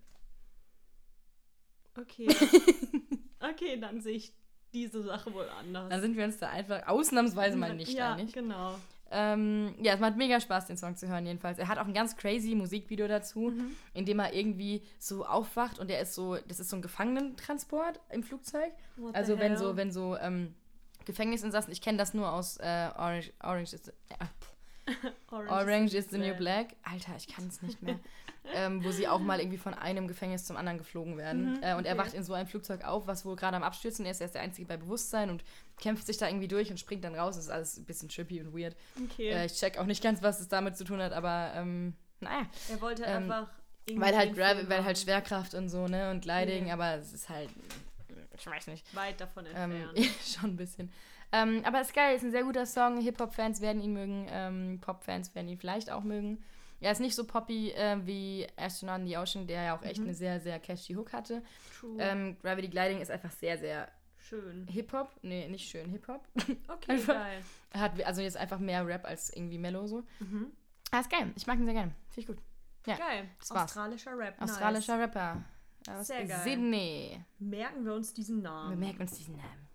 Okay. 1.96 2.28
okay, 3.40 3.78
dann 3.80 4.00
sehe 4.00 4.16
ich 4.16 4.32
diese 4.72 5.02
Sache 5.02 5.32
wohl 5.34 5.48
anders. 5.48 5.88
Dann 5.90 6.00
sind 6.00 6.16
wir 6.16 6.24
uns 6.24 6.38
da 6.38 6.48
einfach 6.48 6.86
ausnahmsweise 6.86 7.56
mal 7.56 7.74
nicht 7.74 7.92
ja, 7.92 8.14
einig. 8.14 8.32
genau. 8.32 8.76
Ähm, 9.12 9.74
ja, 9.82 9.94
es 9.94 10.00
macht 10.00 10.16
mega 10.16 10.40
Spaß, 10.40 10.66
den 10.66 10.76
Song 10.76 10.96
zu 10.96 11.08
hören, 11.08 11.26
jedenfalls. 11.26 11.58
Er 11.58 11.66
hat 11.68 11.78
auch 11.78 11.86
ein 11.86 11.94
ganz 11.94 12.16
crazy 12.16 12.54
Musikvideo 12.54 13.08
dazu, 13.08 13.50
Mhm. 13.50 13.74
in 13.92 14.04
dem 14.06 14.18
er 14.20 14.32
irgendwie 14.32 14.82
so 14.98 15.24
aufwacht 15.26 15.78
und 15.80 15.90
er 15.90 16.00
ist 16.00 16.14
so, 16.14 16.36
das 16.36 16.60
ist 16.60 16.70
so 16.70 16.76
ein 16.76 16.82
Gefangenentransport 16.82 18.00
im 18.10 18.22
Flugzeug. 18.22 18.72
What 18.96 19.14
Also 19.16 19.38
wenn 19.38 19.56
so, 19.56 19.76
wenn 19.76 19.90
so 19.90 20.16
ähm, 20.16 20.54
Gefängnisinsassen, 21.06 21.72
ich 21.72 21.80
kenne 21.82 21.98
das 21.98 22.14
nur 22.14 22.32
aus 22.32 22.56
äh, 22.58 22.90
Orange, 22.96 23.32
Orange 23.42 23.72
is 23.74 23.82
the, 23.84 23.92
äh, 24.10 24.94
Orange 25.30 25.94
is 25.94 26.08
the 26.10 26.18
New 26.18 26.34
Black. 26.34 26.76
Alter, 26.82 27.14
ich 27.16 27.26
kann 27.26 27.46
es 27.48 27.62
nicht 27.62 27.82
mehr. 27.82 27.98
ähm, 28.54 28.82
wo 28.84 28.90
sie 28.90 29.06
auch 29.06 29.20
mal 29.20 29.38
irgendwie 29.38 29.58
von 29.58 29.74
einem 29.74 30.08
Gefängnis 30.08 30.44
zum 30.44 30.56
anderen 30.56 30.78
geflogen 30.78 31.16
werden. 31.16 31.54
Mhm, 31.56 31.62
äh, 31.62 31.74
und 31.74 31.84
er 31.86 31.94
okay. 31.94 31.98
wacht 32.06 32.14
in 32.14 32.24
so 32.24 32.32
einem 32.32 32.46
Flugzeug 32.46 32.84
auf, 32.84 33.06
was 33.06 33.24
wohl 33.24 33.36
gerade 33.36 33.56
am 33.56 33.62
Abstürzen 33.62 34.06
ist. 34.06 34.20
Er 34.20 34.26
ist 34.26 34.34
der 34.34 34.42
Einzige 34.42 34.66
bei 34.66 34.76
Bewusstsein 34.76 35.30
und 35.30 35.44
kämpft 35.80 36.06
sich 36.06 36.16
da 36.18 36.26
irgendwie 36.26 36.48
durch 36.48 36.70
und 36.70 36.78
springt 36.80 37.04
dann 37.04 37.14
raus. 37.14 37.36
Das 37.36 37.44
ist 37.44 37.50
alles 37.50 37.76
ein 37.76 37.84
bisschen 37.84 38.08
trippy 38.08 38.40
und 38.40 38.52
weird. 38.56 38.74
Okay. 39.10 39.30
Äh, 39.30 39.46
ich 39.46 39.54
check 39.54 39.78
auch 39.78 39.86
nicht 39.86 40.02
ganz, 40.02 40.22
was 40.22 40.40
es 40.40 40.48
damit 40.48 40.76
zu 40.76 40.84
tun 40.84 41.00
hat, 41.00 41.12
aber 41.12 41.52
ähm, 41.54 41.94
naja. 42.20 42.46
er 42.70 42.80
wollte 42.80 43.02
ähm, 43.04 43.30
einfach. 43.30 43.48
irgendwie 43.86 44.06
Weil 44.06 44.16
halt, 44.16 44.34
Gravi 44.34 44.68
weil 44.68 44.84
halt. 44.84 44.98
Schwerkraft 44.98 45.54
und 45.54 45.68
so, 45.68 45.86
ne? 45.86 46.10
Und 46.10 46.22
Gliding, 46.22 46.66
Ja. 46.68 46.74
aber 46.74 46.94
es 46.94 47.12
ist 47.12 47.28
halt. 47.28 47.50
Ich 48.36 48.46
weiß 48.46 48.68
nicht. 48.68 48.94
Weit 48.96 49.20
davon 49.20 49.44
Ähm, 49.54 49.72
entfernt. 49.72 49.98
schon 50.24 50.50
ein 50.50 50.56
bisschen. 50.56 50.90
Ähm, 51.32 51.62
aber 51.64 51.80
ist 51.80 51.94
geil, 51.94 52.16
ist 52.16 52.24
ein 52.24 52.32
sehr 52.32 52.42
guter 52.42 52.66
Song. 52.66 53.00
Hip-Hop-Fans 53.00 53.60
werden 53.60 53.80
ihn 53.82 53.92
mögen, 53.92 54.26
ähm, 54.30 54.78
Pop-Fans 54.80 55.32
werden 55.34 55.46
ihn 55.48 55.58
vielleicht 55.58 55.90
auch 55.90 56.02
mögen. 56.02 56.42
Er 56.80 56.92
ist 56.92 57.00
nicht 57.00 57.14
so 57.14 57.24
poppy 57.26 57.70
äh, 57.72 57.98
wie 58.06 58.46
Astronaut 58.56 59.00
in 59.00 59.06
the 59.06 59.16
Ocean, 59.18 59.46
der 59.46 59.62
ja 59.64 59.76
auch 59.76 59.82
echt 59.82 59.98
Mhm. 59.98 60.04
eine 60.06 60.14
sehr, 60.14 60.40
sehr 60.40 60.58
catchy 60.58 60.94
Hook 60.94 61.12
hatte. 61.12 61.42
True. 61.78 61.96
Ähm, 61.98 62.36
Gravity 62.42 62.68
Gliding 62.68 63.00
ist 63.00 63.10
einfach 63.10 63.30
sehr, 63.30 63.58
sehr 63.58 63.88
Schön. 64.18 64.66
Hip-Hop. 64.68 65.10
Nee, 65.22 65.48
nicht 65.48 65.68
schön 65.68 65.88
Hip-Hop. 65.90 66.26
Okay, 66.68 66.92
Einfach- 66.92 67.14
geil. 67.14 67.42
Hat 67.74 68.02
also 68.04 68.20
jetzt 68.22 68.36
einfach 68.36 68.58
mehr 68.58 68.86
Rap 68.86 69.04
als 69.06 69.30
irgendwie 69.34 69.58
Mellow 69.58 69.86
so. 69.86 70.02
Mhm. 70.20 70.52
Ah, 70.90 71.00
ist 71.00 71.10
geil. 71.10 71.30
Ich 71.36 71.46
mag 71.46 71.58
ihn 71.58 71.64
sehr 71.64 71.74
gerne. 71.74 71.92
Finde 72.10 72.20
ich 72.20 72.26
gut. 72.26 72.38
Ja, 72.86 72.96
Geil. 72.96 73.28
das 73.38 73.50
war's. 73.50 73.62
Australischer 73.64 74.16
Rap. 74.16 74.40
Australischer 74.40 74.98
Rapper. 74.98 75.44
Aus 75.88 76.06
Sehr 76.06 76.24
geil. 76.26 76.40
Sydney. 76.44 77.16
Nice. 77.38 77.50
Merken 77.50 77.84
wir 77.84 77.94
uns 77.94 78.12
diesen 78.14 78.42
Namen. 78.42 78.70
Wir 78.78 78.86
merken 78.86 79.02
uns 79.02 79.12
diesen 79.16 79.36
Namen. 79.36 79.68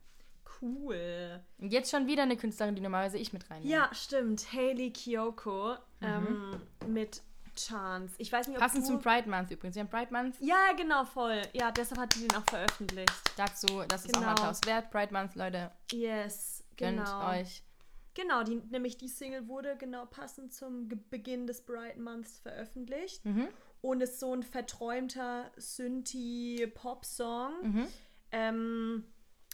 Cool. 0.62 1.42
Und 1.60 1.72
jetzt 1.72 1.92
schon 1.92 2.08
wieder 2.08 2.24
eine 2.24 2.38
Künstlerin, 2.38 2.76
die 2.76 2.82
normalerweise 2.82 3.18
ich 3.18 3.34
mit 3.34 3.50
reinnehme. 3.50 3.72
Ja, 3.72 3.90
stimmt. 3.94 4.52
Hayley 4.54 4.92
Kiyoko 4.92 5.76
ähm, 6.02 6.62
mit 6.88 7.22
Chance. 7.56 8.16
Ich 8.18 8.32
weiß 8.32 8.48
nicht, 8.48 8.58
ob 8.58 8.62
Mhm. 8.62 8.66
Passend 8.66 8.86
zum 8.86 9.00
Pride 9.02 9.30
Month 9.30 9.50
übrigens. 9.52 9.76
Wir 9.76 9.84
haben 9.84 9.90
Pride 9.90 10.12
Month. 10.12 10.36
Ja, 10.42 10.74
genau, 10.76 11.06
voll. 11.06 11.42
Ja, 11.54 11.72
deshalb 11.72 12.00
hat 12.02 12.14
sie 12.14 12.28
den 12.28 12.38
auch 12.38 12.44
veröffentlicht. 12.50 13.14
Dazu, 13.38 13.84
das 13.88 14.06
ist 14.06 14.16
auch 14.16 14.20
Genau. 14.20 14.32
mal 14.34 14.40
Applaus 14.40 14.62
wert. 14.66 14.92
Pride 14.92 15.14
Month, 15.14 15.36
Leute, 15.36 15.72
Yes, 15.92 16.64
gönnt 16.78 16.98
genau. 16.98 17.30
euch. 17.30 17.64
Genau, 18.14 18.44
die, 18.44 18.56
nämlich 18.56 18.98
die 18.98 19.08
Single 19.10 19.48
wurde 19.48 19.76
genau 19.78 20.06
passend 20.06 20.54
zum 20.54 20.88
Beginn 21.10 21.48
des 21.48 21.62
Bright 21.66 21.98
Months 21.98 22.40
veröffentlicht. 22.40 23.24
Mhm. 23.26 23.48
Und 23.82 24.02
ist 24.02 24.20
so 24.20 24.34
ein 24.34 24.42
verträumter 24.44 25.52
Synthie-Pop-Song. 25.58 27.52
Mhm. 27.62 27.88
Ähm, 28.32 29.04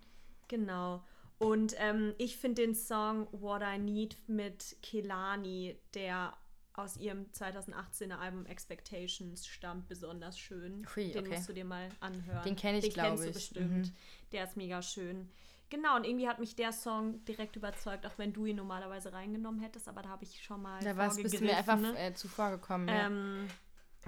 Genau. 0.48 1.02
Und 1.38 1.74
ähm, 1.78 2.14
ich 2.18 2.36
finde 2.36 2.62
den 2.62 2.74
Song 2.74 3.26
What 3.32 3.62
I 3.62 3.78
Need 3.78 4.16
mit 4.28 4.76
Kelani, 4.82 5.78
der 5.94 6.36
aus 6.74 6.96
ihrem 6.96 7.26
2018er 7.32 8.18
Album 8.18 8.46
Expectations 8.46 9.46
stammt, 9.46 9.88
besonders 9.88 10.38
schön. 10.38 10.86
Hui, 10.94 11.10
den 11.10 11.26
okay. 11.26 11.36
musst 11.36 11.48
du 11.48 11.52
dir 11.52 11.64
mal 11.64 11.88
anhören. 12.00 12.44
Den 12.44 12.56
kenn 12.56 12.76
ich, 12.76 12.84
Den 12.84 12.92
glaub 12.92 13.08
kennst 13.08 13.24
du 13.24 13.28
ich. 13.28 13.34
bestimmt. 13.34 13.88
Mhm. 13.88 13.92
Der 14.32 14.44
ist 14.44 14.56
mega 14.56 14.82
schön. 14.82 15.30
Genau, 15.72 15.96
und 15.96 16.04
irgendwie 16.04 16.28
hat 16.28 16.38
mich 16.38 16.54
der 16.54 16.70
Song 16.70 17.24
direkt 17.24 17.56
überzeugt, 17.56 18.04
auch 18.04 18.18
wenn 18.18 18.34
du 18.34 18.44
ihn 18.44 18.56
normalerweise 18.56 19.14
reingenommen 19.14 19.58
hättest, 19.58 19.88
aber 19.88 20.02
da 20.02 20.10
habe 20.10 20.22
ich 20.22 20.44
schon 20.44 20.60
mal 20.60 20.78
Da 20.84 20.98
war's, 20.98 21.16
bist 21.16 21.40
du 21.40 21.44
mir 21.46 21.56
einfach 21.56 21.78
ne? 21.78 21.98
äh, 21.98 22.12
zuvor 22.12 22.50
gekommen. 22.50 22.88
ja. 22.88 23.06
Ähm, 23.06 23.48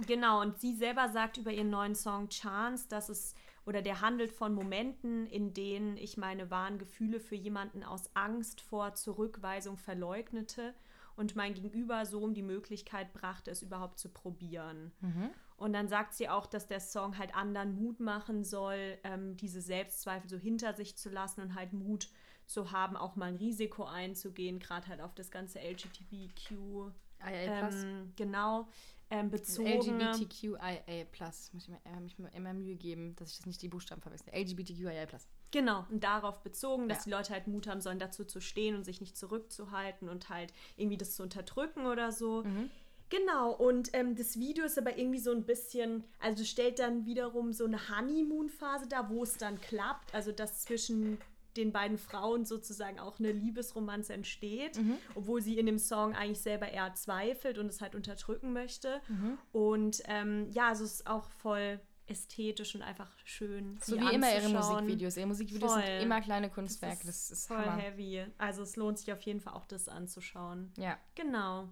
genau, 0.05 0.41
und 0.41 0.59
sie 0.59 0.75
selber 0.75 1.09
sagt 1.09 1.37
über 1.37 1.51
ihren 1.51 1.71
neuen 1.71 1.95
Song 1.95 2.29
Chance, 2.29 2.85
dass 2.87 3.09
es, 3.09 3.33
oder 3.65 3.81
der 3.81 4.01
handelt 4.01 4.31
von 4.31 4.53
Momenten, 4.53 5.25
in 5.25 5.55
denen 5.55 5.97
ich 5.97 6.17
meine 6.17 6.51
wahren 6.51 6.77
Gefühle 6.77 7.19
für 7.19 7.33
jemanden 7.33 7.83
aus 7.83 8.11
Angst 8.15 8.61
vor 8.61 8.93
Zurückweisung 8.93 9.75
verleugnete 9.75 10.75
und 11.15 11.35
mein 11.35 11.55
Gegenüber 11.55 12.05
so 12.05 12.19
um 12.19 12.35
die 12.35 12.43
Möglichkeit 12.43 13.11
brachte, 13.11 13.49
es 13.49 13.63
überhaupt 13.63 13.97
zu 13.97 14.09
probieren. 14.09 14.91
Mhm. 15.01 15.31
Und 15.57 15.73
dann 15.73 15.87
sagt 15.87 16.13
sie 16.13 16.27
auch, 16.27 16.45
dass 16.45 16.67
der 16.67 16.79
Song 16.81 17.17
halt 17.17 17.33
anderen 17.35 17.75
Mut 17.75 17.99
machen 17.99 18.43
soll, 18.43 18.97
ähm, 19.03 19.37
diese 19.37 19.61
Selbstzweifel 19.61 20.29
so 20.29 20.37
hinter 20.37 20.73
sich 20.73 20.97
zu 20.97 21.09
lassen 21.09 21.41
und 21.41 21.55
halt 21.55 21.71
Mut 21.73 22.09
zu 22.45 22.71
haben, 22.71 22.95
auch 22.97 23.15
mal 23.15 23.27
ein 23.27 23.35
Risiko 23.37 23.85
einzugehen, 23.85 24.59
gerade 24.59 24.87
halt 24.87 25.01
auf 25.01 25.15
das 25.15 25.31
ganze 25.31 25.59
LGBTQ 25.59 26.91
IA+. 27.21 27.69
ähm, 27.69 28.13
genau 28.15 28.67
ähm, 29.09 29.29
bezogen. 29.31 29.99
LGBTQIA+. 30.01 31.05
Muss 31.53 31.63
ich 31.63 31.69
mir 31.69 31.79
äh, 31.85 31.99
mich 31.99 32.17
immer 32.33 32.53
Mühe 32.53 32.75
geben, 32.75 33.15
dass 33.15 33.31
ich 33.31 33.37
das 33.37 33.45
nicht 33.45 33.61
die 33.61 33.69
Buchstaben 33.69 34.01
verwechsel. 34.01 34.33
LGBTQIA+. 34.33 35.07
Genau, 35.51 35.85
und 35.89 36.03
darauf 36.03 36.41
bezogen, 36.43 36.89
dass 36.89 36.99
Ja. 36.99 37.03
die 37.05 37.09
Leute 37.11 37.33
halt 37.33 37.47
Mut 37.47 37.67
haben 37.67 37.81
sollen, 37.81 37.99
dazu 37.99 38.25
zu 38.25 38.41
stehen 38.41 38.75
und 38.75 38.83
sich 38.83 38.99
nicht 38.99 39.17
zurückzuhalten 39.17 40.09
und 40.09 40.29
halt 40.29 40.51
irgendwie 40.75 40.97
das 40.97 41.15
zu 41.15 41.23
unterdrücken 41.23 41.85
oder 41.85 42.11
so. 42.11 42.43
Mhm. 42.43 42.69
Genau, 43.09 43.51
und 43.51 43.89
ähm, 43.93 44.15
das 44.15 44.39
Video 44.39 44.65
ist 44.65 44.77
aber 44.77 44.97
irgendwie 44.97 45.19
so 45.19 45.31
ein 45.31 45.45
bisschen, 45.45 46.03
also 46.19 46.43
stellt 46.43 46.79
dann 46.79 47.05
wiederum 47.05 47.53
so 47.53 47.65
eine 47.65 47.77
Honeymoon-Phase 47.89 48.87
dar, 48.87 49.09
wo 49.09 49.23
es 49.23 49.37
dann 49.37 49.59
klappt, 49.61 50.13
also 50.13 50.31
dass 50.31 50.61
zwischen 50.63 51.19
den 51.55 51.71
beiden 51.71 51.97
Frauen 51.97 52.43
sozusagen 52.45 52.99
auch 52.99 53.17
eine 53.19 53.31
Liebesromanze 53.31 54.13
entsteht, 54.13 54.77
Mhm. 54.77 54.97
obwohl 55.15 55.41
sie 55.41 55.57
in 55.57 55.65
dem 55.67 55.79
Song 55.79 56.13
eigentlich 56.13 56.41
selber 56.41 56.67
eher 56.69 56.93
zweifelt 56.95 57.57
und 57.59 57.67
es 57.67 57.79
halt 57.79 57.95
unterdrücken 57.95 58.51
möchte. 58.51 58.99
Mhm. 59.07 59.37
Und 59.53 60.01
ähm, 60.07 60.49
ja, 60.51 60.67
also 60.69 60.83
es 60.83 60.95
ist 60.95 61.07
auch 61.07 61.29
voll 61.29 61.79
ästhetisch 62.07 62.75
und 62.75 62.81
einfach 62.81 63.09
schön. 63.23 63.79
So 63.81 63.95
wie 63.99 64.13
immer 64.13 64.31
ihre. 64.35 64.49
Musikvideos. 64.49 65.15
Ihre 65.17 65.27
Musikvideos 65.27 65.71
Voll. 65.73 65.81
sind 65.81 66.01
immer 66.01 66.21
kleine 66.21 66.49
Kunstwerke. 66.49 67.05
Das 67.05 67.31
ist, 67.31 67.47
voll 67.47 67.57
Hammer. 67.57 67.77
heavy. 67.81 68.25
Also 68.37 68.61
es 68.61 68.75
lohnt 68.75 68.99
sich 68.99 69.11
auf 69.13 69.21
jeden 69.21 69.39
Fall 69.39 69.53
auch 69.53 69.65
das 69.65 69.87
anzuschauen. 69.87 70.71
Ja. 70.77 70.97
Genau. 71.15 71.69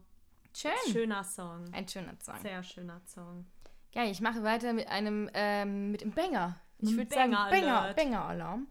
Schön. 0.56 0.72
Schöner 0.92 1.24
Song. 1.24 1.66
Ein 1.72 1.88
schöner 1.88 2.16
Song. 2.20 2.40
Sehr 2.42 2.64
schöner 2.64 3.02
Song. 3.06 3.46
Geil, 3.94 4.12
ich 4.12 4.22
mache 4.22 4.44
weiter 4.44 4.74
mit 4.74 4.88
einem, 4.88 5.30
ähm, 5.34 5.92
mit 5.92 6.02
dem 6.02 6.12
Banger. 6.12 6.56
Ich 6.80 6.90
Ein 6.90 6.98
würde 6.98 7.14
sagen, 7.14 7.32
Banger 7.32 7.50
Banger. 7.50 7.94
Banger-Alarm. 7.94 8.68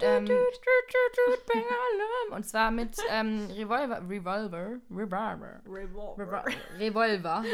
Ähm, 0.00 0.24
Banger-Alarm. 0.26 2.32
Und 2.32 2.44
zwar 2.44 2.70
mit 2.70 2.96
ähm, 3.10 3.46
Revolver, 3.50 4.02
Revolver, 4.08 4.80
Revolver, 4.90 5.62
Revolver. 5.66 6.44
Revolver, 6.78 7.44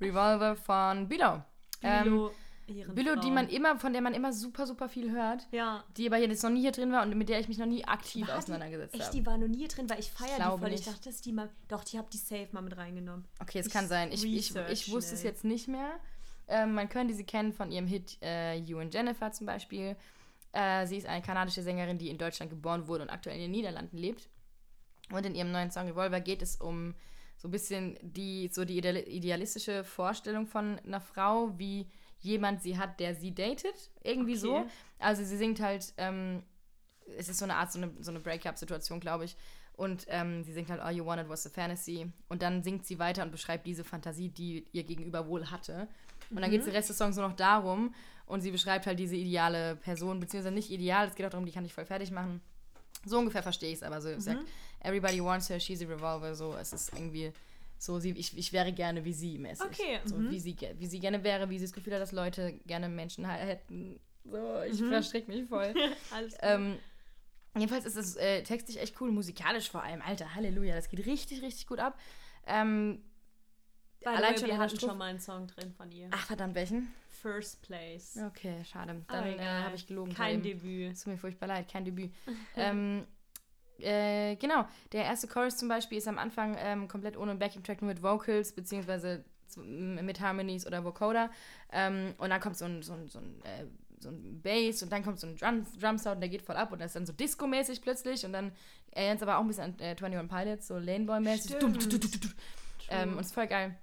Revolver 0.00 0.56
von 0.66 1.08
Billow. 1.08 1.42
Ähm, 1.82 2.04
Bilo, 2.04 2.32
Billow, 2.66 3.16
die 3.16 3.30
man 3.30 3.48
immer, 3.48 3.78
von 3.78 3.92
der 3.92 4.00
man 4.02 4.14
immer 4.14 4.32
super, 4.32 4.66
super 4.66 4.88
viel 4.88 5.10
hört, 5.10 5.46
Ja. 5.52 5.84
die 5.96 6.06
aber 6.06 6.18
jetzt 6.18 6.42
noch 6.42 6.50
nie 6.50 6.60
hier 6.62 6.72
drin 6.72 6.90
war 6.92 7.02
und 7.02 7.14
mit 7.16 7.28
der 7.28 7.38
ich 7.40 7.48
mich 7.48 7.58
noch 7.58 7.66
nie 7.66 7.84
aktiv 7.84 8.26
War 8.28 8.38
auseinandergesetzt 8.38 8.94
Echt, 8.94 9.04
habe. 9.04 9.16
die 9.16 9.26
war 9.26 9.36
noch 9.38 9.48
nie 9.48 9.58
hier 9.58 9.68
drin, 9.68 9.88
weil 9.90 10.00
ich 10.00 10.10
feiere 10.10 10.36
die 10.52 10.58
voll. 10.58 10.68
Ich 10.68 10.76
nicht. 10.76 10.86
dachte, 10.86 11.08
dass 11.08 11.20
die 11.20 11.32
mal. 11.32 11.50
Doch, 11.68 11.84
die 11.84 11.98
hab 11.98 12.10
die 12.10 12.16
safe 12.18 12.48
mal 12.52 12.62
mit 12.62 12.76
reingenommen. 12.76 13.24
Okay, 13.40 13.58
es 13.58 13.66
Ich 13.66 13.72
kann 13.72 13.86
sein. 13.88 14.10
Ich, 14.12 14.24
ich, 14.24 14.54
ich 14.56 14.90
wusste 14.92 15.14
es 15.14 15.20
schnell. 15.20 15.32
jetzt 15.32 15.44
nicht 15.44 15.68
mehr. 15.68 15.90
Ähm, 16.48 16.74
man 16.74 16.88
könnte 16.88 17.14
sie 17.14 17.24
kennen 17.24 17.52
von 17.52 17.70
ihrem 17.72 17.86
Hit 17.86 18.18
äh, 18.22 18.54
You 18.56 18.78
and 18.78 18.92
Jennifer 18.92 19.32
zum 19.32 19.46
Beispiel. 19.46 19.96
Äh, 20.52 20.86
sie 20.86 20.96
ist 20.98 21.06
eine 21.06 21.22
kanadische 21.22 21.62
Sängerin, 21.62 21.98
die 21.98 22.10
in 22.10 22.18
Deutschland 22.18 22.50
geboren 22.50 22.86
wurde 22.86 23.02
und 23.04 23.10
aktuell 23.10 23.36
in 23.36 23.42
den 23.42 23.50
Niederlanden 23.50 23.96
lebt. 23.96 24.28
Und 25.10 25.26
in 25.26 25.34
ihrem 25.34 25.52
neuen 25.52 25.70
Song 25.70 25.86
Revolver 25.88 26.20
geht 26.20 26.42
es 26.42 26.56
um 26.56 26.94
so 27.36 27.48
ein 27.48 27.50
bisschen 27.50 27.98
die, 28.02 28.48
so 28.52 28.64
die 28.64 28.78
ideal- 28.78 28.96
idealistische 29.08 29.84
Vorstellung 29.84 30.46
von 30.46 30.78
einer 30.80 31.00
Frau, 31.00 31.58
wie 31.58 31.86
jemand 32.24 32.62
sie 32.62 32.78
hat, 32.78 33.00
der 33.00 33.14
sie 33.14 33.34
datet. 33.34 33.90
Irgendwie 34.02 34.36
so. 34.36 34.56
Okay. 34.56 34.68
Also 34.98 35.24
sie 35.24 35.36
singt 35.36 35.60
halt 35.60 35.92
ähm, 35.96 36.42
es 37.18 37.28
ist 37.28 37.38
so 37.38 37.44
eine 37.44 37.56
Art, 37.56 37.72
so 37.72 37.78
eine, 37.78 37.92
so 38.00 38.10
eine 38.10 38.20
Break-up-Situation, 38.20 39.00
glaube 39.00 39.24
ich. 39.24 39.36
Und 39.76 40.06
ähm, 40.08 40.44
sie 40.44 40.52
singt 40.52 40.70
halt 40.70 40.80
All 40.80 40.94
You 40.94 41.04
Wanted 41.04 41.28
Was 41.28 41.46
a 41.46 41.50
Fantasy. 41.50 42.10
Und 42.28 42.42
dann 42.42 42.62
singt 42.62 42.86
sie 42.86 42.98
weiter 42.98 43.22
und 43.22 43.32
beschreibt 43.32 43.66
diese 43.66 43.84
Fantasie, 43.84 44.28
die 44.28 44.66
ihr 44.72 44.84
Gegenüber 44.84 45.26
wohl 45.26 45.50
hatte. 45.50 45.88
Und 46.30 46.40
dann 46.40 46.50
geht 46.50 46.60
es 46.60 46.66
den 46.66 46.74
Rest 46.74 46.90
des 46.90 46.98
Songs 46.98 47.16
nur 47.16 47.28
noch 47.28 47.36
darum. 47.36 47.94
Und 48.26 48.40
sie 48.40 48.50
beschreibt 48.50 48.86
halt 48.86 48.98
diese 48.98 49.16
ideale 49.16 49.76
Person, 49.76 50.20
beziehungsweise 50.20 50.54
nicht 50.54 50.70
ideal, 50.70 51.08
es 51.08 51.14
geht 51.14 51.26
auch 51.26 51.30
darum, 51.30 51.44
die 51.44 51.52
kann 51.52 51.64
ich 51.64 51.74
voll 51.74 51.84
fertig 51.84 52.10
machen. 52.10 52.40
So 53.04 53.18
ungefähr 53.18 53.42
verstehe 53.42 53.70
ich 53.70 53.76
es, 53.76 53.82
aber 53.82 54.00
so, 54.00 54.08
mhm. 54.08 54.20
sagt, 54.20 54.40
everybody 54.80 55.22
wants 55.22 55.50
her, 55.50 55.60
she's 55.60 55.82
a 55.82 55.86
revolver, 55.86 56.34
so, 56.34 56.54
es 56.54 56.72
ist 56.72 56.94
irgendwie 56.94 57.32
so, 57.84 57.98
sie, 57.98 58.10
ich, 58.12 58.36
ich 58.36 58.52
wäre 58.52 58.72
gerne 58.72 59.04
wie 59.04 59.12
sie 59.12 59.38
mäßig. 59.38 59.66
Okay. 59.66 60.00
So, 60.04 60.16
mhm. 60.16 60.30
wie, 60.30 60.40
sie, 60.40 60.56
wie 60.78 60.86
sie 60.86 61.00
gerne 61.00 61.22
wäre, 61.24 61.50
wie 61.50 61.58
sie 61.58 61.64
das 61.64 61.72
Gefühl 61.72 61.94
hat, 61.94 62.00
dass 62.00 62.12
Leute 62.12 62.54
gerne 62.66 62.88
Menschen 62.88 63.26
hätten. 63.26 64.00
So, 64.24 64.62
ich 64.62 64.80
mhm. 64.80 64.88
verstricke 64.88 65.30
mich 65.30 65.48
voll. 65.48 65.74
Alles 66.10 66.34
ähm, 66.40 66.78
jedenfalls 67.54 67.84
ist 67.84 67.96
es 67.96 68.16
äh, 68.16 68.42
textlich 68.42 68.80
echt 68.80 69.00
cool, 69.00 69.10
musikalisch 69.10 69.70
vor 69.70 69.82
allem. 69.82 70.02
Alter, 70.02 70.34
Halleluja, 70.34 70.74
das 70.74 70.88
geht 70.88 71.04
richtig, 71.06 71.42
richtig 71.42 71.66
gut 71.66 71.78
ab. 71.78 71.98
Ähm, 72.46 73.02
allein 74.04 74.36
schon 74.36 74.48
wir 74.48 74.58
hatten 74.58 74.78
schon 74.78 74.96
mal 74.98 75.10
einen 75.10 75.20
Song 75.20 75.46
drin 75.46 75.72
von 75.72 75.90
ihr. 75.92 76.08
Ach, 76.10 76.26
verdammt, 76.26 76.54
welchen? 76.54 76.92
First 77.08 77.62
Place. 77.62 78.18
Okay, 78.26 78.64
schade. 78.64 79.02
Dann 79.08 79.38
äh, 79.38 79.42
habe 79.42 79.76
ich 79.76 79.86
gelogen. 79.86 80.12
Kein 80.12 80.42
Debüt. 80.42 80.92
Es 80.92 81.02
tut 81.02 81.12
mir 81.12 81.18
furchtbar 81.18 81.46
leid, 81.46 81.70
kein 81.70 81.84
Debüt. 81.84 82.12
ähm, 82.56 83.06
äh, 83.84 84.36
genau, 84.36 84.66
der 84.92 85.04
erste 85.04 85.28
Chorus 85.28 85.56
zum 85.56 85.68
Beispiel 85.68 85.98
ist 85.98 86.08
am 86.08 86.18
Anfang 86.18 86.56
ähm, 86.58 86.88
komplett 86.88 87.16
ohne 87.16 87.34
Backing-Track, 87.34 87.82
nur 87.82 87.90
mit 87.90 88.02
Vocals, 88.02 88.52
beziehungsweise 88.52 89.24
mit 89.56 90.20
Harmonies 90.20 90.66
oder 90.66 90.84
Vocoder. 90.84 91.30
Ähm, 91.72 92.14
und 92.18 92.30
dann 92.30 92.40
kommt 92.40 92.56
so 92.56 92.64
ein, 92.64 92.82
so 92.82 92.94
ein, 92.94 93.08
so 93.08 93.18
ein, 93.18 93.42
äh, 93.44 93.66
so 94.00 94.08
ein 94.10 94.40
Bass 94.42 94.82
und 94.82 94.90
dann 94.92 95.04
kommt 95.04 95.20
so 95.20 95.26
ein 95.26 95.36
Drum, 95.36 95.66
Drum 95.80 95.98
Sound, 95.98 96.20
der 96.20 96.28
geht 96.28 96.42
voll 96.42 96.56
ab 96.56 96.72
und 96.72 96.80
das 96.80 96.88
ist 96.88 96.96
dann 96.96 97.06
so 97.06 97.12
Disco-mäßig 97.12 97.80
plötzlich 97.80 98.24
und 98.24 98.32
dann 98.32 98.52
erinnert 98.90 99.16
es 99.16 99.22
aber 99.22 99.38
auch 99.38 99.42
ein 99.42 99.48
bisschen 99.48 99.64
an 99.64 99.76
äh, 99.78 99.96
21 99.96 100.28
Pilots, 100.28 100.68
so 100.68 100.74
Laneboy-mäßig. 100.76 101.56
Ähm, 102.90 103.12
und 103.12 103.20
ist 103.20 103.34
voll 103.34 103.46
geil. 103.46 103.76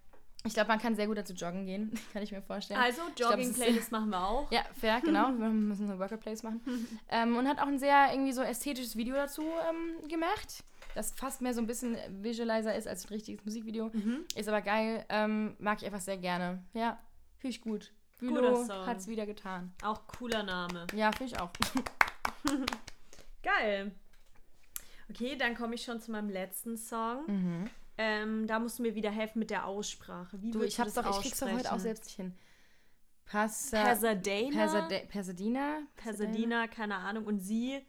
Ich 0.44 0.54
glaube, 0.54 0.70
man 0.70 0.80
kann 0.80 0.96
sehr 0.96 1.08
gut 1.08 1.18
dazu 1.18 1.34
joggen 1.34 1.66
gehen, 1.66 1.92
kann 2.14 2.24
ich 2.24 2.32
mir 2.32 2.42
vorstellen. 2.42 2.80
Also, 2.80 3.02
Jogging-Playlist 3.16 3.92
machen 3.92 4.10
wir 4.10 4.24
auch. 4.24 4.52
Ja, 4.52 4.64
fair, 4.80 5.02
genau. 5.02 5.28
wir 5.38 5.50
müssen 5.50 5.90
eine 5.90 6.00
Worker-Playlist 6.00 6.44
machen. 6.44 6.62
ähm, 7.10 7.38
und 7.38 7.48
hat 7.48 7.60
auch 7.60 7.68
ein 7.68 7.78
sehr 7.78 8.12
irgendwie 8.12 8.32
so 8.32 8.42
ästhetisches 8.42 8.96
Video 8.96 9.16
dazu 9.16 9.44
ähm, 9.44 10.08
gemacht, 10.08 10.64
das 10.96 11.12
fast 11.12 11.42
mehr 11.42 11.54
so 11.54 11.62
ein 11.62 11.68
bisschen 11.68 11.96
Visualizer 12.22 12.76
ist 12.76 12.88
als 12.88 13.06
ein 13.06 13.10
richtiges 13.10 13.46
Musikvideo. 13.46 13.92
Mhm. 13.94 14.26
Ist 14.36 14.50
aber 14.50 14.62
geil, 14.62 15.06
ähm, 15.10 15.56
mag 15.60 15.78
ich 15.80 15.86
einfach 15.86 16.02
sehr 16.02 16.18
gerne. 16.18 16.64
Ja, 16.74 17.00
finde 17.38 17.56
ich 17.56 17.62
gut. 17.62 17.92
Bülow 18.20 18.68
hat 18.86 18.98
es 18.98 19.08
wieder 19.08 19.26
getan. 19.26 19.74
Auch 19.84 20.06
cooler 20.06 20.44
Name. 20.44 20.86
Ja, 20.96 21.12
finde 21.12 21.34
ich 21.34 21.40
auch. 21.40 21.50
geil. 23.42 23.92
Okay, 25.10 25.36
dann 25.36 25.56
komme 25.56 25.76
ich 25.76 25.84
schon 25.84 26.00
zu 26.00 26.12
meinem 26.12 26.30
letzten 26.30 26.78
Song. 26.78 27.26
Mhm. 27.26 27.70
Ähm, 28.04 28.48
da 28.48 28.58
musst 28.58 28.80
du 28.80 28.84
mir 28.84 28.96
wieder 28.96 29.12
helfen 29.12 29.38
mit 29.38 29.52
der 29.52 29.68
Aussprache. 29.68 30.42
Wie 30.42 30.50
du, 30.50 30.64
ich 30.64 30.80
hab's 30.80 30.96
doch, 30.96 31.08
ich 31.08 31.22
krieg's 31.22 31.40
doch 31.40 31.52
heute 31.52 31.72
auch 31.72 31.78
selbst 31.78 32.06
nicht 32.06 32.16
hin. 32.16 32.34
Passa, 33.26 33.84
Pasadena? 33.84 34.58
Pasade 34.58 35.08
Pasadena? 35.08 35.82
Pasadena, 35.98 36.68
keine 36.68 36.96
Ahnung. 36.96 37.26
Und 37.26 37.40
sie? 37.40 37.80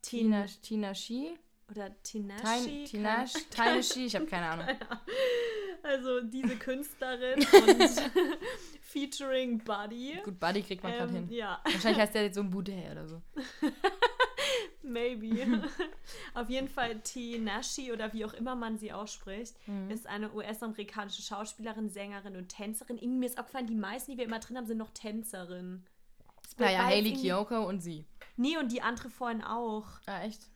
Tina, 0.00 0.46
Tina 0.62 0.94
Shi? 0.94 1.38
Oder 1.70 1.90
Tinashi? 2.02 2.84
Tinash, 2.84 3.32
Tinashi, 3.50 4.06
ich 4.06 4.16
habe 4.16 4.26
keine 4.26 4.46
Ahnung. 4.46 4.66
Also 5.82 6.20
diese 6.22 6.56
Künstlerin 6.56 7.38
und 7.38 8.02
featuring 8.80 9.58
Buddy. 9.58 10.18
Gut, 10.24 10.40
Buddy 10.40 10.62
kriegt 10.62 10.82
man 10.82 10.92
ähm, 10.92 10.98
gerade 10.98 11.12
hin. 11.12 11.28
Ja. 11.30 11.60
Wahrscheinlich 11.64 12.00
heißt 12.00 12.14
der 12.14 12.22
jetzt 12.24 12.34
so 12.34 12.40
ein 12.40 12.50
Bude 12.50 12.72
oder 12.90 13.06
so. 13.06 13.22
Maybe. 14.82 15.62
Auf 16.34 16.48
jeden 16.48 16.68
Fall 16.68 17.00
T. 17.00 17.38
Nashi 17.38 17.92
oder 17.92 18.12
wie 18.12 18.24
auch 18.24 18.32
immer 18.34 18.54
man 18.54 18.78
sie 18.78 18.92
ausspricht, 18.92 19.54
mhm. 19.66 19.90
ist 19.90 20.06
eine 20.06 20.32
US-amerikanische 20.32 21.22
Schauspielerin, 21.22 21.88
Sängerin 21.88 22.36
und 22.36 22.48
Tänzerin. 22.48 22.96
Irgendwie 22.98 23.18
mir 23.18 23.26
ist 23.26 23.38
aufgefallen, 23.38 23.66
die 23.66 23.74
meisten, 23.74 24.12
die 24.12 24.18
wir 24.18 24.24
immer 24.24 24.40
drin 24.40 24.56
haben, 24.56 24.66
sind 24.66 24.78
noch 24.78 24.90
Tänzerinnen. 24.90 25.86
Naja, 26.56 26.84
Hayley 26.84 27.14
Kiyoko 27.14 27.66
und 27.66 27.80
sie. 27.80 28.04
Nee, 28.36 28.58
und 28.58 28.72
die 28.72 28.82
andere 28.82 29.10
vorhin 29.10 29.42
auch. 29.42 29.86
Ah, 30.06 30.22
echt? 30.22 30.48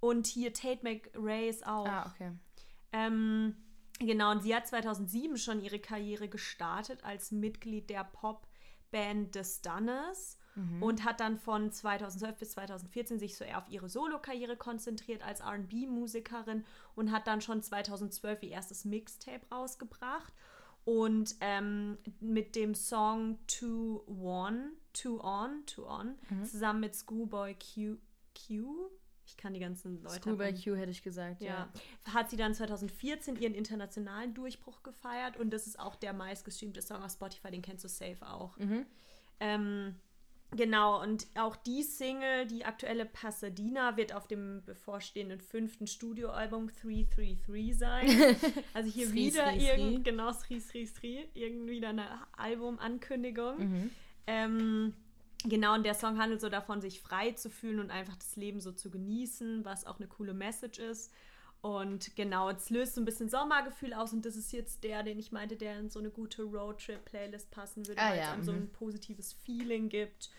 Und 0.00 0.26
hier 0.26 0.52
Tate 0.52 0.80
McRae 0.82 1.48
ist 1.48 1.66
auch. 1.66 1.86
Ah, 1.86 2.12
okay. 2.12 2.32
Ähm, 2.92 3.56
genau, 3.98 4.30
und 4.30 4.42
sie 4.42 4.54
hat 4.54 4.66
2007 4.66 5.36
schon 5.36 5.62
ihre 5.62 5.78
Karriere 5.78 6.28
gestartet 6.28 7.04
als 7.04 7.30
Mitglied 7.30 7.90
der 7.90 8.04
Popband 8.04 9.34
The 9.34 9.44
Stunners 9.44 10.38
mhm. 10.56 10.82
und 10.82 11.04
hat 11.04 11.20
dann 11.20 11.38
von 11.38 11.70
2012 11.70 12.36
bis 12.36 12.50
2014 12.52 13.18
sich 13.18 13.36
so 13.36 13.44
eher 13.44 13.58
auf 13.58 13.68
ihre 13.68 13.88
Solo-Karriere 13.88 14.56
konzentriert 14.56 15.22
als 15.22 15.40
RB-Musikerin 15.40 16.64
und 16.94 17.12
hat 17.12 17.26
dann 17.26 17.40
schon 17.40 17.62
2012 17.62 18.42
ihr 18.42 18.50
erstes 18.50 18.84
Mixtape 18.84 19.46
rausgebracht. 19.52 20.32
Und 20.84 21.34
ähm, 21.40 21.98
mit 22.20 22.54
dem 22.54 22.74
Song 22.74 23.38
To 23.58 24.04
One, 24.06 24.70
To 24.92 25.20
On, 25.20 25.64
To 25.66 25.88
On, 25.88 26.14
mhm. 26.30 26.44
zusammen 26.44 26.80
mit 26.80 26.94
Schoolboy 26.94 27.54
Q, 27.54 27.96
Q, 28.34 28.90
ich 29.26 29.36
kann 29.36 29.52
die 29.52 29.60
ganzen 29.60 30.00
Leute. 30.02 30.22
Schoolboy 30.22 30.54
Q 30.54 30.76
hätte 30.76 30.92
ich 30.92 31.02
gesagt, 31.02 31.42
ja. 31.42 31.68
ja. 32.06 32.14
Hat 32.14 32.30
sie 32.30 32.36
dann 32.36 32.54
2014 32.54 33.36
ihren 33.36 33.54
internationalen 33.54 34.32
Durchbruch 34.34 34.84
gefeiert 34.84 35.36
und 35.36 35.50
das 35.50 35.66
ist 35.66 35.80
auch 35.80 35.96
der 35.96 36.12
meistgestreamte 36.12 36.80
Song 36.80 37.02
auf 37.02 37.10
Spotify, 37.10 37.50
den 37.50 37.62
kennst 37.62 37.82
du 37.84 37.88
safe 37.88 38.24
auch. 38.24 38.56
Mhm. 38.56 38.86
Ähm, 39.40 39.96
Genau, 40.52 41.02
und 41.02 41.26
auch 41.34 41.56
die 41.56 41.82
Single, 41.82 42.46
die 42.46 42.64
aktuelle 42.64 43.04
Pasadena, 43.04 43.96
wird 43.96 44.14
auf 44.14 44.28
dem 44.28 44.62
bevorstehenden 44.64 45.40
fünften 45.40 45.86
Studioalbum 45.86 46.70
333 46.82 47.76
sein. 47.76 48.06
Also 48.74 48.90
hier 48.90 49.12
wieder 49.12 49.52
irgend, 49.52 50.04
genau, 50.04 50.32
Sri, 50.32 50.60
Sri, 50.60 50.86
Sri, 50.86 51.28
irgendwie 51.34 51.74
wieder 51.74 51.88
eine 51.88 52.06
Albumankündigung. 52.36 53.58
Mhm. 53.58 53.90
Ähm, 54.26 54.94
genau, 55.44 55.74
und 55.74 55.84
der 55.84 55.94
Song 55.94 56.18
handelt 56.18 56.40
so 56.40 56.48
davon, 56.48 56.80
sich 56.80 57.00
frei 57.00 57.32
zu 57.32 57.50
fühlen 57.50 57.80
und 57.80 57.90
einfach 57.90 58.16
das 58.16 58.36
Leben 58.36 58.60
so 58.60 58.72
zu 58.72 58.90
genießen, 58.90 59.64
was 59.64 59.84
auch 59.84 59.98
eine 59.98 60.06
coole 60.08 60.32
Message 60.32 60.78
ist. 60.78 61.12
Und 61.66 62.14
genau, 62.14 62.48
es 62.48 62.70
löst 62.70 62.94
so 62.94 63.00
ein 63.00 63.04
bisschen 63.04 63.28
Sommergefühl 63.28 63.92
aus 63.92 64.12
und 64.12 64.24
das 64.24 64.36
ist 64.36 64.52
jetzt 64.52 64.84
der, 64.84 65.02
den 65.02 65.18
ich 65.18 65.32
meinte, 65.32 65.56
der 65.56 65.80
in 65.80 65.90
so 65.90 65.98
eine 65.98 66.10
gute 66.10 66.44
Roadtrip-Playlist 66.44 67.50
passen 67.50 67.88
würde, 67.88 68.00
ah, 68.00 68.10
weil 68.10 68.18
ja. 68.18 68.22
es 68.22 68.28
einem 68.30 68.40
mhm. 68.42 68.44
so 68.44 68.52
ein 68.52 68.72
positives 68.72 69.32
Feeling 69.32 69.88
gibt. 69.88 70.30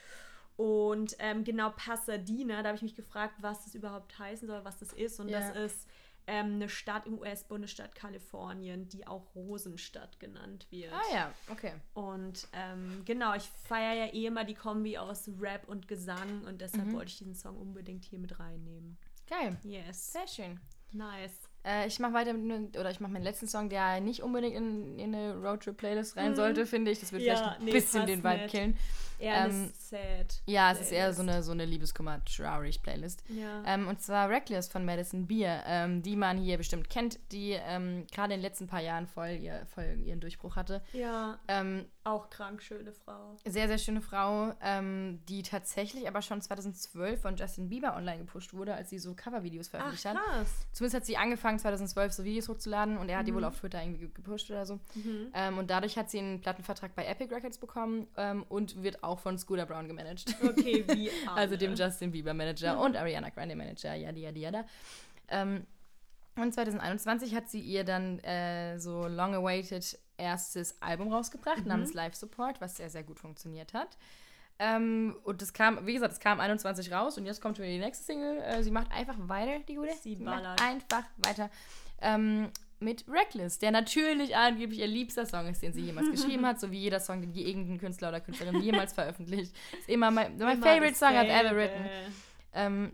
Und 0.55 1.17
ähm, 1.19 1.43
genau 1.43 1.71
Pasadena, 1.75 2.63
da 2.63 2.69
habe 2.69 2.77
ich 2.77 2.81
mich 2.81 2.95
gefragt, 2.95 3.35
was 3.41 3.65
das 3.65 3.75
überhaupt 3.75 4.17
heißen 4.17 4.47
soll, 4.47 4.63
was 4.63 4.79
das 4.79 4.93
ist. 4.93 5.19
Und 5.19 5.27
ja. 5.27 5.41
das 5.41 5.57
ist 5.57 5.89
ähm, 6.27 6.53
eine 6.55 6.69
Stadt 6.69 7.05
im 7.05 7.19
US-Bundesstaat 7.19 7.93
Kalifornien, 7.93 8.87
die 8.87 9.05
auch 9.05 9.35
Rosenstadt 9.35 10.21
genannt 10.21 10.65
wird. 10.69 10.93
Ah 10.93 11.13
ja, 11.13 11.33
okay. 11.51 11.73
Und 11.93 12.47
ähm, 12.53 13.01
genau, 13.03 13.35
ich 13.35 13.43
feiere 13.65 14.05
ja 14.05 14.13
eh 14.13 14.27
immer 14.27 14.45
die 14.45 14.55
Kombi 14.55 14.97
aus 14.97 15.29
Rap 15.41 15.67
und 15.67 15.89
Gesang 15.89 16.45
und 16.45 16.61
deshalb 16.61 16.85
mhm. 16.85 16.93
wollte 16.93 17.09
ich 17.09 17.17
diesen 17.17 17.35
Song 17.35 17.57
unbedingt 17.57 18.05
hier 18.05 18.19
mit 18.19 18.39
reinnehmen. 18.39 18.97
Geil. 19.27 19.57
Yes. 19.63 20.13
Sehr 20.13 20.27
schön. 20.27 20.57
Nice. 20.91 21.49
Äh, 21.65 21.87
ich 21.87 21.99
mache 21.99 22.13
weiter 22.13 22.33
mit, 22.33 22.77
oder 22.77 22.89
ich 22.89 22.99
mache 22.99 23.11
meinen 23.11 23.23
letzten 23.23 23.47
Song, 23.47 23.69
der 23.69 23.99
nicht 23.99 24.23
unbedingt 24.23 24.55
in, 24.55 24.97
in 24.97 25.13
eine 25.13 25.35
Roadtrip-Playlist 25.35 26.15
rein 26.15 26.31
mhm. 26.31 26.35
sollte, 26.35 26.65
finde 26.65 26.91
ich. 26.91 26.99
Das 26.99 27.11
wird 27.11 27.23
ja, 27.23 27.35
vielleicht 27.35 27.59
ein 27.59 27.65
nee, 27.65 27.71
bisschen 27.71 28.05
den 28.05 28.23
Vibe 28.23 28.47
killen. 28.47 28.77
Eher 29.19 29.45
ähm, 29.45 29.71
sad. 29.77 30.41
Ja, 30.45 30.71
es 30.71 30.81
ist 30.81 30.91
eher 30.91 31.13
so 31.13 31.21
eine, 31.21 31.41
so 31.41 31.51
eine 31.51 31.65
Liebeskummer-Traurig-Playlist. 31.65 33.23
Ja. 33.29 33.63
Ähm, 33.65 33.87
und 33.87 34.01
zwar 34.01 34.29
Reckless 34.29 34.67
von 34.67 34.85
Madison 34.85 35.27
Beer, 35.27 35.63
ähm, 35.65 36.03
die 36.03 36.15
man 36.15 36.37
hier 36.37 36.57
bestimmt 36.57 36.89
kennt, 36.89 37.19
die 37.31 37.51
ähm, 37.51 38.05
gerade 38.11 38.33
in 38.33 38.39
den 38.39 38.41
letzten 38.41 38.67
paar 38.67 38.81
Jahren 38.81 39.07
voll, 39.07 39.37
ihr, 39.41 39.65
voll 39.73 39.99
ihren 40.03 40.19
Durchbruch 40.19 40.55
hatte. 40.55 40.81
Ja. 40.93 41.39
Ähm, 41.47 41.85
auch 42.03 42.29
krank 42.29 42.61
schöne 42.61 42.93
Frau. 42.93 43.35
Sehr, 43.45 43.67
sehr 43.67 43.77
schöne 43.77 44.01
Frau, 44.01 44.53
ähm, 44.61 45.19
die 45.27 45.43
tatsächlich 45.43 46.07
aber 46.07 46.21
schon 46.21 46.41
2012 46.41 47.21
von 47.21 47.35
Justin 47.35 47.69
Bieber 47.69 47.95
online 47.95 48.19
gepusht 48.19 48.53
wurde, 48.53 48.75
als 48.75 48.89
sie 48.89 48.99
so 48.99 49.13
Covervideos 49.13 49.67
veröffentlicht 49.67 50.05
Ach, 50.05 50.13
krass. 50.13 50.47
hat. 50.47 50.47
Zumindest 50.71 50.95
hat 50.95 51.05
sie 51.05 51.17
angefangen, 51.17 51.59
2012 51.59 52.13
so 52.13 52.23
Videos 52.23 52.47
hochzuladen 52.47 52.97
und 52.97 53.09
er 53.09 53.17
hat 53.17 53.23
mhm. 53.23 53.27
die 53.27 53.35
wohl 53.35 53.43
auf 53.43 53.59
Twitter 53.59 53.81
irgendwie 53.81 54.07
gepusht 54.07 54.49
oder 54.49 54.65
so. 54.65 54.79
Mhm. 54.95 55.57
Und 55.57 55.69
dadurch 55.69 55.97
hat 55.97 56.09
sie 56.09 56.19
einen 56.19 56.41
Plattenvertrag 56.41 56.95
bei 56.95 57.05
Epic 57.05 57.33
Records 57.33 57.57
bekommen 57.57 58.07
und 58.49 58.83
wird 58.83 59.03
auch 59.03 59.06
von 59.15 59.37
Scooter 59.37 59.65
Brown 59.65 59.87
gemanagt. 59.87 60.35
Okay, 60.43 60.83
wie 60.87 61.09
Also 61.35 61.55
dem 61.55 61.75
Justin 61.75 62.11
Bieber 62.11 62.33
Manager 62.33 62.75
mhm. 62.75 62.81
und 62.81 62.97
Ariana 62.97 63.29
Grande 63.29 63.55
Manager, 63.55 63.95
yada, 63.95 64.17
yada, 64.17 64.37
yada. 64.37 64.65
Ähm, 65.29 65.65
und 66.35 66.53
2021 66.53 67.33
hat 67.35 67.49
sie 67.49 67.59
ihr 67.59 67.83
dann 67.83 68.19
äh, 68.19 68.77
so 68.79 69.07
long-awaited 69.07 69.97
erstes 70.17 70.81
Album 70.81 71.11
rausgebracht, 71.11 71.61
mhm. 71.61 71.67
namens 71.67 71.93
Live 71.93 72.15
Support, 72.15 72.61
was 72.61 72.77
sehr, 72.77 72.89
sehr 72.89 73.03
gut 73.03 73.19
funktioniert 73.19 73.73
hat. 73.73 73.97
Ähm, 74.59 75.15
und 75.23 75.41
das 75.41 75.53
kam, 75.53 75.85
wie 75.85 75.93
gesagt, 75.93 76.13
es 76.13 76.19
kam 76.19 76.39
21 76.39 76.91
raus 76.91 77.17
und 77.17 77.25
jetzt 77.25 77.41
kommt 77.41 77.57
schon 77.57 77.65
die 77.65 77.77
nächste 77.77 78.05
Single. 78.05 78.39
Äh, 78.39 78.63
sie 78.63 78.71
macht 78.71 78.91
einfach 78.91 79.15
weiter, 79.19 79.59
die 79.67 79.75
gute. 79.75 79.93
Sie, 79.93 80.15
sie 80.15 80.23
macht 80.23 80.61
einfach 80.61 81.03
weiter. 81.17 81.49
Ähm, 82.01 82.49
mit 82.79 83.05
Reckless, 83.07 83.59
der 83.59 83.71
natürlich 83.71 84.35
angeblich 84.35 84.79
ihr 84.79 84.87
liebster 84.87 85.25
Song 85.25 85.47
ist, 85.47 85.61
den 85.61 85.73
sie 85.73 85.81
jemals 85.81 86.11
geschrieben 86.11 86.45
hat, 86.45 86.59
so 86.59 86.71
wie 86.71 86.79
jeder 86.79 86.99
Song, 86.99 87.21
den 87.21 87.31
je 87.31 87.43
irgendein 87.43 87.79
Künstler 87.79 88.09
oder 88.09 88.21
Künstlerin 88.21 88.61
jemals 88.61 88.93
veröffentlicht. 88.93 89.55
Ist 89.79 89.89
immer 89.89 90.11
mein, 90.11 90.37
my 90.37 90.55
favorite 90.57 90.95
song 90.95 91.09
I've 91.09 91.29
ever 91.29 91.55
written. 91.55 91.85
Ähm, 92.53 92.91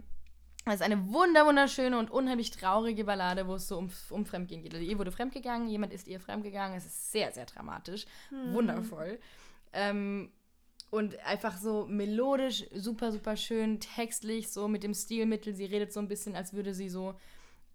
das 0.65 0.75
ist 0.75 0.81
eine 0.81 1.09
wunder 1.11 1.45
wunderschöne 1.45 1.97
und 1.97 2.09
unheimlich 2.09 2.51
traurige 2.51 3.03
Ballade, 3.03 3.47
wo 3.47 3.55
es 3.55 3.67
so 3.67 3.77
um, 3.77 3.89
um 4.09 4.25
Fremdgehen 4.25 4.63
geht. 4.63 4.73
Also 4.73 4.85
ihr 4.85 4.97
wurde 4.97 5.11
fremdgegangen, 5.11 5.67
jemand 5.67 5.91
ist 5.91 6.07
ihr 6.07 6.21
fremdgegangen. 6.21 6.77
Es 6.77 6.85
ist 6.85 7.11
sehr, 7.11 7.33
sehr 7.33 7.45
dramatisch. 7.45 8.05
Hm. 8.29 8.53
Wundervoll. 8.53 9.19
Ähm, 9.73 10.31
und 10.89 11.19
einfach 11.25 11.57
so 11.57 11.85
melodisch, 11.87 12.65
super, 12.73 13.11
super 13.11 13.35
schön, 13.35 13.79
textlich, 13.79 14.51
so 14.51 14.67
mit 14.67 14.83
dem 14.83 14.93
Stilmittel. 14.93 15.53
Sie 15.53 15.65
redet 15.65 15.91
so 15.91 15.99
ein 15.99 16.07
bisschen, 16.07 16.35
als 16.35 16.53
würde 16.53 16.73
sie 16.73 16.87
so 16.87 17.15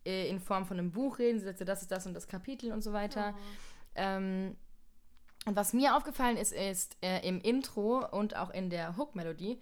äh, 0.09 0.29
in 0.29 0.41
Form 0.41 0.65
von 0.67 0.79
einem 0.79 0.91
Buch 0.91 1.19
reden. 1.19 1.39
Sie 1.39 1.53
so, 1.53 1.65
das 1.65 1.83
ist 1.83 1.91
das 1.91 2.07
und 2.07 2.15
das 2.15 2.27
Kapitel 2.29 2.73
und 2.73 2.83
so 2.83 2.93
weiter. 2.93 3.35
Oh. 3.37 3.41
Ähm, 3.97 4.57
und 5.47 5.57
was 5.57 5.73
mir 5.73 5.97
aufgefallen 5.97 6.37
ist, 6.37 6.53
ist 6.53 6.97
äh, 7.03 7.27
im 7.27 7.41
Intro 7.41 8.05
und 8.11 8.35
auch 8.37 8.51
in 8.51 8.71
der 8.71 8.97
Hook-Melodie, 8.97 9.59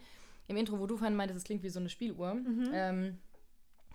im 0.49 0.57
Intro, 0.57 0.78
wo 0.78 0.86
du 0.86 0.97
vorhin 0.97 1.16
meintest, 1.16 1.38
es 1.38 1.44
klingt 1.44 1.62
wie 1.62 1.68
so 1.70 1.80
eine 1.80 1.88
Spieluhr, 1.88 2.34
Mhm. 2.34 2.70
ähm, 2.72 3.18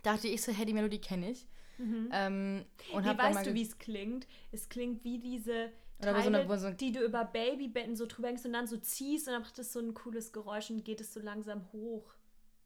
dachte 0.02 0.28
ich 0.28 0.42
so, 0.42 0.52
hey, 0.52 0.64
die 0.66 0.74
Melodie 0.74 1.00
kenne 1.00 1.30
ich. 1.30 1.46
Ähm, 1.78 2.64
und 2.92 3.04
Nee, 3.04 3.18
weißt 3.18 3.46
du, 3.46 3.54
wie 3.54 3.62
es 3.62 3.76
klingt? 3.78 4.28
Es 4.52 4.68
klingt 4.68 5.02
wie 5.04 5.18
diese 5.18 5.72
wo 5.98 6.06
so 6.06 6.12
Teile, 6.12 6.38
eine- 6.44 6.58
so- 6.58 6.70
die 6.70 6.92
du 6.92 7.00
über 7.04 7.24
Babybetten 7.24 7.96
so 7.96 8.06
drüber 8.06 8.28
hängst 8.28 8.46
und 8.46 8.52
dann 8.52 8.66
so 8.68 8.76
ziehst 8.76 9.26
und 9.26 9.32
dann 9.34 9.42
macht 9.42 9.58
es 9.58 9.72
so 9.72 9.80
ein 9.80 9.92
cooles 9.94 10.32
Geräusch 10.32 10.70
und 10.70 10.84
geht 10.84 11.00
es 11.00 11.12
so 11.12 11.20
langsam 11.20 11.64
hoch. 11.72 12.04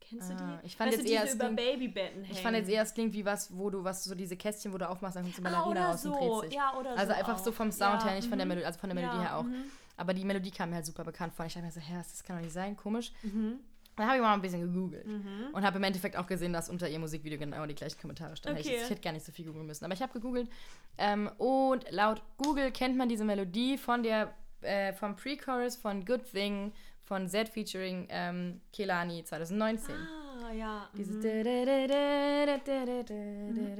Kennst 0.01 0.30
du 0.30 0.34
Ah, 0.34 0.59
die? 0.62 0.66
ich 0.66 0.76
fand 0.76 0.92
weißt 0.92 1.03
jetzt 1.03 1.11
eher, 1.11 1.26
so 1.26 1.34
über 1.34 1.44
klingt- 1.47 1.57
Babybetten 1.57 2.22
hängen. 2.22 2.32
Ich 2.32 2.40
fand 2.40 2.57
jetzt 2.57 2.68
eher, 2.70 2.82
es 2.82 2.94
klingt 2.94 3.12
wie 3.12 3.24
was, 3.24 3.57
wo 3.57 3.70
du 3.70 3.82
was, 3.82 4.05
so 4.05 4.14
diese 4.14 4.36
Kästchen, 4.36 4.72
wo 4.72 4.78
du 4.78 4.88
aufmachst, 4.88 5.16
dann 5.16 5.24
kommt 5.24 5.34
so 5.36 5.42
ah, 5.42 5.51
Ballerina 5.51 5.70
oder 5.70 5.90
raus 5.90 6.05
und 6.07 6.12
so. 6.14 6.40
dreht 6.40 6.51
sich. 6.51 6.59
Ja, 6.59 6.74
oder 6.78 6.90
also 6.90 7.07
so 7.12 7.18
einfach 7.18 7.38
so 7.38 7.51
auch. 7.51 7.55
vom 7.55 7.72
Sound 7.72 8.03
ja, 8.03 8.09
her, 8.09 8.16
nicht 8.16 8.28
von 8.28 8.38
der 8.38 8.47
mhm. 8.47 8.51
Melodie, 8.51 8.66
also 8.66 8.78
von 8.78 8.88
der 8.88 8.94
Melodie 8.94 9.16
Ja, 9.16 9.22
her 9.22 9.36
auch. 9.38 9.42
mhm. 9.44 9.64
Aber 9.97 10.14
die 10.14 10.24
Melodie 10.24 10.51
kam 10.51 10.68
mir 10.70 10.76
halt 10.76 10.86
super 10.86 11.05
bekannt 11.05 11.32
vor. 11.34 11.47
Ich 11.47 11.55
dachte 11.55 11.64
mir 11.66 11.72
so, 11.72 11.80
hä, 11.80 11.94
das 11.97 12.22
kann 12.22 12.36
doch 12.36 12.42
nicht 12.42 12.53
sein, 12.53 12.76
komisch. 12.76 13.12
Mhm. 13.22 13.59
Dann 13.97 14.07
habe 14.09 14.16
ich 14.16 14.22
mal 14.22 14.34
ein 14.34 14.42
bisschen 14.42 14.61
gegoogelt 14.61 15.07
und 15.53 15.64
habe 15.64 15.78
im 15.78 15.84
Endeffekt 15.84 16.18
auch 16.18 16.26
gesehen, 16.26 16.53
dass 16.53 16.68
unter 16.68 16.86
ihr 16.86 16.99
Musikvideo 16.99 17.38
genau 17.38 17.64
die 17.64 17.74
gleichen 17.74 17.99
Kommentare 17.99 18.36
standen. 18.36 18.61
Okay. 18.61 18.76
Ich, 18.76 18.82
ich 18.82 18.90
hätte 18.90 19.01
gar 19.01 19.12
nicht 19.12 19.24
so 19.24 19.32
viel 19.32 19.47
googeln 19.47 19.64
müssen, 19.66 19.86
aber 19.86 19.94
ich 19.94 20.03
habe 20.03 20.12
gegoogelt. 20.12 20.51
Ähm, 20.99 21.30
und 21.38 21.90
laut 21.90 22.20
Google 22.36 22.70
kennt 22.72 22.99
man 22.99 23.09
diese 23.09 23.24
Melodie 23.24 23.78
von 23.78 24.03
der, 24.03 24.34
äh, 24.61 24.92
vom 24.92 25.16
Pre-Chorus 25.16 25.76
von 25.76 26.05
Good 26.05 26.30
Thing 26.30 26.72
von 27.07 27.29
Z 27.29 27.49
featuring 27.49 28.07
ähm, 28.11 28.61
Kelani 28.73 29.25
2019. 29.25 29.95
Ah, 29.95 30.53
ja. 30.53 30.89
Dieses 30.97 31.17
mhm. 31.17 31.23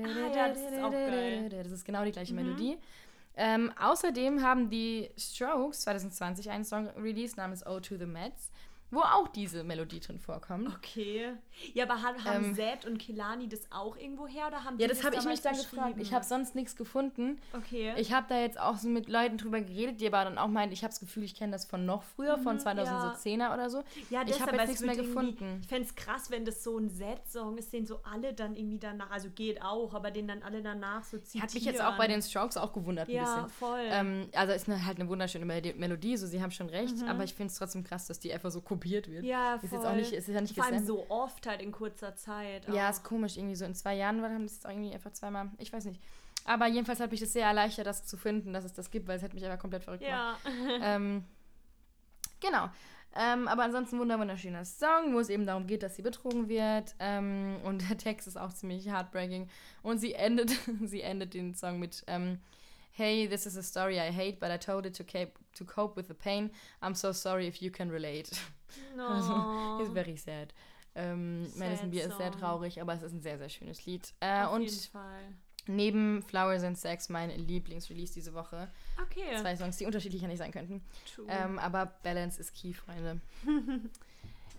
Ah, 0.05 0.35
ja, 0.35 0.49
das 0.49 0.59
ist 0.59 0.83
auch 0.83 0.91
geil. 0.91 1.49
Das 1.51 1.72
ist 1.72 1.85
genau 1.85 2.05
die 2.05 2.12
gleiche 2.12 2.33
Melodie. 2.35 2.79
Ähm, 3.37 3.72
außerdem 3.79 4.43
haben 4.43 4.70
die 4.70 5.11
Strokes 5.18 5.83
2020 5.83 6.51
einen 6.51 6.64
Song 6.64 6.89
released 6.97 7.37
namens 7.37 7.66
O 7.66 7.81
to 7.81 7.97
the 7.99 8.07
Mets, 8.07 8.51
wo 8.91 9.01
auch 9.01 9.28
diese 9.28 9.64
Melodie 9.64 10.01
drin 10.01 10.18
vorkommt. 10.18 10.68
Okay. 10.76 11.32
Ja, 11.74 11.84
aber 11.84 12.03
haben, 12.03 12.24
haben 12.24 12.45
Ähm, 12.47 12.55
Zed 12.55 12.84
und 12.87 12.99
Kelani 12.99 13.49
das 13.49 13.61
auch 13.70 13.97
irgendwo 13.97 14.26
her 14.26 14.47
oder 14.47 14.62
haben 14.64 14.78
Ja, 14.78 14.87
die 14.87 14.95
das 14.95 15.03
habe 15.05 15.16
ich 15.16 15.24
mich 15.24 15.41
dann 15.41 15.57
gefragt. 15.57 15.97
Ich 15.99 16.12
habe 16.14 16.24
sonst 16.24 16.55
nichts 16.55 16.76
gefunden. 16.76 17.39
Okay. 17.53 17.95
Ich 17.97 18.12
habe 18.12 18.26
da 18.28 18.39
jetzt 18.41 18.61
auch 18.61 18.76
so 18.76 18.89
mit 18.89 19.09
Leuten 19.09 19.39
drüber 19.39 19.61
geredet, 19.61 20.01
die 20.01 20.07
aber 20.07 20.22
dann 20.24 20.39
auch 20.39 20.49
meinen, 20.49 20.70
ich 20.72 20.82
habe 20.82 20.91
das 20.91 21.01
Gefühl, 21.01 21.24
ich 21.24 21.34
kenne 21.34 21.53
das 21.53 21.64
von 21.64 21.84
noch 21.84 22.03
früher, 22.03 22.39
von 22.39 22.59
2010er 22.59 23.53
oder 23.55 23.70
so. 23.70 23.78
Mhm, 23.78 23.84
ja, 24.11 24.20
ich 24.22 24.28
deshalb, 24.28 24.49
habe 24.49 24.53
weil 24.59 24.68
jetzt 24.68 24.80
nichts 24.80 24.97
mehr 24.97 24.97
gefunden. 25.05 25.59
Ich 25.62 25.68
fände 25.68 25.89
es 25.89 25.95
krass, 25.95 26.30
wenn 26.30 26.45
das 26.45 26.62
so 26.62 26.78
ein 26.78 26.89
Set-Song 26.91 27.59
ist, 27.59 27.72
den 27.72 27.87
so 27.87 28.01
alle 28.05 28.34
dann 28.34 28.55
irgendwie 28.57 28.78
danach, 28.78 29.11
also 29.11 29.28
geht 29.34 29.62
auch, 29.62 29.95
aber 29.95 30.11
den 30.11 30.28
dann 30.28 30.43
alle 30.43 30.62
danach 30.62 31.03
so 31.05 31.18
zitieren. 31.18 31.43
Hat 31.49 31.55
mich 31.55 31.64
jetzt 31.64 31.82
auch 31.82 31.97
bei 31.97 32.07
den 32.07 32.22
Strokes 32.22 32.57
auch 32.57 32.72
gewundert 32.72 33.09
ein 33.09 33.14
Ja, 33.14 33.24
bisschen. 33.24 33.49
voll. 33.49 33.80
Ähm, 33.91 34.28
also 34.34 34.53
ist 34.53 34.68
eine, 34.68 34.84
halt 34.84 35.01
eine 35.01 35.09
wunderschöne 35.09 35.45
Mel- 35.45 35.74
Melodie, 35.76 36.16
so 36.16 36.26
sie 36.26 36.41
haben 36.43 36.51
schon 36.53 36.68
recht, 36.68 36.95
aber 37.09 37.24
ich 37.24 37.34
finde 37.34 37.51
es 37.51 37.59
trotzdem 37.59 37.82
krass, 37.82 38.07
dass 38.07 38.20
die 38.20 38.32
einfach 38.32 38.51
so 38.51 38.61
kopiert 38.77 39.11
wird. 39.11 39.24
Ja, 39.24 39.55
ist 39.55 39.68
voll. 39.68 39.79
jetzt 39.79 39.87
auch 39.89 39.95
nicht, 39.95 40.12
ist 40.12 40.29
ja 40.29 40.41
nicht 40.41 40.55
Vor 40.55 40.64
allem 40.64 40.85
so 40.85 41.07
oft 41.09 41.47
halt 41.47 41.61
in 41.62 41.72
kurzer 41.72 42.14
Zeit. 42.16 42.68
Ja, 42.68 42.87
auch. 42.87 42.91
ist 42.91 43.05
komisch, 43.05 43.37
irgendwie 43.37 43.57
so 43.57 43.64
in 43.64 43.74
zwei 43.74 43.95
Jahren 43.95 44.22
haben 44.22 44.45
das 44.45 44.55
jetzt 44.55 44.66
auch 44.66 44.70
irgendwie 44.70 44.93
einfach 44.93 45.12
zweimal, 45.12 45.51
ich 45.59 45.72
weiß 45.72 45.87
nicht. 45.87 46.01
Aber 46.45 46.66
jedenfalls 46.66 47.01
hat 47.01 47.11
mich 47.11 47.20
das 47.20 47.33
sehr 47.33 47.47
erleichtert, 47.47 47.87
das 47.87 48.07
zu 48.07 48.16
finden, 48.16 48.53
dass 48.53 48.64
es 48.64 48.72
das 48.72 48.91
gibt, 48.91 49.09
weil 49.09 49.16
es 49.16 49.22
hat 49.22 49.35
mich 49.35 49.45
einfach 49.45 49.59
komplett 49.59 49.83
verrückt 49.83 50.05
gemacht. 50.05 50.41
Ja. 50.45 50.79
ähm, 50.97 51.24
genau. 52.41 52.68
Ähm, 53.18 53.49
aber 53.49 53.64
ansonsten 53.64 53.99
wunder 53.99 54.18
wunderschöner 54.18 54.64
Song, 54.64 55.14
wo 55.14 55.18
es 55.18 55.31
eben 55.31 55.47
darum 55.47 55.66
geht, 55.66 55.83
dass 55.83 55.97
sie 55.97 56.03
betrogen 56.03 56.49
wird. 56.49 56.95
Ähm, 56.99 57.57
und 57.64 57.89
der 57.89 57.97
Text 57.97 58.29
ist 58.29 58.37
auch 58.37 58.53
ziemlich 58.53 58.87
heartbreaking. 58.87 59.49
Und 59.83 59.99
sie 59.99 60.12
endet, 60.12 60.51
sie 60.85 61.01
endet 61.01 61.35
den 61.35 61.55
Song 61.55 61.79
mit 61.79 62.05
ähm, 62.07 62.39
Hey, 62.97 63.26
this 63.26 63.47
is 63.47 63.57
a 63.57 63.62
story 63.62 63.99
I 64.01 64.11
hate, 64.11 64.38
but 64.40 64.51
I 64.51 64.57
told 64.59 64.86
it 64.86 64.94
to, 64.94 65.05
cape, 65.05 65.38
to 65.55 65.64
cope 65.64 65.97
with 65.97 66.09
the 66.09 66.14
pain. 66.14 66.51
I'm 66.82 66.94
so 66.94 67.12
sorry 67.12 67.47
if 67.47 67.61
you 67.61 67.70
can 67.70 67.90
relate. 67.90 68.30
Also, 68.99 69.32
No. 69.32 69.80
ist 69.82 69.92
very 69.92 70.16
sad. 70.16 70.53
Ähm, 70.94 71.47
Madison 71.57 71.90
Beer 71.90 72.07
ist 72.09 72.16
sehr 72.16 72.32
traurig, 72.32 72.80
aber 72.80 72.94
es 72.94 73.03
ist 73.03 73.12
ein 73.12 73.20
sehr, 73.22 73.38
sehr 73.38 73.49
schönes 73.49 73.84
Lied. 73.86 74.12
Äh, 74.20 74.42
Auf 74.42 74.55
und 74.55 74.62
jeden 74.62 74.80
Fall. 74.90 75.20
neben 75.66 76.22
Flowers 76.22 76.62
and 76.64 76.76
Sex 76.76 77.09
mein 77.09 77.30
Lieblingsrelease 77.30 78.12
diese 78.14 78.34
Woche. 78.34 78.68
Okay. 79.03 79.36
Zwei 79.40 79.55
Songs, 79.57 79.76
die 79.76 79.86
unterschiedlicher 79.86 80.26
nicht 80.26 80.38
sein 80.38 80.51
könnten. 80.53 80.82
True. 81.14 81.26
Ähm, 81.28 81.59
aber 81.59 81.86
Balance 82.03 82.40
ist 82.40 82.55
key, 82.55 82.72
Freunde. 82.72 83.20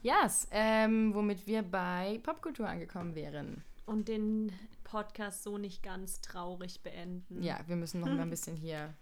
yes, 0.03 0.47
ähm, 0.51 1.13
womit 1.13 1.45
wir 1.47 1.63
bei 1.63 2.19
Popkultur 2.23 2.67
angekommen 2.67 3.13
wären. 3.15 3.63
Und 3.87 4.09
den 4.09 4.51
Podcast 4.83 5.43
so 5.43 5.57
nicht 5.57 5.81
ganz 5.81 6.21
traurig 6.21 6.81
beenden. 6.83 7.41
Ja, 7.41 7.59
wir 7.67 7.77
müssen 7.77 8.01
noch 8.01 8.07
mal 8.07 8.19
ein 8.19 8.29
bisschen 8.29 8.55
hier 8.55 8.93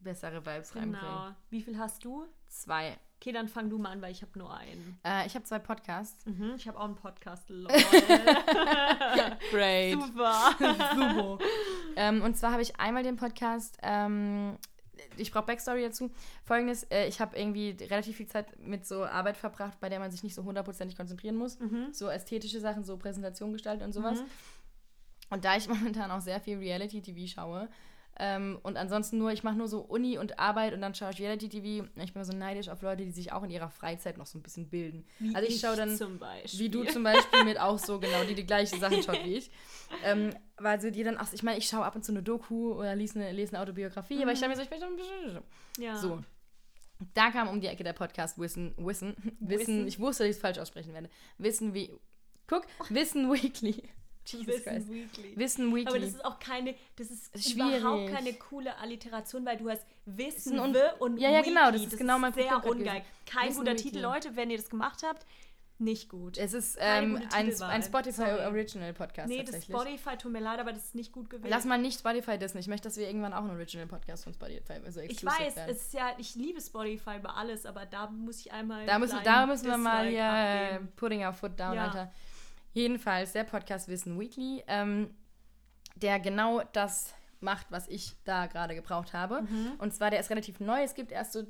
bessere 0.00 0.44
Vibes 0.44 0.74
reinbringen. 0.74 1.00
Genau. 1.00 1.30
Wie 1.48 1.62
viel 1.62 1.78
hast 1.78 2.04
du? 2.04 2.26
Zwei. 2.48 2.98
Okay, 3.20 3.32
dann 3.32 3.48
fang 3.48 3.70
du 3.70 3.78
mal 3.78 3.90
an, 3.92 4.02
weil 4.02 4.12
ich 4.12 4.22
habe 4.22 4.36
nur 4.38 4.52
einen. 4.52 4.98
Äh, 5.04 5.26
ich 5.26 5.34
habe 5.34 5.44
zwei 5.44 5.58
Podcasts. 5.58 6.26
Mhm, 6.26 6.54
ich 6.56 6.68
habe 6.68 6.78
auch 6.78 6.84
einen 6.84 6.96
Podcast. 6.96 7.48
Lol. 7.48 7.66
Great. 9.50 10.00
Super. 10.00 10.54
Super. 10.58 11.38
ähm, 11.96 12.22
und 12.22 12.36
zwar 12.36 12.52
habe 12.52 12.62
ich 12.62 12.78
einmal 12.78 13.04
den 13.04 13.16
Podcast, 13.16 13.78
ähm, 13.82 14.58
ich 15.16 15.30
brauche 15.30 15.46
Backstory 15.46 15.82
dazu. 15.82 16.10
Folgendes, 16.44 16.84
äh, 16.84 17.06
ich 17.06 17.20
habe 17.20 17.36
irgendwie 17.36 17.76
relativ 17.80 18.16
viel 18.16 18.26
Zeit 18.26 18.58
mit 18.60 18.86
so 18.86 19.04
Arbeit 19.04 19.36
verbracht, 19.36 19.78
bei 19.80 19.88
der 19.88 19.98
man 19.98 20.10
sich 20.10 20.22
nicht 20.22 20.34
so 20.34 20.44
hundertprozentig 20.44 20.96
konzentrieren 20.96 21.36
muss. 21.36 21.58
So 21.92 22.08
ästhetische 22.08 22.60
Sachen, 22.60 22.84
so 22.84 22.96
Präsentation 22.96 23.52
gestalten 23.52 23.84
und 23.84 23.92
sowas. 23.92 24.18
Und 25.30 25.44
da 25.44 25.56
ich 25.56 25.68
momentan 25.68 26.10
auch 26.10 26.20
sehr 26.20 26.40
viel 26.40 26.58
Reality-TV 26.58 27.26
schaue, 27.26 27.68
ähm, 28.18 28.58
und 28.62 28.76
ansonsten 28.76 29.18
nur, 29.18 29.30
ich 29.32 29.42
mache 29.42 29.56
nur 29.56 29.68
so 29.68 29.80
Uni 29.80 30.16
und 30.16 30.38
Arbeit 30.38 30.72
und 30.72 30.80
dann 30.80 30.94
schaue 30.94 31.10
ich 31.10 31.20
Reality-TV. 31.20 31.84
Und 31.94 32.02
Ich 32.02 32.14
bin 32.14 32.24
so 32.24 32.32
neidisch 32.32 32.68
auf 32.68 32.80
Leute, 32.80 33.04
die 33.04 33.10
sich 33.10 33.32
auch 33.32 33.42
in 33.42 33.50
ihrer 33.50 33.68
Freizeit 33.68 34.16
noch 34.16 34.26
so 34.26 34.38
ein 34.38 34.42
bisschen 34.42 34.68
bilden. 34.70 35.04
Wie 35.18 35.34
also 35.34 35.48
ich 35.48 35.60
schaue 35.60 35.76
dann, 35.76 35.98
wie 35.98 36.68
du 36.70 36.84
zum 36.84 37.02
Beispiel 37.02 37.44
mit 37.44 37.60
auch 37.60 37.78
so, 37.78 38.00
genau, 38.00 38.24
die 38.24 38.34
die 38.34 38.46
gleichen 38.46 38.80
Sachen 38.80 39.02
schaut 39.02 39.22
wie 39.24 39.34
ich. 39.34 39.50
Ähm, 40.02 40.30
weil 40.56 40.80
so 40.80 40.90
die 40.90 41.04
dann, 41.04 41.16
ach, 41.18 41.30
ich 41.32 41.42
meine, 41.42 41.58
ich 41.58 41.68
schaue 41.68 41.84
ab 41.84 41.94
und 41.94 42.04
zu 42.04 42.12
eine 42.12 42.22
Doku 42.22 42.72
oder 42.72 42.96
lese 42.96 43.18
eine, 43.18 43.32
lese 43.32 43.52
eine 43.52 43.62
Autobiografie, 43.62 44.22
aber 44.22 44.32
ich 44.32 44.38
schaue 44.38 44.48
mir 44.48 44.56
so, 44.56 44.62
ich 44.62 44.70
möchte 44.70 44.86
ein 44.86 44.96
bisschen. 44.96 45.42
Ja. 45.78 45.96
So. 45.96 46.22
Da 47.12 47.30
kam 47.30 47.48
um 47.48 47.60
die 47.60 47.66
Ecke 47.66 47.84
der 47.84 47.92
Podcast 47.92 48.38
Wissen, 48.38 48.74
Wissen, 48.78 49.14
Wissen, 49.38 49.38
Wissen. 49.40 49.86
ich 49.86 50.00
wusste, 50.00 50.22
dass 50.22 50.30
ich 50.30 50.36
es 50.36 50.40
falsch 50.40 50.58
aussprechen 50.58 50.94
werde. 50.94 51.10
Wissen 51.36 51.74
wie, 51.74 51.92
guck, 52.46 52.66
Wissen 52.88 53.30
Weekly. 53.30 53.82
Jesus 54.26 54.46
Wissen 54.46 54.64
Christ. 54.64 54.88
Weekly. 54.92 55.36
Wissen 55.36 55.74
Weekly. 55.74 55.88
Aber 55.88 55.98
das 56.00 56.10
ist 56.10 56.24
auch 56.24 56.38
keine, 56.38 56.74
das 56.96 57.10
ist 57.10 57.34
Ist 57.34 57.52
überhaupt 57.54 57.80
schwierig. 57.80 58.12
keine 58.14 58.32
coole 58.34 58.76
Alliteration, 58.78 59.44
weil 59.46 59.56
du 59.56 59.70
hast 59.70 59.84
Wissen 60.04 60.58
und- 60.58 60.76
und, 60.98 61.18
Ja, 61.18 61.30
ja, 61.30 61.42
genau, 61.42 61.66
Weekly. 61.68 61.84
das 61.84 61.92
ist 61.92 61.98
genau 61.98 62.18
mein 62.18 62.32
sehr 62.32 62.44
Problem 62.46 62.62
grad 62.62 62.70
ungeil. 62.72 63.02
Kein 63.26 63.48
Wissen 63.48 63.58
guter 63.60 63.72
Weekly. 63.72 63.82
Titel, 63.90 63.98
Leute, 64.02 64.36
wenn 64.36 64.50
ihr 64.50 64.56
das 64.58 64.68
gemacht 64.70 65.02
habt, 65.04 65.24
nicht 65.78 66.08
gut. 66.08 66.38
es 66.38 66.54
ist 66.54 66.78
ähm, 66.80 67.20
ein, 67.34 67.52
ein 67.62 67.82
Spotify 67.82 68.12
Sorry. 68.12 68.46
Original 68.46 68.94
Podcast 68.94 69.28
nee, 69.28 69.42
das. 69.42 69.62
Spotify, 69.62 70.16
tut 70.16 70.32
mir 70.32 70.40
leid, 70.40 70.58
aber 70.58 70.72
das 70.72 70.84
ist 70.86 70.94
nicht 70.94 71.12
gut 71.12 71.28
gewählt. 71.28 71.50
Lass 71.50 71.66
mal 71.66 71.76
nicht 71.76 71.98
Spotify 72.00 72.38
Disney. 72.38 72.60
Ich 72.60 72.66
möchte, 72.68 72.88
dass 72.88 72.96
wir 72.96 73.06
irgendwann 73.06 73.34
auch 73.34 73.40
einen 73.42 73.50
Original 73.50 73.86
Podcast 73.86 74.24
von 74.24 74.32
Spotify, 74.32 74.80
also 74.86 75.00
ich 75.02 75.22
weiß, 75.22 75.54
werden. 75.54 75.68
es 75.70 75.82
ist 75.82 75.92
ja, 75.92 76.12
ich 76.16 76.34
liebe 76.34 76.62
Spotify 76.62 77.18
über 77.18 77.36
alles, 77.36 77.66
aber 77.66 77.84
da 77.84 78.06
muss 78.08 78.40
ich 78.40 78.52
einmal. 78.52 78.86
Da 78.86 78.98
müssen, 78.98 79.18
da 79.22 79.44
müssen 79.44 79.66
wir 79.66 79.76
mal 79.76 80.08
hier 80.08 80.20
äh, 80.20 80.22
abgeben. 80.76 80.92
putting 80.96 81.26
our 81.26 81.34
foot 81.34 81.60
down, 81.60 81.74
Ja. 81.74 81.84
Alter. 81.84 82.12
Jedenfalls 82.76 83.32
der 83.32 83.44
Podcast 83.44 83.88
Wissen 83.88 84.20
Weekly, 84.20 84.62
ähm, 84.66 85.08
der 85.94 86.20
genau 86.20 86.62
das 86.74 87.14
macht, 87.40 87.68
was 87.70 87.88
ich 87.88 88.12
da 88.24 88.44
gerade 88.48 88.74
gebraucht 88.74 89.14
habe. 89.14 89.40
Mhm. 89.40 89.72
Und 89.78 89.94
zwar, 89.94 90.10
der 90.10 90.20
ist 90.20 90.28
relativ 90.28 90.60
neu. 90.60 90.82
Es 90.82 90.94
gibt 90.94 91.10
erst 91.10 91.32
so 91.32 91.40
äh, 91.40 91.44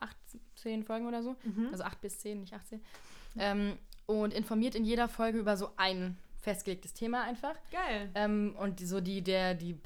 acht, 0.00 0.16
zehn 0.56 0.82
Folgen 0.82 1.06
oder 1.06 1.22
so. 1.22 1.36
Mhm. 1.44 1.68
Also 1.70 1.84
acht 1.84 2.00
bis 2.00 2.18
zehn, 2.18 2.40
nicht 2.40 2.52
18. 2.52 2.82
Ähm, 3.38 3.78
und 4.06 4.34
informiert 4.34 4.74
in 4.74 4.84
jeder 4.84 5.08
Folge 5.08 5.38
über 5.38 5.56
so 5.56 5.70
ein 5.76 6.18
festgelegtes 6.40 6.94
Thema 6.94 7.22
einfach. 7.22 7.54
Geil. 7.70 8.10
Ähm, 8.16 8.56
und 8.58 8.80
so 8.80 9.00
die, 9.00 9.22
der, 9.22 9.54
die, 9.54 9.76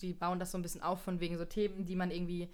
die 0.00 0.14
bauen 0.14 0.38
das 0.38 0.52
so 0.52 0.56
ein 0.56 0.62
bisschen 0.62 0.82
auf 0.82 1.02
von 1.02 1.20
wegen 1.20 1.36
so 1.36 1.44
Themen, 1.44 1.84
die 1.84 1.94
man 1.94 2.10
irgendwie, 2.10 2.48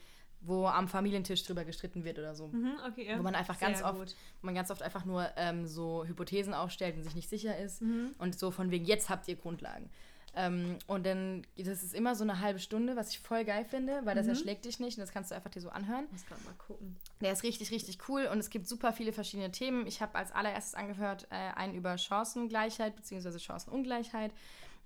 wo 0.47 0.67
am 0.67 0.89
Familientisch 0.89 1.43
drüber 1.45 1.65
gestritten 1.65 2.05
wird 2.05 2.19
oder 2.19 2.35
so. 2.35 2.49
Mhm, 2.49 2.75
okay, 2.87 3.07
ja. 3.09 3.19
Wo 3.19 3.23
man 3.23 3.35
einfach 3.35 3.59
Sehr 3.59 3.69
ganz 3.69 3.83
oft, 3.83 3.99
gut. 3.99 4.17
wo 4.41 4.47
man 4.47 4.55
ganz 4.55 4.71
oft 4.71 4.83
einfach 4.83 5.05
nur 5.05 5.29
ähm, 5.37 5.67
so 5.67 6.05
Hypothesen 6.07 6.55
aufstellt 6.55 6.97
und 6.97 7.05
sich 7.05 7.15
nicht 7.15 7.29
sicher 7.29 7.57
ist. 7.59 7.83
Mhm. 7.83 8.15
Und 8.19 8.39
so 8.39 8.51
von 8.51 8.71
wegen, 8.71 8.85
jetzt 8.85 9.09
habt 9.09 9.27
ihr 9.29 9.37
Grundlagen. 9.37 9.91
Ähm, 10.37 10.79
und 10.87 11.07
dann, 11.07 11.47
das 11.57 11.83
ist 11.85 11.95
immer 11.95 12.15
so 12.15 12.25
eine 12.25 12.41
halbe 12.41 12.59
Stunde, 12.59 12.97
was 12.97 13.11
ich 13.11 13.21
voll 13.21 13.45
geil 13.45 13.65
finde, 13.65 14.01
weil 14.05 14.17
das 14.17 14.27
erschlägt 14.27 14.65
dich 14.65 14.81
nicht 14.81 14.99
und 14.99 15.03
das 15.03 15.13
kannst 15.13 15.31
du 15.31 15.35
einfach 15.35 15.51
dir 15.51 15.61
so 15.61 15.69
anhören. 15.69 16.05
Ich 16.07 16.13
muss 16.13 16.27
gerade 16.27 16.43
mal 16.43 16.55
gucken. 16.55 16.97
Der 17.21 17.33
ist 17.33 17.45
richtig, 17.45 17.71
richtig 17.71 18.09
cool 18.09 18.29
und 18.31 18.39
es 18.39 18.51
gibt 18.51 18.67
super 18.67 18.93
viele 18.93 19.13
verschiedene 19.13 19.53
Themen. 19.53 19.87
Ich 19.87 20.03
habe 20.03 20.17
als 20.17 20.33
allererstes 20.33 20.75
angehört 20.75 21.29
äh, 21.31 21.35
einen 21.57 21.75
über 21.75 21.97
Chancengleichheit 21.99 22.97
bzw. 22.97 23.39
Chancenungleichheit. 23.39 24.33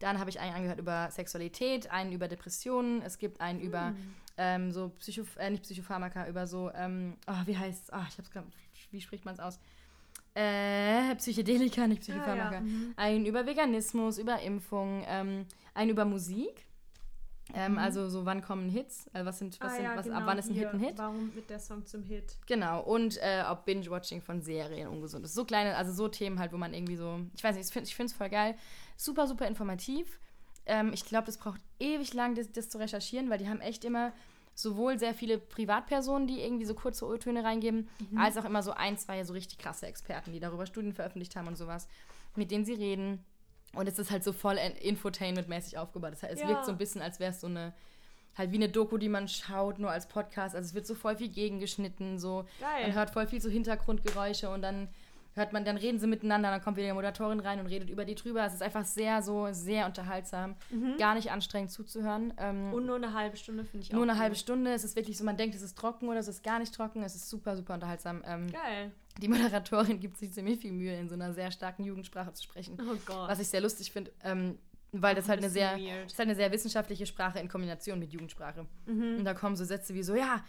Dann 0.00 0.18
habe 0.18 0.30
ich 0.30 0.38
einen 0.38 0.54
angehört 0.54 0.78
über 0.78 1.11
Sexualität, 1.11 1.90
einen 1.90 2.12
über 2.12 2.28
Depressionen. 2.28 3.02
Es 3.02 3.18
gibt 3.18 3.40
einen 3.40 3.61
über 3.61 3.94
ähm, 4.39 4.70
so 4.72 4.89
Psycho, 4.99 5.24
äh, 5.39 5.51
nicht 5.51 5.64
Psychopharmaka, 5.64 6.26
über 6.28 6.47
so, 6.47 6.70
ähm, 6.74 7.16
oh, 7.26 7.43
wie 7.45 7.57
heißt 7.59 7.93
Ah, 7.93 8.07
ich 8.09 8.16
hab's 8.16 8.30
gerade, 8.30 8.47
wie 8.91 9.01
spricht 9.01 9.24
man 9.26 9.34
es 9.34 9.41
aus? 9.41 9.59
Äh, 10.34 11.14
Psychedelika, 11.16 11.86
nicht 11.86 12.03
Psychopharmaka. 12.03 12.49
Ah, 12.49 12.53
ja, 12.55 12.61
mhm. 12.61 12.95
Einen 12.97 13.26
über 13.26 13.45
Veganismus, 13.45 14.18
über 14.18 14.41
Impfung, 14.41 15.05
ähm, 15.07 15.47
einen 15.74 15.91
über 15.91 16.05
Musik. 16.05 16.64
Ähm, 17.55 17.72
Mhm. 17.72 17.78
Also 17.78 18.09
so, 18.11 18.26
wann 18.26 18.43
kommen 18.43 18.68
Hits? 18.68 19.09
Also 19.12 19.26
was 19.26 19.39
sind, 19.39 19.59
was 19.61 19.76
sind, 19.76 19.86
was, 19.97 20.09
ab 20.11 20.22
wann 20.26 20.39
ist 20.39 20.51
ein 20.51 20.55
Hit 20.55 20.68
ein 20.68 20.78
Hit? 20.80 20.89
genau, 20.91 21.03
Warum 21.03 21.34
wird 21.34 21.49
der 21.49 21.59
Song 21.59 21.84
zum 21.86 22.03
Hit? 22.03 22.36
Genau, 22.47 22.82
und 22.82 23.16
äh, 23.22 23.43
ob 23.49 23.64
Binge-Watching 23.64 24.20
von 24.20 24.43
Serien 24.43 24.89
ungesund 24.89 25.24
ist. 25.24 25.32
So 25.34 25.45
kleine, 25.47 25.74
also 25.76 25.93
so 25.93 26.09
Themen 26.09 26.39
halt, 26.39 26.53
wo 26.53 26.59
man 26.59 26.74
irgendwie 26.74 26.97
so, 26.97 27.20
ich 27.34 27.43
weiß 27.43 27.57
nicht, 27.57 27.74
ich 27.74 27.95
finde 27.97 28.11
es 28.11 28.12
voll 28.12 28.28
geil. 28.28 28.55
Super, 28.99 29.26
super 29.26 29.47
informativ. 29.47 30.20
Ähm, 30.68 30.92
ich 30.92 31.04
glaube, 31.04 31.26
das 31.26 31.38
braucht 31.38 31.60
ewig 31.80 32.14
lang, 32.14 32.34
das, 32.34 32.52
das 32.52 32.68
zu 32.68 32.78
recherchieren, 32.78 33.28
weil 33.30 33.38
die 33.38 33.48
haben 33.48 33.60
echt 33.60 33.84
immer 33.84 34.12
sowohl 34.54 34.98
sehr 34.98 35.14
viele 35.14 35.38
Privatpersonen, 35.38 36.26
die 36.26 36.40
irgendwie 36.40 36.64
so 36.64 36.74
kurze 36.74 37.06
O-Töne 37.06 37.44
reingeben, 37.44 37.88
als 38.16 38.36
auch 38.36 38.44
immer 38.44 38.62
so 38.62 38.72
ein, 38.72 38.96
zwei 38.98 39.22
so 39.24 39.32
richtig 39.32 39.58
krasse 39.58 39.86
Experten, 39.86 40.32
die 40.32 40.40
darüber 40.40 40.66
Studien 40.66 40.92
veröffentlicht 40.92 41.36
haben 41.36 41.46
und 41.46 41.56
sowas, 41.56 41.86
mit 42.34 42.50
denen 42.50 42.64
sie 42.64 42.74
reden. 42.74 43.24
Und 43.74 43.86
es 43.88 43.98
ist 43.98 44.10
halt 44.10 44.24
so 44.24 44.32
voll 44.32 44.56
in- 44.58 44.96
Infotainment-mäßig 44.96 45.78
aufgebaut. 45.78 46.12
Das 46.12 46.22
heißt, 46.22 46.34
es 46.34 46.40
Ja. 46.40 46.48
wirkt 46.48 46.64
so 46.64 46.72
ein 46.72 46.78
bisschen, 46.78 47.02
als 47.02 47.20
wäre 47.20 47.30
es 47.30 47.40
so 47.40 47.46
eine, 47.46 47.72
halt 48.36 48.50
wie 48.50 48.56
eine 48.56 48.68
Doku, 48.68 48.98
die 48.98 49.08
man 49.08 49.28
schaut, 49.28 49.78
nur 49.78 49.90
als 49.90 50.08
Podcast. 50.08 50.56
Also 50.56 50.66
es 50.66 50.74
wird 50.74 50.86
so 50.86 50.94
voll 50.96 51.16
viel 51.16 51.28
gegengeschnitten, 51.28 52.18
so. 52.18 52.44
Geil. 52.60 52.86
Man 52.88 52.94
hört 52.94 53.10
voll 53.10 53.26
viel 53.28 53.40
so 53.40 53.48
Hintergrundgeräusche 53.50 54.48
und 54.50 54.62
dann 54.62 54.88
hört 55.39 55.55
man, 55.55 55.64
dann 55.64 55.78
reden 55.78 55.99
sie 55.99 56.07
miteinander, 56.07 56.51
dann 56.51 56.61
kommt 56.61 56.76
wieder 56.76 56.89
die 56.89 56.93
Moderatorin 56.93 57.41
rein 57.41 57.59
und 57.61 57.66
redet 57.66 57.89
über 57.89 58.05
die 58.05 58.14
drüber. 58.14 58.45
Es 58.45 58.53
ist 58.55 58.62
einfach 58.62 58.84
sehr, 58.84 59.22
so, 59.22 59.49
sehr 59.53 59.86
unterhaltsam. 59.86 60.57
Gar 60.99 61.14
nicht 61.14 61.30
anstrengend 61.30 61.70
zuzuhören. 61.70 62.34
Ähm, 62.36 62.68
Mhm. 62.68 62.74
Und 62.74 62.86
nur 62.86 62.97
eine 62.97 63.14
halbe 63.14 63.36
Stunde 63.36 63.64
finde 63.64 63.84
ich 63.84 63.93
nur 63.93 64.01
auch 64.01 64.03
eine 64.05 64.12
gut. 64.12 64.20
halbe 64.20 64.34
Stunde. 64.36 64.72
Es 64.72 64.84
ist 64.84 64.97
wirklich 64.97 65.16
so, 65.16 65.24
man 65.24 65.36
denkt, 65.36 65.55
es 65.55 65.62
ist 65.62 65.78
trocken 65.78 66.09
oder 66.09 66.18
es 66.18 66.28
ist 66.28 66.43
gar 66.43 66.59
nicht 66.59 66.74
trocken. 66.74 67.03
Es 67.03 67.14
ist 67.14 67.30
super, 67.30 67.57
super 67.57 67.74
unterhaltsam. 67.74 68.22
Ähm, 68.26 68.51
Geil. 68.53 68.91
die 69.22 69.28
Moderatorin 69.28 70.01
gibt 70.01 70.16
sich 70.18 70.32
ziemlich 70.32 70.59
viel 70.61 70.72
Mühe, 70.72 70.95
in 70.99 71.09
so 71.09 71.14
einer 71.14 71.32
sehr 71.32 71.51
starken 71.51 71.84
Jugendsprache 71.84 72.32
zu 72.34 72.43
sprechen. 72.43 72.76
Oh 72.80 72.97
Gott. 73.07 73.28
Was 73.28 73.39
ich 73.39 73.49
sehr 73.49 73.61
lustig 73.61 73.93
finde, 73.93 74.12
ähm, 74.24 74.59
weil 74.93 75.14
das 75.14 75.26
Auch 75.26 75.28
halt 75.28 75.41
ein 75.41 75.45
eine 75.45 75.53
sehr, 75.53 75.76
weird. 75.76 76.05
das 76.07 76.12
ist 76.14 76.18
halt 76.18 76.28
eine 76.28 76.36
sehr 76.36 76.51
wissenschaftliche 76.51 77.07
Sprache 77.07 77.39
in 77.39 77.49
Kombination 77.49 77.99
mit 77.99 78.12
Jugendsprache. 78.12 78.66
Mhm. 78.86 79.16
Und 79.18 79.24
da 79.24 79.34
kommen 79.34 79.55
so 79.55 79.64
Sätze 79.64 79.95
wie 79.95 80.03
so, 80.03 80.14
ja, 80.14 80.43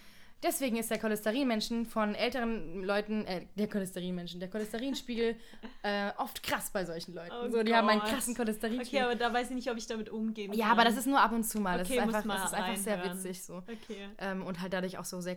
deswegen 0.44 0.78
ist 0.78 0.90
der 0.92 1.00
Cholesterinmenschen 1.00 1.86
von 1.86 2.16
älteren 2.16 2.84
Leuten, 2.84 3.26
äh, 3.26 3.46
der 3.56 3.68
Cholesterinmenschen, 3.68 4.40
der 4.40 4.50
Cholesterinspiegel 4.50 5.36
äh, 5.84 6.12
oft 6.18 6.44
krass 6.44 6.70
bei 6.72 6.86
solchen 6.86 7.14
Leuten. 7.14 7.34
Oh 7.46 7.50
so, 7.50 7.64
die 7.64 7.74
haben 7.76 7.90
einen 7.90 8.02
Gott. 8.02 8.10
krassen 8.10 8.34
Okay, 8.34 8.44
Cholesterinspiegel. 8.44 9.06
aber 9.06 9.16
da 9.16 9.34
weiß 9.34 9.50
ich 9.50 9.56
nicht, 9.56 9.72
ob 9.72 9.78
ich 9.78 9.88
damit 9.88 10.10
umgehen 10.10 10.54
ja, 10.54 10.68
kann. 10.68 10.72
aber 10.80 10.84
das 10.86 10.98
ist 10.98 11.08
nur 11.08 11.20
ab 11.20 11.32
und 11.32 11.44
zu 11.44 11.60
mal. 11.60 11.78
Das 11.78 11.90
Okay, 11.90 12.00
ist 12.00 12.06
muss 12.06 12.16
einfach, 12.16 12.28
mal 12.28 12.36
das 12.38 12.46
ist 12.52 12.54
einfach 12.54 12.78
sehr 12.78 13.04
witzig 13.04 13.44
so. 13.44 13.58
Okay. 13.58 14.10
Ähm, 14.18 14.46
und 14.46 14.62
halt 14.62 14.74
dadurch 14.74 14.98
auch 14.98 15.06
so 15.06 15.22
sehr 15.22 15.36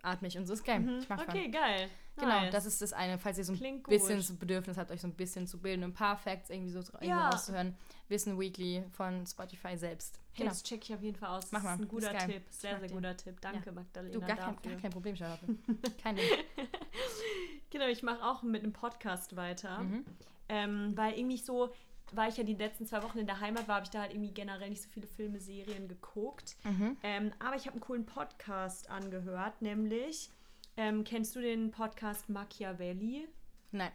kurzatmig 0.00 0.38
und 0.38 0.46
so 0.46 0.54
ist 0.54 0.64
geil. 0.64 0.98
Ich 1.00 1.08
mag 1.08 1.20
Okay, 1.28 1.48
geil. 1.48 1.88
Genau, 2.16 2.40
Nice. 2.40 2.52
das 2.52 2.66
ist 2.66 2.82
das 2.82 2.92
eine, 2.92 3.18
falls 3.18 3.38
ihr 3.38 3.44
so 3.44 3.52
ein 3.52 3.58
Klingt 3.58 3.84
gut. 3.84 3.92
bisschen 3.92 4.20
so 4.20 4.34
Bedürfnis 4.34 4.76
habt, 4.76 4.90
euch 4.90 5.00
so 5.00 5.06
ein 5.08 5.14
bisschen 5.14 5.46
zu 5.46 5.58
bilden, 5.58 5.84
ein 5.84 5.94
paar 5.94 6.16
Facts 6.18 6.50
irgendwie 6.50 6.70
so 6.70 6.82
Ja. 7.00 7.30
rauszuhören. 7.30 7.74
Wissen 8.08 8.38
Weekly 8.38 8.84
von 8.92 9.26
Spotify 9.26 9.76
selbst. 9.76 10.16
Okay, 10.32 10.42
Genau. 10.42 10.50
Das 10.50 10.62
check 10.62 10.82
ich 10.84 10.94
auf 10.94 11.02
jeden 11.02 11.16
Fall 11.16 11.30
aus. 11.30 11.50
Mach 11.50 11.60
Das 11.60 11.64
mal, 11.64 11.74
ist 11.74 11.80
ein 11.80 11.82
ist 11.84 11.88
guter 11.88 12.12
geil. 12.12 12.26
Tipp. 12.28 12.42
Sehr, 12.50 12.78
sehr 12.78 12.88
guter 12.90 13.16
Tipp. 13.16 13.40
Danke, 13.40 13.66
Ja. 13.66 13.72
Magdalena. 13.72 14.12
Du, 14.12 14.20
gar 14.20 14.36
kein, 14.36 14.54
dafür. 14.56 14.72
gar 14.72 14.80
kein 14.80 14.90
Problem, 14.90 15.16
Charlotte. 15.16 15.46
kein 16.02 16.16
Ding. 16.16 16.24
Genau, 17.70 17.86
ich 17.86 18.02
mache 18.02 18.22
auch 18.24 18.42
mit 18.42 18.62
einem 18.64 18.72
Podcast 18.72 19.36
weiter. 19.36 19.78
Mhm. 19.78 20.04
Ähm, 20.48 20.92
weil 20.96 21.14
irgendwie 21.18 21.36
so, 21.38 21.72
weil 22.16 22.30
ich 22.30 22.36
ja 22.36 22.44
die 22.44 22.54
letzten 22.54 22.86
zwei 22.86 23.02
Wochen 23.02 23.18
in 23.18 23.26
der 23.26 23.40
Heimat 23.40 23.68
war, 23.68 23.76
habe 23.76 23.84
ich 23.84 23.90
da 23.90 24.00
halt 24.00 24.12
irgendwie 24.12 24.32
generell 24.32 24.70
nicht 24.70 24.82
so 24.82 24.88
viele 24.88 25.06
Filme, 25.06 25.40
Serien 25.40 25.88
geguckt. 25.88 26.56
Mhm. 26.64 26.96
Ähm, 27.02 27.32
aber 27.38 27.56
ich 27.56 27.66
habe 27.66 27.72
einen 27.72 27.80
coolen 27.80 28.06
Podcast 28.06 28.90
angehört, 28.90 29.60
nämlich, 29.62 30.30
ähm, 30.76 31.04
kennst 31.04 31.34
du 31.36 31.40
den 31.40 31.70
Podcast 31.70 32.28
Machiavelli? 32.28 33.28
Nein. 33.72 33.92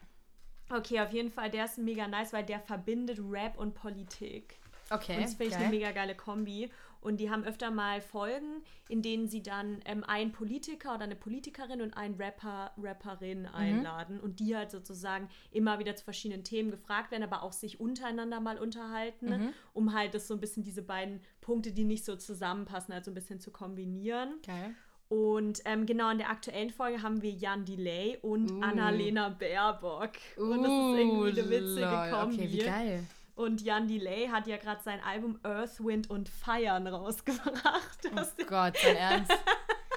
Okay, 0.69 0.99
auf 0.99 1.11
jeden 1.11 1.29
Fall, 1.31 1.51
der 1.51 1.65
ist 1.65 1.77
mega 1.77 2.07
nice, 2.07 2.33
weil 2.33 2.43
der 2.43 2.59
verbindet 2.59 3.19
Rap 3.19 3.57
und 3.57 3.75
Politik. 3.75 4.59
Okay. 4.89 5.15
Und 5.15 5.23
das 5.23 5.35
finde 5.35 5.53
ich 5.53 5.57
eine 5.57 5.69
mega 5.69 5.91
geile 5.91 6.15
Kombi. 6.15 6.69
Und 7.05 7.17
die 7.19 7.29
haben 7.29 7.43
öfter 7.43 7.69
mal 7.71 8.01
Folgen, 8.01 8.63
in 8.89 9.01
denen 9.01 9.27
sie 9.27 9.43
dann 9.43 9.79
ähm, 9.85 10.03
einen 10.03 10.31
Politiker 10.31 10.95
oder 10.95 11.03
eine 11.03 11.15
Politikerin 11.15 11.81
und 11.81 11.93
einen 11.95 12.15
Rapper, 12.15 12.71
Rapperin 12.81 13.43
Mhm. 13.43 13.47
einladen 13.55 14.19
und 14.19 14.39
die 14.39 14.55
halt 14.55 14.71
sozusagen 14.71 15.29
immer 15.51 15.77
wieder 15.79 15.95
zu 15.95 16.03
verschiedenen 16.03 16.43
Themen 16.43 16.71
gefragt 16.71 17.11
werden, 17.11 17.23
aber 17.23 17.43
auch 17.43 17.53
sich 17.53 17.79
untereinander 17.79 18.39
mal 18.39 18.57
unterhalten, 18.57 19.27
Mhm. 19.29 19.49
um 19.73 19.93
halt 19.93 20.13
das 20.15 20.27
so 20.27 20.33
ein 20.33 20.39
bisschen 20.39 20.63
diese 20.63 20.81
beiden 20.81 21.21
Punkte, 21.41 21.71
die 21.71 21.83
nicht 21.83 22.03
so 22.05 22.15
zusammenpassen, 22.15 22.93
halt 22.93 23.05
so 23.05 23.11
ein 23.11 23.15
bisschen 23.15 23.39
zu 23.39 23.51
kombinieren. 23.51 24.33
Geil. 24.45 24.73
Und 25.07 25.61
ähm, 25.65 25.85
genau 25.85 26.09
in 26.09 26.17
der 26.17 26.31
aktuellen 26.31 26.71
Folge 26.71 27.03
haben 27.03 27.21
wir 27.21 27.29
Jan 27.29 27.63
Delay 27.65 28.17
und 28.23 28.49
Uh. 28.51 28.61
Annalena 28.61 29.29
Baerbock. 29.29 30.13
und 30.37 30.63
das 30.63 30.71
ist 30.71 30.99
irgendwie 30.99 31.29
eine 31.41 31.49
witzige 31.51 31.81
lol. 31.81 32.09
Kombi. 32.11 32.35
Okay, 32.35 32.51
wie 32.51 32.57
geil. 32.57 33.03
Und 33.35 33.61
Jan 33.61 33.87
Delay 33.87 34.27
hat 34.29 34.47
ja 34.47 34.57
gerade 34.57 34.81
sein 34.83 34.99
Album 35.01 35.39
Earth, 35.43 35.83
Wind 35.83 36.09
und 36.09 36.29
Feiern 36.29 36.87
rausgebracht, 36.87 37.99
Oh 38.15 38.43
Gott, 38.47 38.75
dein 38.83 38.95
Ernst. 38.95 39.31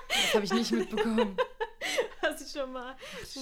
Das 0.09 0.34
habe 0.34 0.45
ich 0.45 0.53
nicht 0.53 0.72
mitbekommen. 0.72 1.36
was 2.20 2.41
ich 2.43 2.61
schon 2.61 2.72
mal 2.72 2.97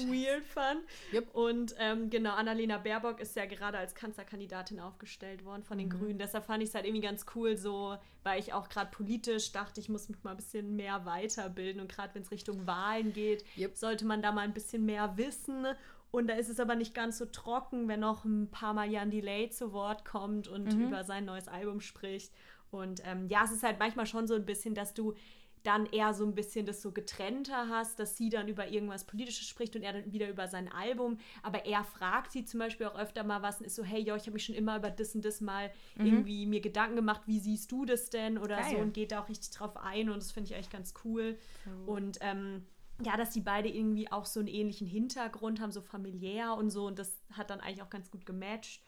weird 0.09 0.45
fand. 0.45 0.81
Jupp. 1.13 1.35
Und 1.35 1.75
ähm, 1.79 2.11
genau, 2.11 2.33
Annalena 2.35 2.79
Baerbock 2.79 3.21
ist 3.21 3.35
ja 3.37 3.47
gerade 3.47 3.79
als 3.79 3.95
Kanzlerkandidatin 3.95 4.81
aufgestellt 4.81 5.45
worden 5.45 5.63
von 5.63 5.79
den 5.79 5.87
Mhm. 5.89 5.93
Grünen. 5.99 6.19
Deshalb 6.19 6.45
fand 6.45 6.63
ich 6.63 6.69
es 6.69 6.75
halt 6.75 6.85
irgendwie 6.85 7.07
ganz 7.07 7.25
cool, 7.35 7.57
so, 7.57 7.97
weil 8.23 8.39
ich 8.41 8.53
auch 8.53 8.69
gerade 8.69 8.91
politisch 8.91 9.53
dachte, 9.53 9.81
ich 9.81 9.89
muss 9.89 10.09
mich 10.09 10.23
mal 10.23 10.33
ein 10.33 10.37
bisschen 10.37 10.77
mehr 10.77 11.05
weiterbilden. 11.07 11.81
Und 11.81 11.91
gerade 11.91 12.15
wenn 12.15 12.23
es 12.23 12.31
Richtung 12.31 12.67
Wahlen 12.67 13.13
geht, 13.13 13.45
Jupp. 13.57 13.77
sollte 13.77 14.05
man 14.05 14.21
da 14.23 14.33
mal 14.33 14.43
ein 14.43 14.53
bisschen 14.55 14.85
mehr 14.85 15.17
wissen. 15.17 15.67
Und 16.11 16.29
da 16.29 16.35
ist 16.35 16.49
es 16.49 16.61
aber 16.61 16.77
nicht 16.77 16.95
ganz 16.95 17.19
so 17.19 17.27
trocken, 17.27 17.89
wenn 17.89 18.01
noch 18.01 18.25
ein 18.25 18.51
paar 18.51 18.73
Mal 18.75 18.91
Jan 18.91 19.11
Delay 19.11 19.51
zu 19.51 19.73
Wort 19.73 20.05
kommt 20.05 20.49
und 20.49 20.75
Mhm. 20.77 20.87
über 20.87 21.05
sein 21.05 21.25
neues 21.25 21.49
Album 21.49 21.81
spricht. 21.81 22.33
Und 22.71 23.03
ähm, 23.05 23.29
ja, 23.29 23.45
es 23.45 23.53
ist 23.53 23.63
halt 23.63 23.79
manchmal 23.79 24.07
schon 24.07 24.27
so 24.27 24.35
ein 24.35 24.47
bisschen, 24.47 24.75
dass 24.75 24.95
du 24.95 25.15
dann 25.63 25.87
eher 25.87 26.15
so 26.15 26.25
ein 26.25 26.35
bisschen 26.37 26.65
das 26.65 26.81
so 26.81 26.93
getrennter 26.93 27.69
hast, 27.69 27.99
dass 27.99 28.17
sie 28.17 28.29
dann 28.29 28.47
über 28.47 28.69
irgendwas 28.69 29.03
Politisches 29.05 29.49
spricht 29.49 29.75
und 29.75 29.83
er 29.83 29.95
dann 29.95 30.13
wieder 30.13 30.29
über 30.31 30.47
sein 30.47 30.71
Album. 30.71 31.19
Aber 31.43 31.67
er 31.67 31.83
fragt 31.83 32.31
sie 32.31 32.45
zum 32.45 32.61
Beispiel 32.61 32.87
auch 32.87 32.97
öfter 32.97 33.25
mal 33.25 33.43
was 33.43 33.59
und 33.59 33.67
ist 33.67 33.75
so, 33.75 33.83
hey, 33.83 34.01
jo, 34.01 34.15
ich 34.15 34.23
habe 34.23 34.33
mich 34.33 34.45
schon 34.45 34.55
immer 34.55 34.77
über 34.77 34.91
das 34.91 35.17
und 35.17 35.25
das 35.25 35.41
mal 35.41 35.73
irgendwie 35.97 36.47
mir 36.47 36.61
Gedanken 36.61 36.95
gemacht, 36.95 37.23
wie 37.27 37.41
siehst 37.41 37.73
du 37.73 37.85
das 37.85 38.11
denn 38.11 38.39
oder 38.39 38.63
so 38.63 38.77
Geil. 38.77 38.83
und 38.85 38.95
geht 38.95 39.11
da 39.11 39.21
auch 39.23 39.29
richtig 39.29 39.51
drauf 39.51 39.77
ein 39.77 40.09
und 40.09 40.19
das 40.19 40.31
finde 40.31 40.51
ich 40.51 40.55
eigentlich 40.55 40.71
ganz 40.71 40.95
cool. 41.05 41.37
Und 41.87 42.19
ähm, 42.21 42.65
ja, 43.05 43.17
dass 43.17 43.31
die 43.31 43.41
beide 43.41 43.69
irgendwie 43.69 44.11
auch 44.11 44.25
so 44.25 44.41
einen 44.41 44.49
ähnlichen 44.49 44.87
Hintergrund 44.87 45.61
haben, 45.61 45.73
so 45.73 45.83
familiär 45.83 46.55
und 46.55 46.71
so. 46.71 46.87
Und 46.87 46.99
das 46.99 47.21
hat 47.33 47.51
dann 47.51 47.61
eigentlich 47.61 47.83
auch 47.83 47.91
ganz 47.91 48.11
gut 48.11 48.25
gematcht. 48.25 48.83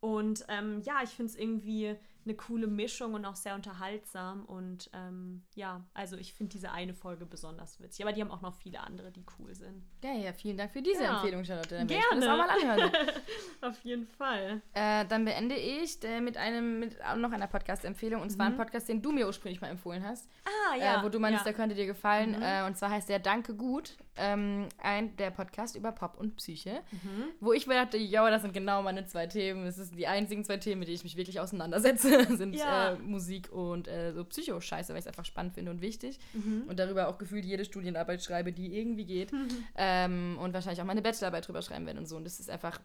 Und 0.00 0.44
ähm, 0.48 0.82
ja, 0.84 1.02
ich 1.02 1.10
finde 1.10 1.30
es 1.30 1.36
irgendwie 1.36 1.96
eine 2.24 2.34
coole 2.34 2.66
Mischung 2.66 3.14
und 3.14 3.24
auch 3.24 3.36
sehr 3.36 3.54
unterhaltsam. 3.54 4.44
Und 4.44 4.90
ähm, 4.92 5.42
ja, 5.54 5.84
also 5.94 6.16
ich 6.16 6.34
finde 6.34 6.52
diese 6.52 6.70
eine 6.72 6.94
Folge 6.94 7.26
besonders 7.26 7.80
witzig. 7.80 8.04
Aber 8.04 8.12
die 8.12 8.20
haben 8.20 8.30
auch 8.30 8.40
noch 8.40 8.54
viele 8.54 8.80
andere, 8.80 9.10
die 9.10 9.24
cool 9.38 9.54
sind. 9.54 9.82
Geil, 10.02 10.22
ja, 10.22 10.32
vielen 10.32 10.56
Dank 10.56 10.72
für 10.72 10.82
diese 10.82 11.02
Ja. 11.04 11.16
Empfehlung, 11.16 11.44
Charlotte. 11.44 11.76
Dann 11.76 11.88
werde 11.88 12.02
ich 12.02 12.08
Gerne. 12.08 12.26
das 12.26 12.30
auch 12.30 12.38
mal 12.38 12.48
anhören. 12.72 12.92
Auf 13.62 13.78
jeden 13.84 14.06
Fall. 14.06 14.62
Äh, 14.72 15.04
dann 15.06 15.24
beende 15.24 15.54
ich 15.56 16.02
äh, 16.04 16.20
mit 16.20 16.36
einem 16.36 16.80
mit 16.80 16.96
noch 17.16 17.32
einer 17.32 17.46
Podcast-Empfehlung 17.46 18.22
und 18.22 18.30
zwar 18.30 18.46
ein 18.46 18.56
Podcast, 18.56 18.88
den 18.88 19.02
du 19.02 19.12
mir 19.12 19.26
ursprünglich 19.26 19.60
mal 19.60 19.68
empfohlen 19.68 20.04
hast, 20.04 20.28
Ah, 20.44 20.76
ja. 20.76 21.00
äh, 21.00 21.04
wo 21.04 21.08
du 21.08 21.18
meinst, 21.18 21.40
ja. 21.40 21.44
der 21.44 21.52
könnte 21.54 21.74
dir 21.74 21.86
gefallen. 21.86 22.40
Äh, 22.40 22.64
und 22.66 22.76
zwar 22.76 22.90
heißt 22.90 23.08
der 23.08 23.18
Danke 23.18 23.54
gut, 23.54 23.96
ähm, 24.16 24.68
ein 24.78 25.16
der 25.16 25.30
Podcast 25.30 25.76
über 25.76 25.92
Pop 25.92 26.16
und 26.18 26.36
Psyche, 26.36 26.80
wo 27.40 27.52
ich 27.52 27.66
mir 27.66 27.74
dachte, 27.74 27.96
ja, 27.96 28.28
das 28.30 28.42
sind 28.42 28.52
genau 28.54 28.82
meine 28.82 29.04
zwei 29.06 29.26
Themen. 29.26 29.64
Das 29.64 29.76
sind 29.76 29.96
die 29.98 30.06
einzigen 30.06 30.44
zwei 30.44 30.56
Themen, 30.58 30.80
mit 30.80 30.88
denen 30.88 30.96
ich 30.96 31.04
mich 31.04 31.16
wirklich 31.16 31.40
auseinandersetze, 31.40 32.13
sind 32.36 32.54
Ja. 32.54 32.92
äh, 32.92 32.98
Musik 32.98 33.50
und 33.52 33.88
äh, 33.88 34.12
so 34.12 34.24
Psycho-Scheiße, 34.24 34.90
weil 34.90 34.98
ich 34.98 35.04
es 35.04 35.08
einfach 35.08 35.24
spannend 35.24 35.54
finde 35.54 35.70
und 35.70 35.80
wichtig 35.80 36.18
Mhm. 36.32 36.64
und 36.68 36.78
darüber 36.78 37.08
auch 37.08 37.18
gefühlt 37.18 37.44
jede 37.44 37.64
Studienarbeit 37.64 38.22
schreibe, 38.22 38.52
die 38.52 38.76
irgendwie 38.78 39.04
geht 39.06 39.32
ähm, 39.76 40.38
und 40.40 40.52
wahrscheinlich 40.54 40.80
auch 40.80 40.86
meine 40.86 41.02
Bachelorarbeit 41.02 41.46
drüber 41.48 41.62
schreiben 41.62 41.86
werde 41.86 41.98
und 42.00 42.06
so. 42.06 42.16
Und 42.16 42.24
das 42.24 42.40
ist 42.40 42.50
einfach 42.50 42.80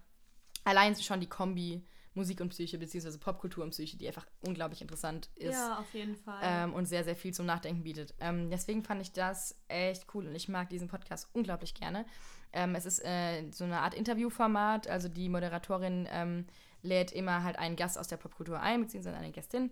allein 0.63 0.95
schon 0.95 1.19
die 1.19 1.27
Kombi 1.29 1.83
Musik 2.15 2.41
und 2.41 2.49
Psyche, 2.49 2.79
beziehungsweise 2.79 3.19
Popkultur 3.19 3.63
und 3.63 3.69
Psyche, 3.69 3.95
die 3.95 4.07
einfach 4.07 4.25
unglaublich 4.45 4.81
interessant 4.81 5.29
ist. 5.35 5.53
Ja, 5.53 5.77
auf 5.77 5.93
jeden 5.93 6.15
Fall. 6.15 6.39
Ähm, 6.41 6.73
und 6.73 6.87
sehr, 6.87 7.03
sehr 7.03 7.15
viel 7.15 7.33
zum 7.33 7.45
Nachdenken 7.45 7.83
bietet. 7.83 8.15
Ähm, 8.19 8.49
deswegen 8.49 8.83
fand 8.83 9.01
ich 9.03 9.13
das 9.13 9.55
echt 9.67 10.07
cool 10.13 10.25
und 10.27 10.35
ich 10.35 10.49
mag 10.49 10.69
diesen 10.69 10.87
Podcast 10.87 11.29
unglaublich 11.33 11.75
gerne. 11.75 12.05
Ähm, 12.51 12.73
es 12.73 12.85
ist 12.87 13.05
äh, 13.05 13.43
so 13.51 13.63
eine 13.63 13.79
Art 13.81 13.93
Interviewformat, 13.93 14.87
also 14.87 15.07
die 15.07 15.29
Moderatorin 15.29 16.07
ähm, 16.11 16.45
lädt 16.81 17.11
immer 17.11 17.43
halt 17.43 17.57
einen 17.59 17.75
Gast 17.75 17.97
aus 17.97 18.07
der 18.07 18.17
Popkultur 18.17 18.59
ein, 18.59 18.81
beziehungsweise 18.81 19.17
eine 19.17 19.31
Gästin. 19.31 19.71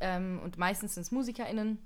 Ähm, 0.00 0.40
und 0.42 0.58
meistens 0.58 0.94
sind 0.94 1.02
es 1.02 1.12
MusikerInnen. 1.12 1.78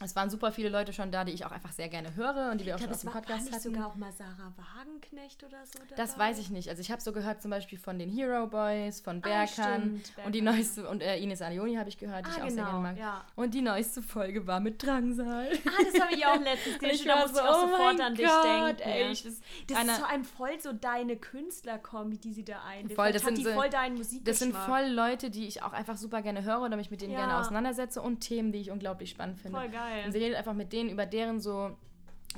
Es 0.00 0.14
waren 0.14 0.30
super 0.30 0.52
viele 0.52 0.68
Leute 0.68 0.92
schon 0.92 1.10
da, 1.10 1.24
die 1.24 1.32
ich 1.32 1.44
auch 1.44 1.50
einfach 1.50 1.72
sehr 1.72 1.88
gerne 1.88 2.14
höre 2.14 2.52
und 2.52 2.60
die 2.60 2.66
wir 2.66 2.76
auch 2.76 2.78
ich 2.78 2.84
schon 2.84 2.92
auf 2.94 3.00
dem 3.00 3.06
war, 3.08 3.14
war 3.14 3.20
Podcast 3.22 3.44
nicht 3.46 3.52
hatten. 3.54 3.62
sogar 3.74 3.88
auch 3.88 3.96
mal 3.96 4.12
Sarah 4.12 4.52
Wagenknecht 4.56 5.42
oder 5.42 5.58
so 5.66 5.80
dabei? 5.80 5.96
Das 5.96 6.16
weiß 6.16 6.38
ich 6.38 6.50
nicht. 6.50 6.68
Also 6.68 6.80
ich 6.80 6.92
habe 6.92 7.02
so 7.02 7.10
gehört 7.12 7.42
zum 7.42 7.50
Beispiel 7.50 7.78
von 7.80 7.98
den 7.98 8.08
Hero 8.08 8.46
Boys, 8.46 9.00
von 9.00 9.16
Ah, 9.16 9.20
Berkan 9.28 9.98
stimmt, 10.04 10.24
und 10.24 10.34
die 10.36 10.40
neueste 10.40 10.88
und 10.88 11.02
äh, 11.02 11.18
Ines 11.18 11.42
Alioni 11.42 11.74
habe 11.74 11.88
ich 11.88 11.98
gehört, 11.98 12.26
die 12.26 12.30
Ah, 12.30 12.34
ich 12.36 12.42
auch 12.44 12.48
sehr 12.48 12.64
genau, 12.64 12.80
gerne 12.80 12.82
mag. 12.82 12.96
ja. 12.96 13.24
Und 13.34 13.54
die 13.54 13.60
neueste 13.60 14.00
Folge 14.00 14.46
war 14.46 14.60
mit 14.60 14.80
Drangsal. 14.80 15.48
Ah, 15.66 15.82
das 15.92 16.00
habe 16.00 16.14
ich 16.14 16.24
auch 16.24 16.40
letztens 16.40 16.74
gesehen. 16.78 16.94
ich 16.94 17.04
Da 17.04 17.14
war 17.14 17.22
musste 17.22 17.38
ich 17.38 17.42
so, 17.44 17.48
auch 17.48 17.64
oh 17.64 17.68
sofort 17.68 18.00
an 18.00 18.14
dich 18.14 18.26
Gott, 18.26 18.44
denken. 18.78 18.82
ey, 18.88 19.10
ich- 19.10 19.22
das- 19.24 19.40
das 19.66 19.82
ist 19.84 19.98
vor 19.98 20.08
allem 20.10 20.24
voll 20.24 20.60
so 20.60 20.72
deine 20.72 21.16
Künstlerkombi, 21.16 22.18
die 22.18 22.32
sie 22.34 22.44
da 22.44 22.62
einlädt. 22.64 22.94
Voll, 22.94 23.10
das 23.12 23.22
hat 23.22 23.30
sind 23.34 23.38
die 23.38 23.44
so- 23.44 23.50
voll 23.52 23.68
deinen 23.68 23.96
Musikgeschmack. 23.96 24.24
Das 24.26 24.38
sind 24.38 24.54
voll 24.54 24.86
Leute, 24.92 25.30
die 25.30 25.48
ich 25.48 25.64
auch 25.64 25.72
einfach 25.72 25.96
super 25.96 26.22
gerne 26.22 26.44
höre 26.44 26.60
oder 26.62 26.76
mich 26.76 26.92
mit 26.92 27.00
denen 27.00 27.14
Ja. 27.14 27.18
gerne 27.26 27.38
auseinandersetze 27.38 28.00
und 28.00 28.20
Themen, 28.20 28.52
die 28.52 28.60
ich 28.60 28.70
unglaublich 28.70 29.10
spannend 29.10 29.40
finde. 29.40 29.58
Voll 29.58 29.68
geil. 29.70 29.87
Und 30.06 30.12
sie 30.12 30.18
redet 30.18 30.36
einfach 30.36 30.54
mit 30.54 30.72
denen 30.72 30.90
über 30.90 31.06
deren 31.06 31.40
so, 31.40 31.76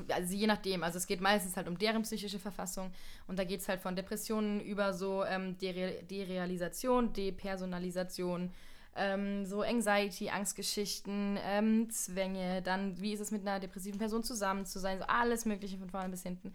also 0.08 0.34
je 0.34 0.46
nachdem, 0.46 0.82
also 0.82 0.98
es 0.98 1.06
geht 1.06 1.20
meistens 1.20 1.56
halt 1.56 1.68
um 1.68 1.78
deren 1.78 2.02
psychische 2.02 2.38
Verfassung 2.38 2.92
und 3.26 3.38
da 3.38 3.44
geht 3.44 3.60
es 3.60 3.68
halt 3.68 3.80
von 3.80 3.96
Depressionen 3.96 4.60
über 4.60 4.92
so 4.92 5.24
ähm, 5.24 5.58
Dere 5.58 6.02
Derealisation, 6.04 7.12
Depersonalisation, 7.12 8.52
ähm, 8.96 9.44
so 9.46 9.62
Anxiety, 9.62 10.30
Angstgeschichten, 10.30 11.38
ähm, 11.44 11.90
Zwänge, 11.90 12.62
dann 12.62 13.00
wie 13.00 13.12
ist 13.12 13.20
es 13.20 13.30
mit 13.30 13.42
einer 13.42 13.60
depressiven 13.60 13.98
Person 13.98 14.22
zusammen 14.22 14.66
zu 14.66 14.78
sein, 14.78 14.98
so 14.98 15.04
alles 15.06 15.44
Mögliche 15.44 15.78
von 15.78 15.90
vorne 15.90 16.08
bis 16.08 16.22
hinten. 16.22 16.54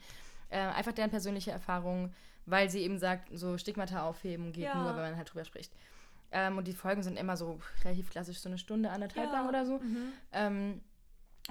Äh, 0.49 0.59
einfach 0.59 0.91
deren 0.91 1.09
persönliche 1.09 1.51
Erfahrung, 1.51 2.13
weil 2.45 2.69
sie 2.69 2.81
eben 2.81 2.99
sagt, 2.99 3.29
so 3.33 3.57
Stigmata 3.57 4.03
aufheben 4.03 4.51
geht 4.51 4.65
Ja. 4.65 4.75
nur, 4.75 4.95
wenn 4.95 5.01
man 5.03 5.17
halt 5.17 5.33
drüber 5.33 5.45
spricht. 5.45 5.71
Ähm, 6.37 6.57
und 6.57 6.67
die 6.67 6.73
Folgen 6.73 7.01
sind 7.01 7.17
immer 7.17 7.37
so 7.37 7.59
relativ 7.85 8.09
klassisch, 8.09 8.39
so 8.39 8.49
eine 8.49 8.57
Stunde, 8.57 8.89
anderthalb 8.89 9.27
Ja. 9.27 9.31
lang 9.31 9.47
oder 9.47 9.65
so. 9.65 9.79
Mhm. 9.79 10.11
Ähm, 10.33 10.81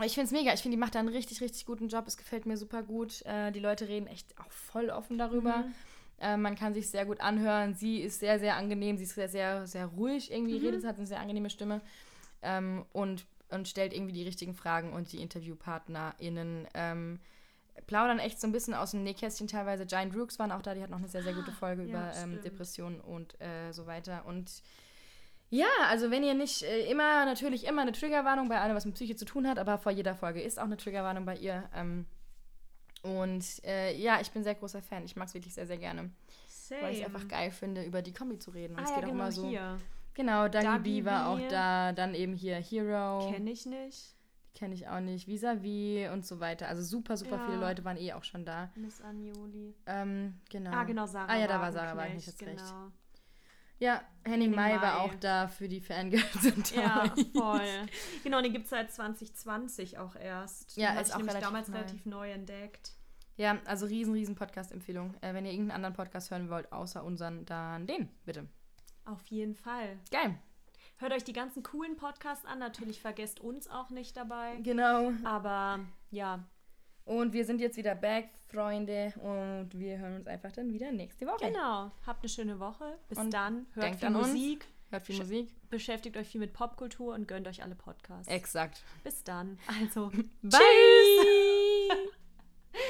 ich 0.04 0.12
finde 0.12 0.26
es 0.26 0.32
mega. 0.32 0.52
Ich 0.52 0.60
finde, 0.60 0.76
die 0.76 0.80
macht 0.80 0.94
da 0.94 0.98
einen 0.98 1.08
richtig, 1.08 1.40
richtig 1.40 1.64
guten 1.64 1.88
Job. 1.88 2.06
Es 2.06 2.18
gefällt 2.18 2.44
mir 2.44 2.58
super 2.58 2.82
gut. 2.82 3.22
Äh, 3.24 3.50
die 3.50 3.60
Leute 3.60 3.88
reden 3.88 4.06
echt 4.08 4.38
auch 4.38 4.50
voll 4.50 4.90
offen 4.90 5.16
darüber. 5.16 5.58
Mhm. 5.58 5.74
Äh, 6.18 6.36
man 6.36 6.54
kann 6.54 6.74
sich 6.74 6.90
sehr 6.90 7.06
gut 7.06 7.20
anhören. 7.22 7.74
Sie 7.74 8.00
ist 8.02 8.20
sehr, 8.20 8.38
sehr 8.38 8.56
angenehm. 8.56 8.98
Sie 8.98 9.04
ist 9.04 9.14
sehr, 9.14 9.28
sehr, 9.30 9.66
sehr 9.66 9.86
ruhig 9.86 10.30
irgendwie. 10.30 10.58
Mhm. 10.58 10.66
Redet, 10.66 10.84
hat 10.84 10.98
eine 10.98 11.06
sehr 11.06 11.20
angenehme 11.20 11.48
Stimme. 11.48 11.80
Ähm, 12.42 12.84
und, 12.92 13.24
und 13.48 13.66
stellt 13.68 13.94
irgendwie 13.94 14.12
die 14.12 14.24
richtigen 14.24 14.54
Fragen. 14.54 14.92
Und 14.92 15.12
die 15.12 15.22
InterviewpartnerInnen 15.22 16.68
ähm, 16.74 17.20
plaudern 17.86 18.18
echt 18.18 18.40
so 18.40 18.46
ein 18.46 18.52
bisschen 18.52 18.74
aus 18.74 18.92
dem 18.92 19.02
Nähkästchen 19.02 19.46
teilweise. 19.48 19.86
Giant 19.86 20.14
Rooks 20.16 20.38
waren 20.38 20.52
auch 20.52 20.62
da. 20.62 20.74
Die 20.74 20.82
hat 20.82 20.90
noch 20.90 20.98
eine 20.98 21.08
sehr, 21.08 21.22
sehr 21.22 21.34
gute 21.34 21.50
Ah, 21.50 21.54
Folge 21.58 21.82
ja, 21.82 21.88
über 21.88 22.12
ähm, 22.16 22.30
stimmt. 22.30 22.44
Depressionen 22.44 23.00
und 23.00 23.40
äh, 23.40 23.72
so 23.72 23.86
weiter. 23.86 24.24
Und 24.26 24.62
ja, 25.50 25.66
also 25.88 26.10
wenn 26.10 26.22
ihr 26.24 26.34
nicht 26.34 26.62
äh, 26.62 26.90
immer, 26.90 27.24
natürlich 27.26 27.64
immer 27.66 27.82
eine 27.82 27.92
Triggerwarnung 27.92 28.48
bei 28.48 28.60
allem, 28.60 28.74
was 28.74 28.86
mit 28.86 28.94
Psyche 28.94 29.16
zu 29.16 29.24
tun 29.24 29.46
hat, 29.48 29.58
aber 29.58 29.78
vor 29.78 29.92
jeder 29.92 30.14
Folge 30.14 30.40
ist 30.40 30.58
auch 30.58 30.64
eine 30.64 30.76
Triggerwarnung 30.76 31.24
bei 31.24 31.36
ihr. 31.36 31.64
Ähm, 31.74 32.06
und 33.02 33.44
äh, 33.64 33.94
ja, 33.96 34.20
ich 34.20 34.30
bin 34.30 34.42
sehr 34.42 34.54
großer 34.54 34.80
Fan. 34.82 35.04
Ich 35.04 35.14
mag 35.16 35.28
es 35.28 35.34
wirklich 35.34 35.54
sehr, 35.54 35.66
sehr 35.66 35.76
gerne. 35.78 36.10
Weil 36.80 36.92
ich 36.94 37.00
es 37.00 37.04
einfach 37.04 37.28
geil 37.28 37.50
finde, 37.50 37.82
über 37.84 38.00
die 38.00 38.14
Kombi 38.14 38.38
zu 38.38 38.50
reden. 38.50 38.74
Und 38.74 38.80
Ah 38.80 38.84
es 38.84 38.90
ja, 38.90 38.96
geht 38.96 39.04
auch 39.04 39.08
genau 39.10 39.22
immer 39.24 39.32
so. 39.32 39.46
hier. 39.46 39.78
Genau, 40.14 40.48
Dagi 40.48 40.78
B 41.00 41.04
war 41.04 41.28
auch 41.28 41.40
da, 41.50 41.92
dann 41.92 42.14
eben 42.14 42.34
hier 42.34 42.56
Hero, 42.56 43.30
Kenne 43.30 43.50
ich 43.50 43.66
nicht. 43.66 44.13
Kenne 44.54 44.74
ich 44.74 44.86
auch 44.88 45.00
nicht, 45.00 45.26
Vis-a-vis 45.26 46.10
und 46.10 46.24
so 46.24 46.40
weiter. 46.40 46.68
Also 46.68 46.82
super, 46.82 47.16
super 47.16 47.36
Ja. 47.36 47.44
viele 47.46 47.58
Leute 47.58 47.84
waren 47.84 47.96
eh 47.96 48.12
auch 48.12 48.24
schon 48.24 48.44
da. 48.44 48.70
Miss 48.76 49.00
Anjoli. 49.00 49.74
Ähm, 49.86 50.40
genau. 50.50 50.70
Ah, 50.72 50.84
genau, 50.84 51.06
Sarah 51.06 51.32
Ah 51.32 51.36
ja, 51.38 51.46
da 51.46 51.60
war 51.60 51.72
Sarah 51.72 51.96
Wagenknecht, 51.96 52.28
Wagenknecht, 52.40 52.60
hast 52.60 52.64
recht. 52.64 52.72
genau. 52.72 52.92
Ja, 53.80 54.00
Henning, 54.24 54.52
Henning 54.52 54.54
Mai 54.54 54.80
war 54.80 55.00
auch 55.00 55.14
da 55.16 55.48
für 55.48 55.68
die 55.68 55.80
Fangirls 55.80 56.46
und 56.46 56.74
Ja, 56.76 57.12
voll. 57.36 57.60
Genau, 58.22 58.40
den 58.40 58.52
gibt 58.52 58.64
es 58.64 58.70
seit 58.70 58.92
2020 58.92 59.98
auch 59.98 60.14
erst. 60.14 60.76
Ja, 60.76 60.92
ist 61.00 61.08
ich 61.08 61.14
auch 61.14 61.18
relativ 61.20 61.40
damals 61.40 61.68
neu. 61.68 61.76
relativ 61.78 62.06
neu 62.06 62.30
entdeckt. 62.30 62.92
Ja, 63.36 63.58
also 63.66 63.86
riesen, 63.86 64.14
riesen 64.14 64.36
Podcast-Empfehlung. 64.36 65.14
Äh, 65.20 65.34
wenn 65.34 65.44
ihr 65.44 65.50
irgendeinen 65.50 65.76
anderen 65.84 65.94
Podcast 65.96 66.30
hören 66.30 66.48
wollt, 66.50 66.70
außer 66.72 67.02
unseren, 67.02 67.44
dann 67.46 67.88
den, 67.88 68.08
bitte. 68.24 68.46
Auf 69.04 69.26
jeden 69.26 69.56
Fall. 69.56 69.98
Geil. 70.12 70.38
Hört 71.04 71.12
euch 71.12 71.24
die 71.24 71.34
ganzen 71.34 71.62
coolen 71.62 71.98
Podcasts 71.98 72.46
an. 72.46 72.60
Natürlich 72.60 72.98
vergesst 72.98 73.38
uns 73.38 73.68
auch 73.68 73.90
nicht 73.90 74.16
dabei. 74.16 74.56
Genau. 74.62 75.12
Aber 75.22 75.80
ja, 76.10 76.42
Und 77.04 77.34
wir 77.34 77.44
sind 77.44 77.60
jetzt 77.60 77.76
wieder 77.76 77.94
back, 77.94 78.30
Freunde. 78.46 79.12
Und 79.20 79.78
wir 79.78 79.98
hören 79.98 80.14
uns 80.16 80.26
einfach 80.26 80.50
dann 80.52 80.72
wieder 80.72 80.90
nächste 80.92 81.26
Woche. 81.26 81.44
genau. 81.44 81.90
Habt 82.06 82.22
eine 82.22 82.30
schöne 82.30 82.58
Woche. 82.58 82.98
Bis 83.10 83.18
Und 83.18 83.34
dann. 83.34 83.66
Hört 83.74 83.96
viel. 83.96 84.08
Musik. 84.08 84.64
Hört 84.88 85.02
viel 85.04 85.18
Musik. 85.18 85.54
Beschäftigt 85.68 86.16
euch 86.16 86.28
viel 86.28 86.40
mit 86.40 86.54
Popkultur 86.54 87.12
und 87.12 87.28
gönnt 87.28 87.46
euch 87.48 87.62
alle 87.62 87.74
Podcasts. 87.74 88.32
Exakt. 88.32 88.82
Bis 89.02 89.22
dann. 89.24 89.58
Also, 89.82 90.10
Bye. 90.40 90.58